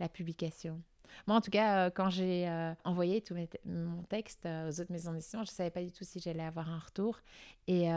la 0.00 0.08
publication. 0.08 0.80
Moi, 1.26 1.36
en 1.36 1.40
tout 1.40 1.50
cas, 1.50 1.86
euh, 1.86 1.90
quand 1.90 2.10
j'ai 2.10 2.48
euh, 2.48 2.72
envoyé 2.84 3.20
tout 3.20 3.34
mon 3.64 4.02
texte 4.04 4.46
euh, 4.46 4.68
aux 4.68 4.80
autres 4.80 4.92
maisons 4.92 5.12
d'édition, 5.12 5.44
je 5.44 5.50
ne 5.50 5.54
savais 5.54 5.70
pas 5.70 5.82
du 5.82 5.92
tout 5.92 6.04
si 6.04 6.20
j'allais 6.20 6.42
avoir 6.42 6.70
un 6.70 6.78
retour. 6.78 7.20
Et 7.68 7.88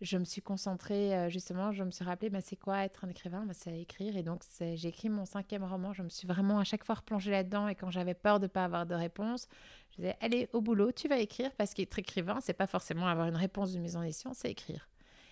je 0.00 0.16
me 0.16 0.24
suis 0.24 0.40
concentrée, 0.40 1.28
justement, 1.30 1.72
je 1.72 1.84
me 1.84 1.90
suis 1.90 2.04
rappelé, 2.04 2.30
bah, 2.30 2.40
c'est 2.40 2.56
quoi 2.56 2.84
être 2.84 3.04
un 3.04 3.08
écrivain? 3.08 3.44
Bah, 3.44 3.52
C'est 3.52 3.78
écrire. 3.78 4.16
Et 4.16 4.22
donc, 4.22 4.42
j'ai 4.58 4.88
écrit 4.88 5.10
mon 5.10 5.26
cinquième 5.26 5.62
roman. 5.62 5.92
Je 5.92 6.02
me 6.02 6.08
suis 6.08 6.26
vraiment 6.26 6.58
à 6.58 6.64
chaque 6.64 6.84
fois 6.84 6.96
replongée 6.96 7.30
là-dedans. 7.30 7.68
Et 7.68 7.74
quand 7.74 7.90
j'avais 7.90 8.14
peur 8.14 8.40
de 8.40 8.44
ne 8.44 8.48
pas 8.48 8.64
avoir 8.64 8.86
de 8.86 8.94
réponse, 8.94 9.46
je 9.90 9.96
disais, 9.96 10.16
allez, 10.20 10.48
au 10.54 10.62
boulot, 10.62 10.90
tu 10.90 11.06
vas 11.08 11.18
écrire. 11.18 11.50
Parce 11.52 11.74
qu'être 11.74 11.98
écrivain, 11.98 12.38
c'est 12.40 12.54
pas 12.54 12.66
forcément 12.66 13.06
avoir 13.06 13.28
une 13.28 13.36
réponse 13.36 13.72
d'une 13.72 13.82
maison 13.82 14.00
d'édition, 14.00 14.32
c'est 14.32 14.50
écrire. 14.50 14.88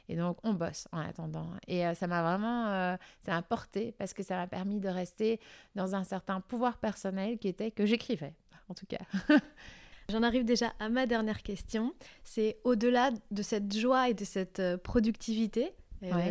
Et 0.09 0.16
donc, 0.16 0.38
on 0.42 0.53
bosse 0.55 0.88
en 0.92 0.98
attendant. 0.98 1.48
Et 1.68 1.86
euh, 1.86 1.94
ça 1.94 2.07
m'a 2.07 2.22
vraiment, 2.22 2.68
euh, 2.68 2.96
ça 3.24 3.32
m'a 3.32 3.42
porté 3.42 3.92
parce 3.92 4.12
que 4.12 4.22
ça 4.22 4.36
m'a 4.36 4.46
permis 4.46 4.80
de 4.80 4.88
rester 4.88 5.40
dans 5.74 5.94
un 5.94 6.05
certain 6.05 6.40
pouvoir 6.40 6.78
personnel 6.78 7.38
qui 7.38 7.48
était 7.48 7.70
que 7.70 7.86
j'écrivais, 7.86 8.34
en 8.68 8.74
tout 8.74 8.86
cas. 8.86 8.98
J'en 10.09 10.22
arrive 10.22 10.44
déjà 10.44 10.72
à 10.80 10.88
ma 10.88 11.07
dernière 11.07 11.42
question. 11.42 11.94
C'est 12.24 12.59
au-delà 12.64 13.11
de 13.30 13.42
cette 13.42 13.72
joie 13.74 14.09
et 14.11 14.14
de 14.14 14.24
cette 14.24 14.61
euh, 14.61 14.76
productivité, 14.76 15.72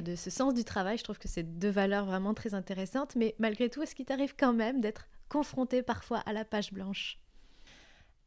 de 0.01 0.15
ce 0.17 0.29
sens 0.29 0.53
du 0.53 0.65
travail, 0.65 0.97
je 0.97 1.03
trouve 1.03 1.17
que 1.17 1.29
c'est 1.29 1.43
deux 1.43 1.69
valeurs 1.69 2.05
vraiment 2.05 2.33
très 2.33 2.53
intéressantes. 2.53 3.15
Mais 3.15 3.35
malgré 3.39 3.69
tout, 3.69 3.81
est-ce 3.81 3.95
qu'il 3.95 4.05
t'arrive 4.05 4.35
quand 4.37 4.51
même 4.51 4.81
d'être 4.81 5.07
confronté 5.29 5.81
parfois 5.81 6.19
à 6.19 6.33
la 6.33 6.43
page 6.43 6.73
blanche? 6.73 7.19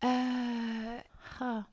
Ah, 0.01 1.67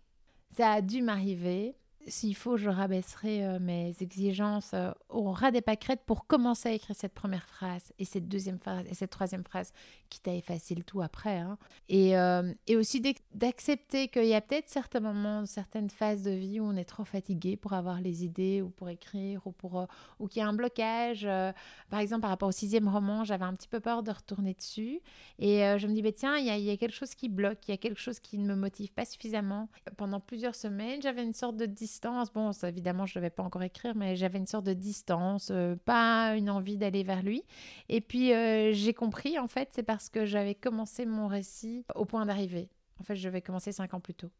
Ça 0.49 0.71
a 0.71 0.81
dû 0.81 1.01
m'arriver. 1.01 1.75
S'il 2.07 2.35
faut, 2.35 2.57
je 2.57 2.69
rabaisserai 2.69 3.45
euh, 3.45 3.59
mes 3.59 3.93
exigences 3.99 4.71
euh, 4.73 4.91
au 5.09 5.31
ras 5.31 5.51
des 5.51 5.61
pâquerettes 5.61 6.01
pour 6.05 6.25
commencer 6.25 6.69
à 6.69 6.71
écrire 6.71 6.95
cette 6.95 7.13
première 7.13 7.47
phrase 7.47 7.93
et 7.99 8.05
cette 8.05 8.27
deuxième 8.27 8.57
phrase 8.57 8.85
et 8.89 8.95
cette 8.95 9.11
troisième 9.11 9.43
phrase, 9.43 9.71
quitte 10.09 10.27
à 10.27 10.33
effacer 10.33 10.73
le 10.73 10.83
tout 10.83 11.01
après. 11.01 11.37
Hein. 11.37 11.57
Et, 11.89 12.17
euh, 12.17 12.53
et, 12.67 12.75
aussi 12.75 13.01
d'accepter 13.33 14.07
qu'il 14.07 14.25
y 14.25 14.33
a 14.33 14.41
peut-être 14.41 14.69
certains 14.69 14.99
moments, 14.99 15.45
certaines 15.45 15.89
phases 15.89 16.23
de 16.23 16.31
vie 16.31 16.59
où 16.59 16.65
on 16.65 16.75
est 16.75 16.85
trop 16.85 17.05
fatigué 17.05 17.55
pour 17.55 17.73
avoir 17.73 18.01
les 18.01 18.23
idées 18.25 18.61
ou 18.61 18.69
pour 18.69 18.89
écrire 18.89 19.45
ou, 19.45 19.51
pour, 19.51 19.87
ou 20.19 20.27
qu'il 20.27 20.41
y 20.41 20.43
a 20.43 20.47
un 20.47 20.53
blocage. 20.53 21.27
par 21.89 21.99
exemple, 21.99 22.21
par 22.21 22.31
rapport 22.31 22.49
au 22.49 22.53
sixième 22.53 22.87
roman, 22.87 23.23
j'avais 23.23 23.45
un 23.45 23.53
petit 23.53 23.67
peu 23.67 23.79
peur 23.79 24.01
de 24.01 24.11
retourner 24.11 24.53
dessus. 24.53 25.01
Et 25.37 25.59
je 25.77 25.87
me 25.87 25.93
dis, 25.93 26.01
bah, 26.01 26.11
tiens, 26.11 26.37
il 26.37 26.45
y, 26.45 26.49
a, 26.49 26.57
il 26.57 26.63
y 26.63 26.71
a 26.71 26.77
quelque 26.77 26.95
chose 26.95 27.13
qui 27.13 27.29
bloque, 27.29 27.59
il 27.67 27.71
y 27.71 27.73
a 27.73 27.77
quelque 27.77 27.99
chose 27.99 28.19
qui 28.19 28.37
ne 28.37 28.47
me 28.47 28.55
motive 28.55 28.91
pas 28.91 29.05
suffisamment. 29.05 29.69
Pendant 29.97 30.19
plusieurs 30.19 30.55
semaines, 30.55 31.01
j'avais 31.01 31.23
une 31.23 31.33
sorte 31.33 31.57
de 31.57 31.65
Bon, 32.33 32.51
évidemment, 32.63 33.05
je 33.05 33.17
ne 33.17 33.21
devais 33.21 33.29
pas 33.29 33.43
encore 33.43 33.63
écrire, 33.63 33.95
mais 33.95 34.15
j'avais 34.15 34.37
une 34.37 34.47
sorte 34.47 34.65
de 34.65 34.73
distance, 34.73 35.49
euh, 35.51 35.75
pas 35.85 36.35
une 36.35 36.49
envie 36.49 36.77
d'aller 36.77 37.03
vers 37.03 37.23
lui. 37.23 37.43
Et 37.89 38.01
puis, 38.01 38.33
euh, 38.33 38.71
j'ai 38.73 38.93
compris, 38.93 39.37
en 39.39 39.47
fait, 39.47 39.69
c'est 39.73 39.83
parce 39.83 40.09
que 40.09 40.25
j'avais 40.25 40.55
commencé 40.55 41.05
mon 41.05 41.27
récit 41.27 41.85
au 41.95 42.05
point 42.05 42.25
d'arriver. 42.25 42.69
En 42.99 43.03
fait, 43.03 43.15
je 43.15 43.29
vais 43.29 43.41
commencer 43.41 43.71
cinq 43.71 43.93
ans 43.93 43.99
plus 43.99 44.13
tôt. 44.13 44.31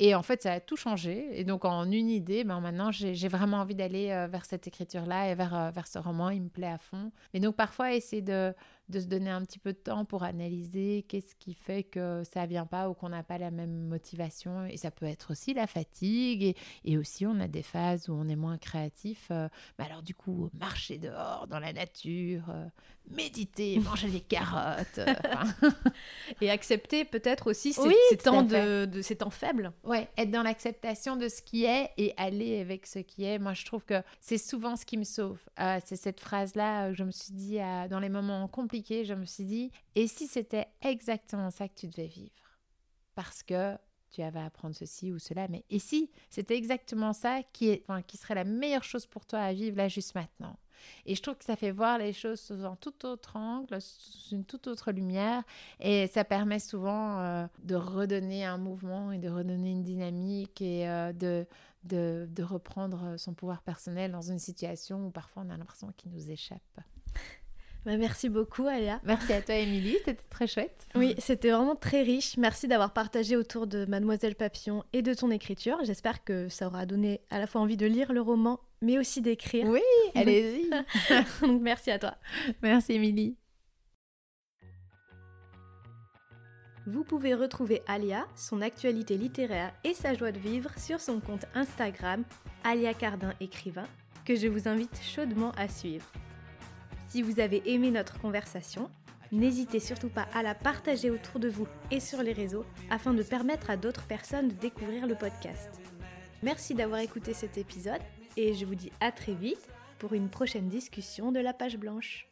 Et 0.00 0.14
en 0.14 0.22
fait, 0.22 0.42
ça 0.42 0.52
a 0.52 0.60
tout 0.60 0.76
changé. 0.76 1.28
Et 1.32 1.44
donc, 1.44 1.64
en 1.64 1.90
une 1.90 2.08
idée, 2.08 2.44
ben, 2.44 2.60
maintenant, 2.60 2.92
j'ai 2.92 3.28
vraiment 3.28 3.58
envie 3.58 3.74
d'aller 3.74 4.10
euh, 4.10 4.28
vers 4.28 4.44
cette 4.44 4.66
écriture-là 4.66 5.30
et 5.30 5.34
vers, 5.34 5.72
vers 5.72 5.86
ce 5.86 5.98
roman. 5.98 6.30
Il 6.30 6.42
me 6.42 6.48
plaît 6.48 6.68
à 6.68 6.78
fond. 6.78 7.10
Et 7.34 7.40
donc, 7.40 7.56
parfois, 7.56 7.94
essayer 7.94 8.22
de, 8.22 8.54
de 8.88 9.00
se 9.00 9.06
donner 9.06 9.30
un 9.30 9.44
petit 9.44 9.58
peu 9.58 9.72
de 9.72 9.78
temps 9.78 10.04
pour 10.04 10.22
analyser 10.22 11.04
qu'est-ce 11.08 11.34
qui 11.34 11.54
fait 11.54 11.82
que 11.82 12.22
ça 12.32 12.46
vient 12.46 12.66
pas 12.66 12.88
ou 12.88 12.94
qu'on 12.94 13.10
n'a 13.10 13.22
pas 13.22 13.38
la 13.38 13.50
même 13.50 13.86
motivation. 13.86 14.64
Et 14.66 14.76
ça 14.76 14.90
peut 14.90 15.06
être 15.06 15.32
aussi 15.32 15.52
la 15.54 15.66
fatigue. 15.66 16.56
Et, 16.84 16.98
aussi, 16.98 17.26
on 17.26 17.38
a 17.40 17.48
des 17.48 17.62
phases 17.62 18.08
où 18.08 18.12
on 18.12 18.28
est 18.28 18.36
moins 18.36 18.58
créatif. 18.58 19.28
Euh, 19.30 19.48
bah 19.78 19.84
alors, 19.88 20.02
du 20.02 20.14
coup, 20.14 20.48
marcher 20.58 20.98
dehors, 20.98 21.46
dans 21.48 21.60
la 21.60 21.72
nature, 21.72 22.44
euh, 22.48 22.66
méditer, 23.10 23.78
manger 23.84 24.08
des 24.08 24.20
carottes. 24.20 24.98
Euh, 24.98 25.14
et 26.40 26.50
accepter 26.50 27.04
peut-être 27.04 27.48
aussi 27.48 27.72
ces, 27.72 28.16
temps, 28.16 28.42
de, 28.42 28.88
ces 29.02 29.16
temps 29.16 29.30
faibles. 29.30 29.72
Ouais, 29.84 30.08
être 30.16 30.30
dans 30.30 30.42
l'acceptation 30.42 31.16
de 31.16 31.28
ce 31.28 31.42
qui 31.42 31.64
est 31.64 31.90
et 31.98 32.14
aller 32.16 32.60
avec 32.60 32.86
ce 32.86 33.00
qui 33.00 33.24
est. 33.24 33.38
Moi, 33.38 33.52
je 33.52 33.66
trouve 33.66 33.84
que 33.84 34.02
c'est 34.20 34.38
souvent 34.38 34.76
ce 34.76 34.86
qui 34.86 34.96
me 34.96 35.04
sauve. 35.04 35.38
c'est 35.84 35.96
cette 35.96 36.20
phrase-là, 36.20 36.92
je 36.94 37.04
me 37.04 37.10
suis 37.10 37.34
dit, 37.34 37.58
dans 37.90 38.00
les 38.00 38.08
moments 38.08 38.48
compliqués, 38.48 38.77
je 38.88 39.14
me 39.14 39.24
suis 39.24 39.44
dit, 39.44 39.70
et 39.94 40.06
si 40.06 40.26
c'était 40.26 40.68
exactement 40.80 41.50
ça 41.50 41.68
que 41.68 41.74
tu 41.74 41.88
devais 41.88 42.06
vivre? 42.06 42.58
Parce 43.14 43.42
que 43.42 43.76
tu 44.10 44.22
avais 44.22 44.40
à 44.40 44.46
apprendre 44.46 44.74
ceci 44.74 45.12
ou 45.12 45.18
cela, 45.18 45.48
mais 45.48 45.64
et 45.70 45.78
si 45.78 46.10
c'était 46.30 46.56
exactement 46.56 47.12
ça 47.12 47.42
qui, 47.52 47.68
est, 47.68 47.84
qui 48.06 48.16
serait 48.16 48.34
la 48.34 48.44
meilleure 48.44 48.84
chose 48.84 49.06
pour 49.06 49.26
toi 49.26 49.40
à 49.40 49.52
vivre 49.52 49.76
là 49.76 49.88
juste 49.88 50.14
maintenant? 50.14 50.56
Et 51.06 51.14
je 51.14 51.22
trouve 51.22 51.36
que 51.36 51.44
ça 51.44 51.56
fait 51.56 51.70
voir 51.70 51.98
les 51.98 52.12
choses 52.12 52.40
sous 52.40 52.64
un 52.64 52.76
tout 52.76 53.06
autre 53.06 53.36
angle, 53.36 53.80
sous 53.80 54.34
une 54.34 54.44
toute 54.44 54.66
autre 54.66 54.92
lumière. 54.92 55.42
Et 55.80 56.06
ça 56.06 56.24
permet 56.24 56.58
souvent 56.60 57.18
euh, 57.20 57.46
de 57.64 57.74
redonner 57.74 58.44
un 58.44 58.58
mouvement 58.58 59.12
et 59.12 59.18
de 59.18 59.28
redonner 59.28 59.72
une 59.72 59.82
dynamique 59.82 60.60
et 60.60 60.88
euh, 60.88 61.12
de, 61.12 61.46
de, 61.84 62.28
de, 62.30 62.42
reprendre 62.42 63.16
son 63.16 63.34
pouvoir 63.34 63.62
personnel 63.62 64.12
dans 64.12 64.22
une 64.22 64.38
situation 64.38 65.06
où 65.06 65.10
parfois 65.10 65.44
on 65.46 65.50
a 65.50 65.56
l'impression 65.56 65.92
qu'il 65.96 66.12
nous 66.12 66.30
échappe. 66.30 66.80
Bah, 67.84 67.96
merci 67.96 68.28
beaucoup, 68.28 68.66
Alia. 68.66 69.00
Merci 69.04 69.32
à 69.32 69.42
toi, 69.42 69.54
Émilie. 69.54 69.96
C'était 70.04 70.20
très 70.30 70.46
chouette. 70.46 70.86
Oui, 70.94 71.14
c'était 71.18 71.50
vraiment 71.50 71.76
très 71.76 72.02
riche. 72.02 72.36
Merci 72.36 72.68
d'avoir 72.68 72.92
partagé 72.92 73.36
autour 73.36 73.66
de 73.66 73.86
Mademoiselle 73.86 74.34
Papillon 74.34 74.84
et 74.92 75.02
de 75.02 75.14
ton 75.14 75.30
écriture. 75.30 75.78
J'espère 75.84 76.24
que 76.24 76.48
ça 76.48 76.66
aura 76.66 76.86
donné 76.86 77.20
à 77.30 77.38
la 77.38 77.46
fois 77.46 77.60
envie 77.60 77.76
de 77.76 77.86
lire 77.86 78.12
le 78.12 78.20
roman, 78.20 78.60
mais 78.82 78.98
aussi 78.98 79.22
d'écrire. 79.22 79.66
Oui, 79.66 79.80
allez-y. 80.14 80.68
Donc, 81.46 81.62
merci 81.62 81.90
à 81.90 81.98
toi. 81.98 82.14
Merci, 82.62 82.94
Émilie. 82.94 83.36
Vous 86.86 87.04
pouvez 87.04 87.34
retrouver 87.34 87.82
Alia, 87.86 88.26
son 88.34 88.62
actualité 88.62 89.18
littéraire 89.18 89.74
et 89.84 89.92
sa 89.92 90.14
joie 90.14 90.32
de 90.32 90.38
vivre 90.38 90.70
sur 90.78 91.00
son 91.00 91.20
compte 91.20 91.44
Instagram, 91.54 92.24
Alia 92.64 92.94
Cardin 92.94 93.34
écrivain, 93.40 93.86
que 94.24 94.34
je 94.34 94.46
vous 94.46 94.68
invite 94.68 94.98
chaudement 95.02 95.52
à 95.58 95.68
suivre. 95.68 96.06
Si 97.08 97.22
vous 97.22 97.40
avez 97.40 97.62
aimé 97.64 97.90
notre 97.90 98.20
conversation, 98.20 98.90
n'hésitez 99.32 99.80
surtout 99.80 100.10
pas 100.10 100.28
à 100.34 100.42
la 100.42 100.54
partager 100.54 101.10
autour 101.10 101.40
de 101.40 101.48
vous 101.48 101.66
et 101.90 102.00
sur 102.00 102.22
les 102.22 102.34
réseaux 102.34 102.66
afin 102.90 103.14
de 103.14 103.22
permettre 103.22 103.70
à 103.70 103.78
d'autres 103.78 104.06
personnes 104.06 104.48
de 104.48 104.54
découvrir 104.54 105.06
le 105.06 105.14
podcast. 105.14 105.70
Merci 106.42 106.74
d'avoir 106.74 107.00
écouté 107.00 107.32
cet 107.32 107.56
épisode 107.56 108.02
et 108.36 108.52
je 108.54 108.66
vous 108.66 108.74
dis 108.74 108.92
à 109.00 109.10
très 109.10 109.32
vite 109.32 109.68
pour 109.98 110.12
une 110.12 110.28
prochaine 110.28 110.68
discussion 110.68 111.32
de 111.32 111.40
la 111.40 111.54
page 111.54 111.78
blanche. 111.78 112.27